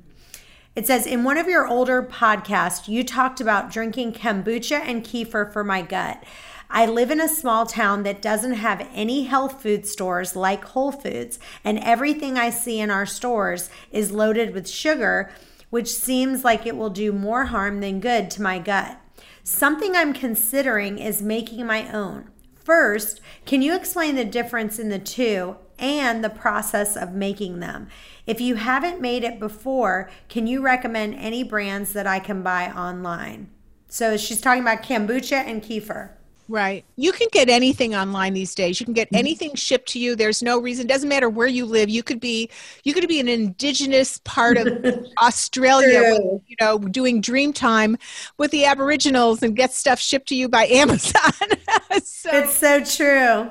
It 0.74 0.86
says 0.86 1.06
in 1.06 1.24
one 1.24 1.38
of 1.38 1.48
your 1.48 1.66
older 1.66 2.02
podcasts, 2.02 2.86
you 2.86 3.02
talked 3.02 3.40
about 3.40 3.72
drinking 3.72 4.12
kombucha 4.12 4.78
and 4.78 5.02
kefir 5.02 5.52
for 5.52 5.64
my 5.64 5.82
gut. 5.82 6.22
I 6.70 6.84
live 6.84 7.10
in 7.10 7.20
a 7.20 7.28
small 7.28 7.64
town 7.64 8.02
that 8.02 8.20
doesn't 8.20 8.54
have 8.54 8.86
any 8.92 9.24
health 9.24 9.62
food 9.62 9.86
stores 9.86 10.36
like 10.36 10.64
Whole 10.64 10.92
Foods, 10.92 11.38
and 11.64 11.78
everything 11.78 12.36
I 12.36 12.50
see 12.50 12.78
in 12.78 12.90
our 12.90 13.06
stores 13.06 13.70
is 13.90 14.12
loaded 14.12 14.52
with 14.52 14.68
sugar, 14.68 15.30
which 15.70 15.88
seems 15.88 16.44
like 16.44 16.66
it 16.66 16.76
will 16.76 16.90
do 16.90 17.10
more 17.10 17.46
harm 17.46 17.80
than 17.80 18.00
good 18.00 18.30
to 18.32 18.42
my 18.42 18.58
gut. 18.58 19.00
Something 19.42 19.96
I'm 19.96 20.12
considering 20.12 20.98
is 20.98 21.22
making 21.22 21.66
my 21.66 21.90
own. 21.90 22.28
First, 22.54 23.22
can 23.46 23.62
you 23.62 23.74
explain 23.74 24.14
the 24.14 24.24
difference 24.26 24.78
in 24.78 24.90
the 24.90 24.98
two 24.98 25.56
and 25.78 26.22
the 26.22 26.28
process 26.28 26.96
of 26.96 27.12
making 27.12 27.60
them? 27.60 27.88
If 28.26 28.42
you 28.42 28.56
haven't 28.56 29.00
made 29.00 29.24
it 29.24 29.40
before, 29.40 30.10
can 30.28 30.46
you 30.46 30.60
recommend 30.60 31.14
any 31.14 31.42
brands 31.42 31.94
that 31.94 32.06
I 32.06 32.18
can 32.18 32.42
buy 32.42 32.70
online? 32.70 33.48
So 33.88 34.18
she's 34.18 34.42
talking 34.42 34.62
about 34.62 34.82
kombucha 34.82 35.32
and 35.32 35.62
kefir. 35.62 36.10
Right. 36.48 36.86
You 36.96 37.12
can 37.12 37.28
get 37.30 37.50
anything 37.50 37.94
online 37.94 38.32
these 38.32 38.54
days. 38.54 38.80
You 38.80 38.86
can 38.86 38.94
get 38.94 39.08
mm-hmm. 39.08 39.16
anything 39.16 39.54
shipped 39.54 39.90
to 39.90 39.98
you. 39.98 40.16
There's 40.16 40.42
no 40.42 40.58
reason. 40.58 40.86
It 40.86 40.88
doesn't 40.88 41.08
matter 41.08 41.28
where 41.28 41.46
you 41.46 41.66
live. 41.66 41.90
You 41.90 42.02
could 42.02 42.20
be 42.20 42.48
you 42.84 42.94
could 42.94 43.06
be 43.06 43.20
an 43.20 43.28
indigenous 43.28 44.18
part 44.24 44.56
of 44.56 44.66
Australia, 45.22 46.18
with, 46.18 46.42
you 46.46 46.56
know, 46.58 46.78
doing 46.78 47.20
dream 47.20 47.52
time 47.52 47.98
with 48.38 48.50
the 48.50 48.64
Aboriginals 48.64 49.42
and 49.42 49.54
get 49.54 49.74
stuff 49.74 50.00
shipped 50.00 50.28
to 50.28 50.34
you 50.34 50.48
by 50.48 50.64
Amazon. 50.68 51.32
so, 52.02 52.30
it's 52.32 52.54
so 52.54 52.82
true. 52.82 53.50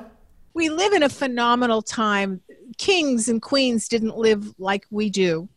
We 0.54 0.68
live 0.68 0.92
in 0.92 1.04
a 1.04 1.08
phenomenal 1.08 1.82
time. 1.82 2.40
Kings 2.78 3.28
and 3.28 3.40
queens 3.40 3.86
didn't 3.86 4.16
live 4.16 4.54
like 4.58 4.86
we 4.90 5.08
do. 5.08 5.48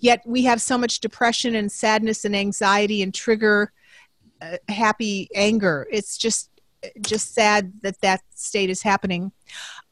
Yet 0.00 0.20
we 0.26 0.44
have 0.44 0.60
so 0.60 0.76
much 0.76 1.00
depression 1.00 1.54
and 1.54 1.72
sadness 1.72 2.26
and 2.26 2.36
anxiety 2.36 3.00
and 3.00 3.14
trigger 3.14 3.72
uh, 4.42 4.58
happy 4.68 5.28
anger. 5.34 5.86
It's 5.90 6.18
just 6.18 6.50
just 7.00 7.34
sad 7.34 7.72
that 7.82 8.00
that 8.00 8.22
state 8.34 8.70
is 8.70 8.82
happening. 8.82 9.32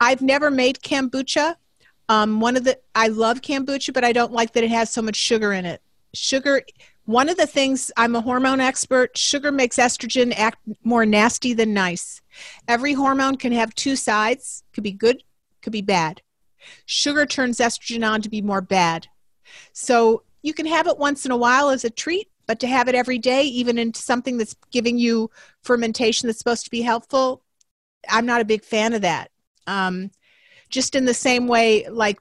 I've 0.00 0.22
never 0.22 0.50
made 0.50 0.80
kombucha. 0.80 1.56
Um, 2.08 2.40
one 2.40 2.56
of 2.56 2.64
the 2.64 2.78
I 2.94 3.08
love 3.08 3.40
kombucha, 3.40 3.92
but 3.92 4.04
I 4.04 4.12
don't 4.12 4.32
like 4.32 4.52
that 4.52 4.64
it 4.64 4.70
has 4.70 4.90
so 4.90 5.02
much 5.02 5.16
sugar 5.16 5.52
in 5.52 5.64
it. 5.64 5.80
Sugar. 6.14 6.62
One 7.04 7.28
of 7.28 7.36
the 7.36 7.46
things 7.46 7.90
I'm 7.96 8.14
a 8.14 8.20
hormone 8.20 8.60
expert. 8.60 9.18
Sugar 9.18 9.50
makes 9.50 9.76
estrogen 9.76 10.32
act 10.36 10.58
more 10.84 11.04
nasty 11.04 11.52
than 11.52 11.74
nice. 11.74 12.20
Every 12.68 12.92
hormone 12.92 13.36
can 13.36 13.52
have 13.52 13.74
two 13.74 13.96
sides. 13.96 14.62
Could 14.72 14.84
be 14.84 14.92
good, 14.92 15.24
could 15.62 15.72
be 15.72 15.82
bad. 15.82 16.22
Sugar 16.86 17.26
turns 17.26 17.58
estrogen 17.58 18.08
on 18.08 18.22
to 18.22 18.28
be 18.28 18.40
more 18.40 18.60
bad. 18.60 19.08
So 19.72 20.22
you 20.42 20.54
can 20.54 20.66
have 20.66 20.86
it 20.86 20.98
once 20.98 21.24
in 21.26 21.32
a 21.32 21.36
while 21.36 21.70
as 21.70 21.84
a 21.84 21.90
treat, 21.90 22.28
but 22.46 22.60
to 22.60 22.66
have 22.66 22.88
it 22.88 22.94
every 22.94 23.18
day, 23.18 23.44
even 23.44 23.78
in 23.78 23.94
something 23.94 24.38
that's 24.38 24.56
giving 24.70 24.98
you 24.98 25.30
fermentation 25.62 26.26
that's 26.26 26.38
supposed 26.38 26.64
to 26.64 26.70
be 26.70 26.82
helpful, 26.82 27.42
I'm 28.08 28.26
not 28.26 28.40
a 28.40 28.46
big 28.46 28.64
fan 28.64 28.92
of 28.92 29.02
that. 29.02 29.30
Um, 29.66 30.10
just 30.68 30.94
in 30.94 31.04
the 31.04 31.14
same 31.14 31.46
way, 31.46 31.86
like 31.88 32.18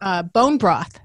uh, 0.00 0.22
bone 0.22 0.58
broth. 0.58 0.98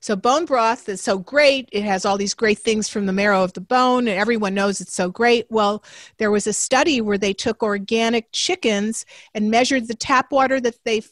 So 0.00 0.14
bone 0.14 0.44
broth 0.44 0.88
is 0.88 1.02
so 1.02 1.18
great. 1.18 1.68
It 1.72 1.82
has 1.82 2.04
all 2.04 2.16
these 2.16 2.34
great 2.34 2.58
things 2.58 2.88
from 2.88 3.06
the 3.06 3.12
marrow 3.12 3.42
of 3.42 3.52
the 3.54 3.60
bone, 3.60 4.06
and 4.06 4.18
everyone 4.18 4.54
knows 4.54 4.80
it's 4.80 4.94
so 4.94 5.10
great. 5.10 5.46
Well, 5.50 5.82
there 6.18 6.30
was 6.30 6.46
a 6.46 6.52
study 6.52 7.00
where 7.00 7.18
they 7.18 7.32
took 7.32 7.62
organic 7.62 8.30
chickens 8.32 9.04
and 9.34 9.50
measured 9.50 9.88
the 9.88 9.94
tap 9.94 10.30
water 10.30 10.60
that 10.60 10.84
they 10.84 11.02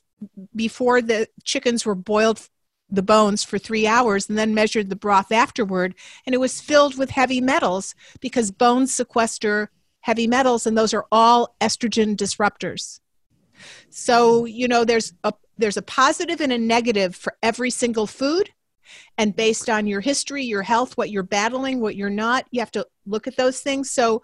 before 0.55 1.03
the 1.03 1.29
chickens 1.45 1.85
were 1.85 1.95
boiled 1.95 2.49
the 2.89 3.03
bones 3.03 3.43
for 3.43 3.59
three 3.59 3.87
hours 3.87 4.29
and 4.29 4.39
then 4.39 4.55
measured 4.55 4.89
the 4.89 4.97
broth 4.97 5.33
afterward 5.33 5.95
and 6.25 6.35
it 6.35 6.39
was 6.39 6.61
filled 6.61 6.97
with 6.97 7.11
heavy 7.11 7.41
metals 7.41 7.95
because 8.21 8.51
bones 8.51 8.95
sequester 8.95 9.71
heavy 10.01 10.29
metals 10.29 10.67
and 10.67 10.79
those 10.79 10.95
are 10.95 11.05
all 11.11 11.57
estrogen 11.61 12.17
disruptors. 12.17 13.01
So 13.91 14.45
you 14.45 14.69
know 14.69 14.85
there's 14.85 15.13
a 15.25 15.33
there's 15.59 15.77
a 15.77 15.83
positive 15.83 16.41
and 16.41 16.53
a 16.53 16.59
negative 16.59 17.17
for 17.17 17.37
every 17.43 17.71
single 17.71 18.07
food 18.07 18.51
and 19.19 19.35
based 19.35 19.69
on 19.69 19.87
your 19.87 20.01
history 20.01 20.45
your 20.45 20.63
health 20.63 20.97
what 20.97 21.11
you're 21.11 21.25
battling 21.25 21.81
what 21.81 21.97
you're 21.97 22.09
not 22.09 22.47
you 22.53 22.61
have 22.61 22.71
to 22.73 22.87
look 23.05 23.27
at 23.27 23.37
those 23.37 23.61
things. 23.61 23.91
So 23.91 24.23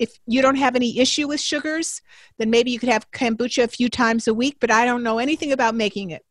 if 0.00 0.18
you 0.26 0.40
don't 0.40 0.56
have 0.56 0.74
any 0.74 0.98
issue 0.98 1.28
with 1.28 1.40
sugars 1.40 2.02
then 2.38 2.50
maybe 2.50 2.72
you 2.72 2.80
could 2.80 2.88
have 2.88 3.10
kombucha 3.12 3.62
a 3.62 3.68
few 3.68 3.88
times 3.88 4.26
a 4.26 4.34
week 4.34 4.56
but 4.58 4.70
i 4.70 4.86
don't 4.86 5.02
know 5.02 5.18
anything 5.18 5.52
about 5.52 5.74
making 5.74 6.10
it 6.10 6.24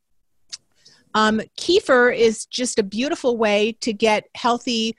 um, 1.13 1.41
kefir 1.57 2.15
is 2.15 2.45
just 2.45 2.79
a 2.79 2.83
beautiful 2.83 3.37
way 3.37 3.73
to 3.81 3.93
get 3.93 4.29
healthy 4.35 4.95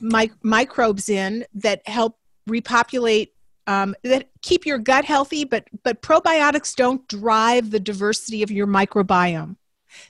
mi- 0.00 0.30
microbes 0.42 1.08
in 1.08 1.44
that 1.54 1.86
help 1.86 2.18
repopulate 2.46 3.32
um, 3.68 3.94
that 4.02 4.28
keep 4.42 4.66
your 4.66 4.78
gut 4.78 5.04
healthy 5.04 5.44
but 5.44 5.68
but 5.84 6.02
probiotics 6.02 6.74
don't 6.74 7.06
drive 7.06 7.70
the 7.70 7.78
diversity 7.78 8.42
of 8.42 8.50
your 8.50 8.66
microbiome. 8.66 9.56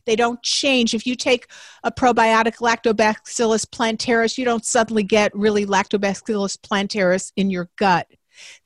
They 0.07 0.15
don't 0.15 0.41
change. 0.43 0.95
If 0.95 1.07
you 1.07 1.17
take 1.17 1.49
a 1.83 1.91
probiotic 1.91 2.59
lactobacillus 2.59 3.67
plantaris 3.67 4.39
you 4.39 4.47
don't 4.47 4.65
suddenly 4.65 5.03
get 5.03 5.37
really 5.37 5.67
lactobacillus 5.67 6.57
plantaris 6.59 7.33
in 7.37 7.51
your 7.51 7.69
gut. 7.77 8.07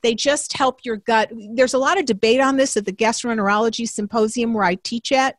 They 0.01 0.15
just 0.15 0.53
help 0.53 0.79
your 0.85 0.95
gut. 0.95 1.29
There's 1.53 1.73
a 1.73 1.77
lot 1.77 1.99
of 1.99 2.05
debate 2.05 2.39
on 2.39 2.55
this 2.55 2.77
at 2.77 2.85
the 2.85 2.93
gastroenterology 2.93 3.89
symposium 3.89 4.53
where 4.53 4.63
i 4.63 4.75
teach 4.75 5.11
at 5.11 5.35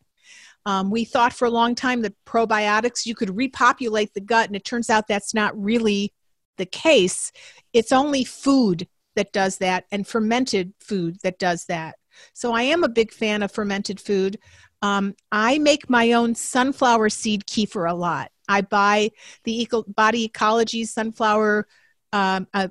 um, 0.69 0.91
we 0.91 1.07
thought 1.07 1.33
for 1.33 1.47
a 1.47 1.51
long 1.51 1.75
time 1.75 2.03
that 2.03 2.13
probiotics, 2.27 3.07
you 3.07 3.15
could 3.15 3.35
repopulate 3.35 4.13
the 4.13 4.21
gut, 4.21 4.49
and 4.49 4.55
it 4.55 4.67
turns 4.67 4.91
out 4.91 5.09
that's 5.09 5.33
not 5.33 5.59
really 5.59 6.13
the 6.59 6.67
case. 6.67 7.33
It's 7.73 7.91
only 7.91 8.23
food 8.23 8.87
that 9.17 9.33
does 9.33 9.57
that, 9.59 9.85
and 9.91 10.07
fermented 10.07 10.75
food 10.79 11.17
that 11.23 11.39
does 11.39 11.65
that. 11.65 11.97
So 12.35 12.53
I 12.53 12.65
am 12.65 12.85
a 12.85 12.89
big 12.91 13.13
fan 13.13 13.43
of 13.43 13.51
fermented 13.51 13.99
food. 13.99 14.39
Um, 14.83 15.15
I 15.33 15.59
make 15.59 15.89
my 15.89 16.13
own 16.13 16.35
sunflower 16.35 17.09
seed 17.09 17.47
kefir 17.47 17.91
a 17.91 17.95
lot. 17.95 18.31
I 18.47 18.61
buy 18.61 19.13
the 19.45 19.63
Eco- 19.63 19.85
Body 19.85 20.25
Ecology 20.25 20.85
sunflower 20.85 21.67
um, 22.13 22.47
uh, 22.53 22.69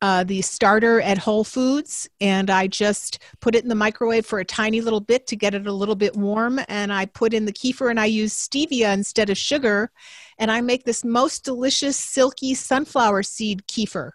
uh, 0.00 0.24
the 0.24 0.42
starter 0.42 1.00
at 1.00 1.18
Whole 1.18 1.44
Foods, 1.44 2.08
and 2.20 2.50
I 2.50 2.68
just 2.68 3.18
put 3.40 3.54
it 3.54 3.62
in 3.62 3.68
the 3.68 3.74
microwave 3.74 4.26
for 4.26 4.38
a 4.38 4.44
tiny 4.44 4.80
little 4.80 5.00
bit 5.00 5.26
to 5.26 5.36
get 5.36 5.54
it 5.54 5.66
a 5.66 5.72
little 5.72 5.96
bit 5.96 6.14
warm. 6.16 6.60
And 6.68 6.92
I 6.92 7.06
put 7.06 7.34
in 7.34 7.44
the 7.44 7.52
kefir, 7.52 7.90
and 7.90 7.98
I 7.98 8.06
use 8.06 8.32
stevia 8.32 8.92
instead 8.94 9.30
of 9.30 9.36
sugar, 9.36 9.90
and 10.38 10.50
I 10.50 10.60
make 10.60 10.84
this 10.84 11.04
most 11.04 11.44
delicious 11.44 11.96
silky 11.96 12.54
sunflower 12.54 13.24
seed 13.24 13.66
kefir. 13.66 14.10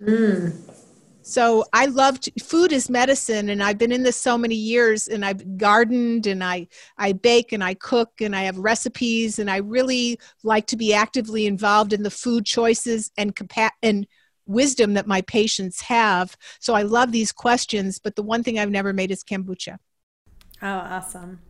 Mm. 0.00 0.54
So 1.22 1.64
I 1.72 1.86
loved 1.86 2.30
food 2.40 2.70
is 2.70 2.88
medicine, 2.88 3.48
and 3.48 3.60
I've 3.60 3.78
been 3.78 3.90
in 3.90 4.04
this 4.04 4.16
so 4.16 4.38
many 4.38 4.54
years, 4.54 5.08
and 5.08 5.24
I've 5.24 5.58
gardened, 5.58 6.28
and 6.28 6.44
I 6.44 6.68
I 6.98 7.14
bake, 7.14 7.50
and 7.50 7.64
I 7.64 7.74
cook, 7.74 8.20
and 8.20 8.36
I 8.36 8.42
have 8.42 8.58
recipes, 8.58 9.40
and 9.40 9.50
I 9.50 9.56
really 9.56 10.20
like 10.44 10.68
to 10.68 10.76
be 10.76 10.94
actively 10.94 11.46
involved 11.46 11.92
in 11.92 12.04
the 12.04 12.12
food 12.12 12.46
choices 12.46 13.10
and 13.16 13.34
capa- 13.34 13.72
and 13.82 14.06
wisdom 14.46 14.94
that 14.94 15.06
my 15.06 15.22
patients 15.22 15.80
have. 15.82 16.36
So 16.60 16.74
I 16.74 16.82
love 16.82 17.12
these 17.12 17.32
questions, 17.32 17.98
but 17.98 18.16
the 18.16 18.22
one 18.22 18.42
thing 18.42 18.58
I've 18.58 18.70
never 18.70 18.92
made 18.92 19.10
is 19.10 19.24
kombucha. 19.24 19.78
Oh, 20.62 20.68
awesome. 20.68 21.40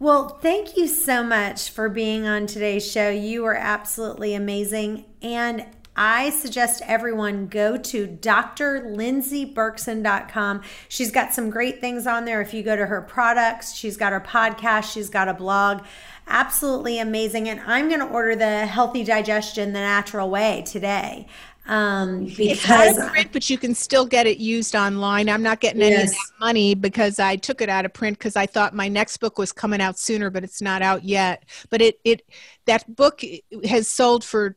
Well, 0.00 0.28
thank 0.28 0.76
you 0.76 0.86
so 0.86 1.24
much 1.24 1.70
for 1.70 1.88
being 1.88 2.24
on 2.26 2.46
today's 2.46 2.88
show. 2.88 3.10
You 3.10 3.44
are 3.46 3.56
absolutely 3.56 4.34
amazing. 4.34 5.06
And 5.22 5.66
I 5.96 6.30
suggest 6.30 6.82
everyone 6.86 7.48
go 7.48 7.76
to 7.76 8.06
drlindseyberkson.com. 8.06 10.62
She's 10.88 11.10
got 11.10 11.34
some 11.34 11.50
great 11.50 11.80
things 11.80 12.06
on 12.06 12.24
there. 12.24 12.40
If 12.40 12.54
you 12.54 12.62
go 12.62 12.76
to 12.76 12.86
her 12.86 13.02
products, 13.02 13.74
she's 13.74 13.96
got 13.96 14.12
her 14.12 14.20
podcast, 14.20 14.92
she's 14.92 15.10
got 15.10 15.26
a 15.26 15.34
blog. 15.34 15.82
Absolutely 16.28 17.00
amazing. 17.00 17.48
And 17.48 17.58
I'm 17.66 17.88
going 17.88 17.98
to 17.98 18.06
order 18.06 18.36
the 18.36 18.66
Healthy 18.66 19.02
Digestion 19.02 19.72
the 19.72 19.80
Natural 19.80 20.30
Way 20.30 20.62
today 20.64 21.26
um, 21.68 22.24
because 22.24 22.96
it's 22.98 23.10
print, 23.10 23.28
but 23.30 23.48
you 23.50 23.58
can 23.58 23.74
still 23.74 24.06
get 24.06 24.26
it 24.26 24.38
used 24.38 24.74
online. 24.74 25.28
I'm 25.28 25.42
not 25.42 25.60
getting 25.60 25.82
any 25.82 25.92
yes. 25.92 26.10
of 26.10 26.16
that 26.16 26.40
money 26.40 26.74
because 26.74 27.18
I 27.18 27.36
took 27.36 27.60
it 27.60 27.68
out 27.68 27.84
of 27.84 27.92
print 27.92 28.18
because 28.18 28.36
I 28.36 28.46
thought 28.46 28.74
my 28.74 28.88
next 28.88 29.18
book 29.18 29.38
was 29.38 29.52
coming 29.52 29.80
out 29.80 29.98
sooner, 29.98 30.30
but 30.30 30.42
it's 30.42 30.62
not 30.62 30.80
out 30.80 31.04
yet. 31.04 31.44
But 31.68 31.82
it 31.82 32.00
it 32.04 32.22
that 32.64 32.96
book 32.96 33.20
has 33.68 33.86
sold 33.86 34.24
for 34.24 34.56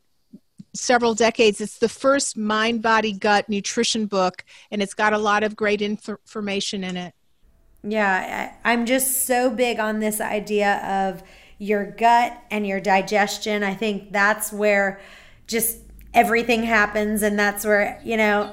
several 0.74 1.14
decades. 1.14 1.60
It's 1.60 1.78
the 1.78 1.88
first 1.88 2.38
mind, 2.38 2.80
body, 2.80 3.12
gut 3.12 3.46
nutrition 3.46 4.06
book, 4.06 4.42
and 4.70 4.82
it's 4.82 4.94
got 4.94 5.12
a 5.12 5.18
lot 5.18 5.42
of 5.42 5.54
great 5.54 5.82
inf- 5.82 6.08
information 6.08 6.82
in 6.82 6.96
it. 6.96 7.14
Yeah, 7.84 8.54
I'm 8.64 8.86
just 8.86 9.26
so 9.26 9.50
big 9.50 9.80
on 9.80 10.00
this 10.00 10.18
idea 10.18 10.76
of 11.10 11.22
your 11.58 11.84
gut 11.84 12.42
and 12.50 12.66
your 12.66 12.80
digestion. 12.80 13.62
I 13.62 13.74
think 13.74 14.12
that's 14.12 14.50
where 14.50 15.00
just 15.46 15.78
everything 16.14 16.62
happens 16.62 17.22
and 17.22 17.38
that's 17.38 17.64
where 17.64 18.00
you 18.04 18.16
know 18.16 18.52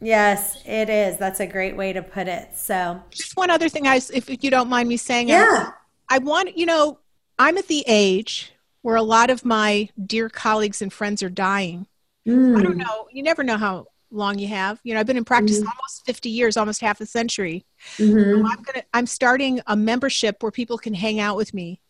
yes 0.00 0.62
it 0.64 0.88
is. 0.88 1.16
That's 1.16 1.40
a 1.40 1.46
great 1.46 1.76
way 1.76 1.92
to 1.92 2.02
put 2.02 2.28
it. 2.28 2.56
So 2.56 3.02
just 3.10 3.36
one 3.36 3.50
other 3.50 3.68
thing 3.68 3.86
i 3.86 4.00
if 4.12 4.42
you 4.42 4.50
don't 4.50 4.68
mind 4.68 4.88
me 4.88 4.96
saying 4.96 5.28
yeah. 5.28 5.72
i, 6.08 6.16
I 6.16 6.18
want 6.18 6.56
you 6.56 6.66
know 6.66 6.98
i'm 7.38 7.58
at 7.58 7.66
the 7.66 7.84
age 7.86 8.52
where 8.82 8.96
a 8.96 9.02
lot 9.02 9.28
of 9.30 9.44
my 9.44 9.88
dear 10.06 10.28
colleagues 10.28 10.82
and 10.82 10.92
friends 10.92 11.22
are 11.22 11.30
dying. 11.30 11.86
Mm. 12.26 12.58
i 12.58 12.62
don't 12.62 12.76
know. 12.76 13.08
You 13.12 13.22
never 13.22 13.42
know 13.42 13.56
how 13.56 13.86
long 14.10 14.38
you 14.38 14.48
have. 14.48 14.80
You 14.84 14.94
know 14.94 15.00
i've 15.00 15.06
been 15.06 15.16
in 15.16 15.24
practice 15.24 15.58
mm-hmm. 15.58 15.68
almost 15.68 16.06
50 16.06 16.30
years 16.30 16.56
almost 16.56 16.80
half 16.80 17.00
a 17.00 17.06
century. 17.06 17.64
Mm-hmm. 17.96 18.42
so 18.42 18.48
i'm 18.50 18.62
gonna 18.62 18.84
i'm 18.94 19.06
starting 19.06 19.60
a 19.66 19.76
membership 19.76 20.42
where 20.42 20.52
people 20.52 20.78
can 20.78 20.94
hang 20.94 21.20
out 21.20 21.36
with 21.36 21.52
me 21.52 21.80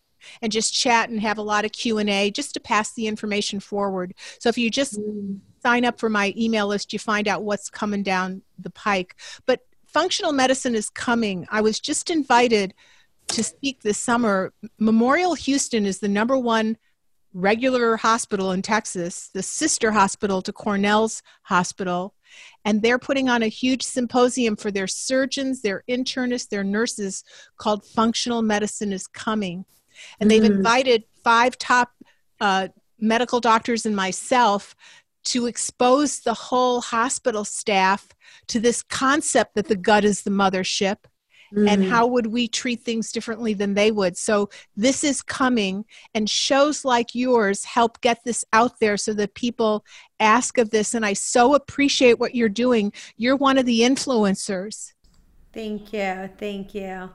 and 0.42 0.52
just 0.52 0.74
chat 0.74 1.10
and 1.10 1.20
have 1.20 1.38
a 1.38 1.42
lot 1.42 1.64
of 1.64 1.72
q&a 1.72 2.30
just 2.30 2.54
to 2.54 2.60
pass 2.60 2.92
the 2.94 3.06
information 3.06 3.60
forward. 3.60 4.14
So 4.40 4.48
if 4.48 4.58
you 4.58 4.70
just 4.70 4.98
mm. 4.98 5.38
sign 5.62 5.84
up 5.84 5.98
for 5.98 6.08
my 6.08 6.34
email 6.36 6.66
list 6.66 6.92
you 6.92 6.98
find 6.98 7.28
out 7.28 7.42
what's 7.44 7.70
coming 7.70 8.02
down 8.02 8.42
the 8.58 8.70
pike. 8.70 9.16
But 9.46 9.60
functional 9.86 10.32
medicine 10.32 10.74
is 10.74 10.90
coming. 10.90 11.46
I 11.50 11.60
was 11.60 11.80
just 11.80 12.10
invited 12.10 12.74
to 13.28 13.42
speak 13.42 13.82
this 13.82 13.98
summer. 13.98 14.52
Memorial 14.78 15.34
houston 15.34 15.86
is 15.86 15.98
the 16.00 16.08
number 16.08 16.38
one 16.38 16.76
regular 17.34 17.96
hospital 17.96 18.52
in 18.52 18.62
texas 18.62 19.28
the 19.34 19.42
sister 19.42 19.92
hospital 19.92 20.40
to 20.40 20.52
cornell's 20.52 21.22
hospital 21.42 22.14
and 22.64 22.80
they're 22.80 22.98
putting 22.98 23.28
on 23.28 23.42
a 23.42 23.48
huge 23.48 23.82
symposium 23.82 24.56
for 24.56 24.70
their 24.70 24.86
surgeons 24.86 25.60
their 25.60 25.84
internists 25.88 26.48
their 26.48 26.64
nurses 26.64 27.24
called 27.58 27.84
functional 27.84 28.40
medicine 28.40 28.92
is 28.92 29.06
coming 29.06 29.64
and 30.20 30.30
they've 30.30 30.42
mm. 30.42 30.56
invited 30.56 31.04
five 31.22 31.58
top 31.58 31.90
uh, 32.40 32.68
medical 32.98 33.40
doctors 33.40 33.86
and 33.86 33.94
myself 33.94 34.74
to 35.24 35.46
expose 35.46 36.20
the 36.20 36.34
whole 36.34 36.80
hospital 36.80 37.44
staff 37.44 38.08
to 38.46 38.60
this 38.60 38.82
concept 38.82 39.54
that 39.54 39.68
the 39.68 39.76
gut 39.76 40.04
is 40.04 40.22
the 40.22 40.30
mothership 40.30 40.96
mm. 41.54 41.68
and 41.68 41.84
how 41.84 42.06
would 42.06 42.26
we 42.26 42.48
treat 42.48 42.80
things 42.80 43.12
differently 43.12 43.52
than 43.52 43.74
they 43.74 43.90
would. 43.90 44.16
So 44.16 44.48
this 44.76 45.04
is 45.04 45.20
coming 45.20 45.84
and 46.14 46.30
shows 46.30 46.84
like 46.84 47.14
yours 47.14 47.64
help 47.64 48.00
get 48.00 48.24
this 48.24 48.44
out 48.52 48.80
there 48.80 48.96
so 48.96 49.12
that 49.14 49.34
people 49.34 49.84
ask 50.20 50.56
of 50.58 50.70
this. 50.70 50.94
And 50.94 51.04
i 51.04 51.12
so 51.12 51.54
appreciate 51.54 52.18
what 52.18 52.34
you're 52.34 52.48
doing. 52.48 52.92
You're 53.16 53.36
one 53.36 53.58
of 53.58 53.66
the 53.66 53.80
influencers. 53.80 54.92
Thank 55.52 55.92
you. 55.92 56.30
Thank 56.38 56.74
you 56.74 57.10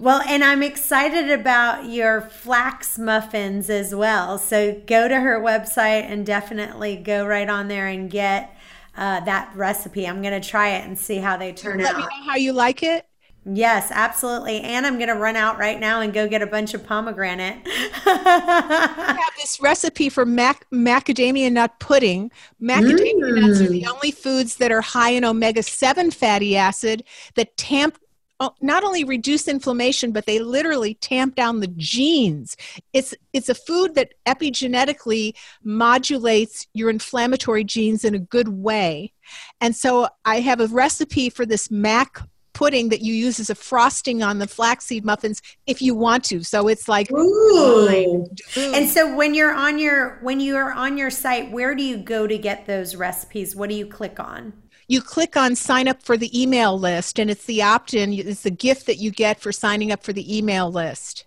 well, 0.00 0.22
and 0.26 0.42
I'm 0.42 0.62
excited 0.62 1.30
about 1.30 1.90
your 1.90 2.22
flax 2.22 2.98
muffins 2.98 3.68
as 3.68 3.94
well. 3.94 4.38
So 4.38 4.80
go 4.86 5.06
to 5.08 5.20
her 5.20 5.38
website 5.38 6.04
and 6.04 6.24
definitely 6.24 6.96
go 6.96 7.26
right 7.26 7.48
on 7.48 7.68
there 7.68 7.86
and 7.86 8.10
get 8.10 8.56
uh, 8.96 9.20
that 9.20 9.52
recipe. 9.54 10.08
I'm 10.08 10.22
going 10.22 10.40
to 10.40 10.48
try 10.48 10.70
it 10.70 10.86
and 10.86 10.98
see 10.98 11.18
how 11.18 11.36
they 11.36 11.52
turn 11.52 11.78
Let 11.78 11.94
out. 11.94 12.00
Let 12.00 12.08
me 12.08 12.18
know 12.18 12.30
how 12.30 12.36
you 12.36 12.54
like 12.54 12.82
it. 12.82 13.06
Yes, 13.44 13.90
absolutely. 13.90 14.60
And 14.60 14.86
I'm 14.86 14.96
going 14.96 15.08
to 15.08 15.14
run 15.14 15.36
out 15.36 15.58
right 15.58 15.78
now 15.78 16.00
and 16.00 16.12
go 16.12 16.28
get 16.28 16.40
a 16.40 16.46
bunch 16.46 16.72
of 16.72 16.86
pomegranate. 16.86 17.58
I 17.66 19.16
have 19.18 19.32
this 19.36 19.60
recipe 19.62 20.08
for 20.08 20.24
mac- 20.24 20.66
macadamia 20.70 21.52
nut 21.52 21.78
pudding. 21.78 22.30
Macadamia 22.62 23.14
mm. 23.14 23.40
nuts 23.40 23.60
are 23.60 23.68
the 23.68 23.82
mm. 23.82 23.94
only 23.94 24.12
foods 24.12 24.56
that 24.56 24.72
are 24.72 24.82
high 24.82 25.10
in 25.10 25.24
omega 25.24 25.62
7 25.62 26.10
fatty 26.10 26.56
acid 26.56 27.04
that 27.34 27.56
tamp 27.58 27.98
Uh, 28.40 28.48
not 28.62 28.82
only 28.82 29.04
reduce 29.04 29.46
inflammation, 29.46 30.12
but 30.12 30.24
they 30.24 30.38
literally 30.38 30.94
tamp 30.94 31.34
down 31.34 31.60
the 31.60 31.66
genes. 31.76 32.56
It's 32.94 33.14
it's 33.34 33.50
a 33.50 33.54
food 33.54 33.94
that 33.96 34.14
epigenetically 34.26 35.34
modulates 35.62 36.66
your 36.72 36.88
inflammatory 36.88 37.64
genes 37.64 38.02
in 38.02 38.14
a 38.14 38.18
good 38.18 38.48
way. 38.48 39.12
And 39.60 39.76
so 39.76 40.08
I 40.24 40.40
have 40.40 40.60
a 40.60 40.66
recipe 40.68 41.28
for 41.28 41.44
this 41.44 41.70
mac 41.70 42.18
pudding 42.52 42.88
that 42.88 43.00
you 43.00 43.14
use 43.14 43.38
as 43.40 43.50
a 43.50 43.54
frosting 43.54 44.22
on 44.22 44.38
the 44.38 44.46
flaxseed 44.46 45.04
muffins 45.04 45.40
if 45.66 45.80
you 45.80 45.94
want 45.94 46.24
to. 46.24 46.42
So 46.42 46.68
it's 46.68 46.88
like 46.88 47.10
Ooh. 47.12 47.86
Mm-hmm. 47.88 48.74
And 48.74 48.88
so 48.88 49.14
when 49.14 49.34
you're 49.34 49.54
on 49.54 49.78
your 49.78 50.18
when 50.22 50.40
you 50.40 50.56
are 50.56 50.72
on 50.72 50.96
your 50.96 51.10
site, 51.10 51.50
where 51.52 51.74
do 51.74 51.82
you 51.82 51.98
go 51.98 52.26
to 52.26 52.38
get 52.38 52.66
those 52.66 52.96
recipes? 52.96 53.54
What 53.54 53.68
do 53.68 53.74
you 53.74 53.86
click 53.86 54.18
on? 54.18 54.52
You 54.90 55.00
click 55.00 55.36
on 55.36 55.54
sign 55.54 55.86
up 55.86 56.02
for 56.02 56.16
the 56.16 56.40
email 56.40 56.78
list 56.78 57.18
and 57.18 57.30
it's 57.30 57.44
the 57.44 57.62
opt-in 57.62 58.12
it's 58.12 58.42
the 58.42 58.50
gift 58.50 58.86
that 58.86 58.96
you 58.96 59.10
get 59.10 59.40
for 59.40 59.52
signing 59.52 59.92
up 59.92 60.02
for 60.02 60.12
the 60.12 60.36
email 60.36 60.70
list 60.70 61.24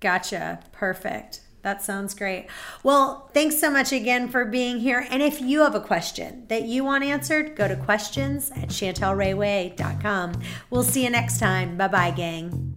gotcha 0.00 0.60
perfect 0.72 1.40
that 1.64 1.82
sounds 1.82 2.12
great. 2.12 2.48
Well, 2.82 3.30
thanks 3.32 3.58
so 3.58 3.70
much 3.70 3.90
again 3.90 4.28
for 4.28 4.44
being 4.44 4.80
here. 4.80 5.06
And 5.08 5.22
if 5.22 5.40
you 5.40 5.60
have 5.60 5.74
a 5.74 5.80
question 5.80 6.44
that 6.48 6.64
you 6.64 6.84
want 6.84 7.04
answered, 7.04 7.56
go 7.56 7.66
to 7.66 7.74
questions 7.74 8.50
at 8.50 8.68
chantelrayway.com. 8.68 10.42
We'll 10.68 10.82
see 10.82 11.04
you 11.04 11.10
next 11.10 11.38
time. 11.38 11.78
Bye 11.78 11.88
bye, 11.88 12.10
gang. 12.10 12.76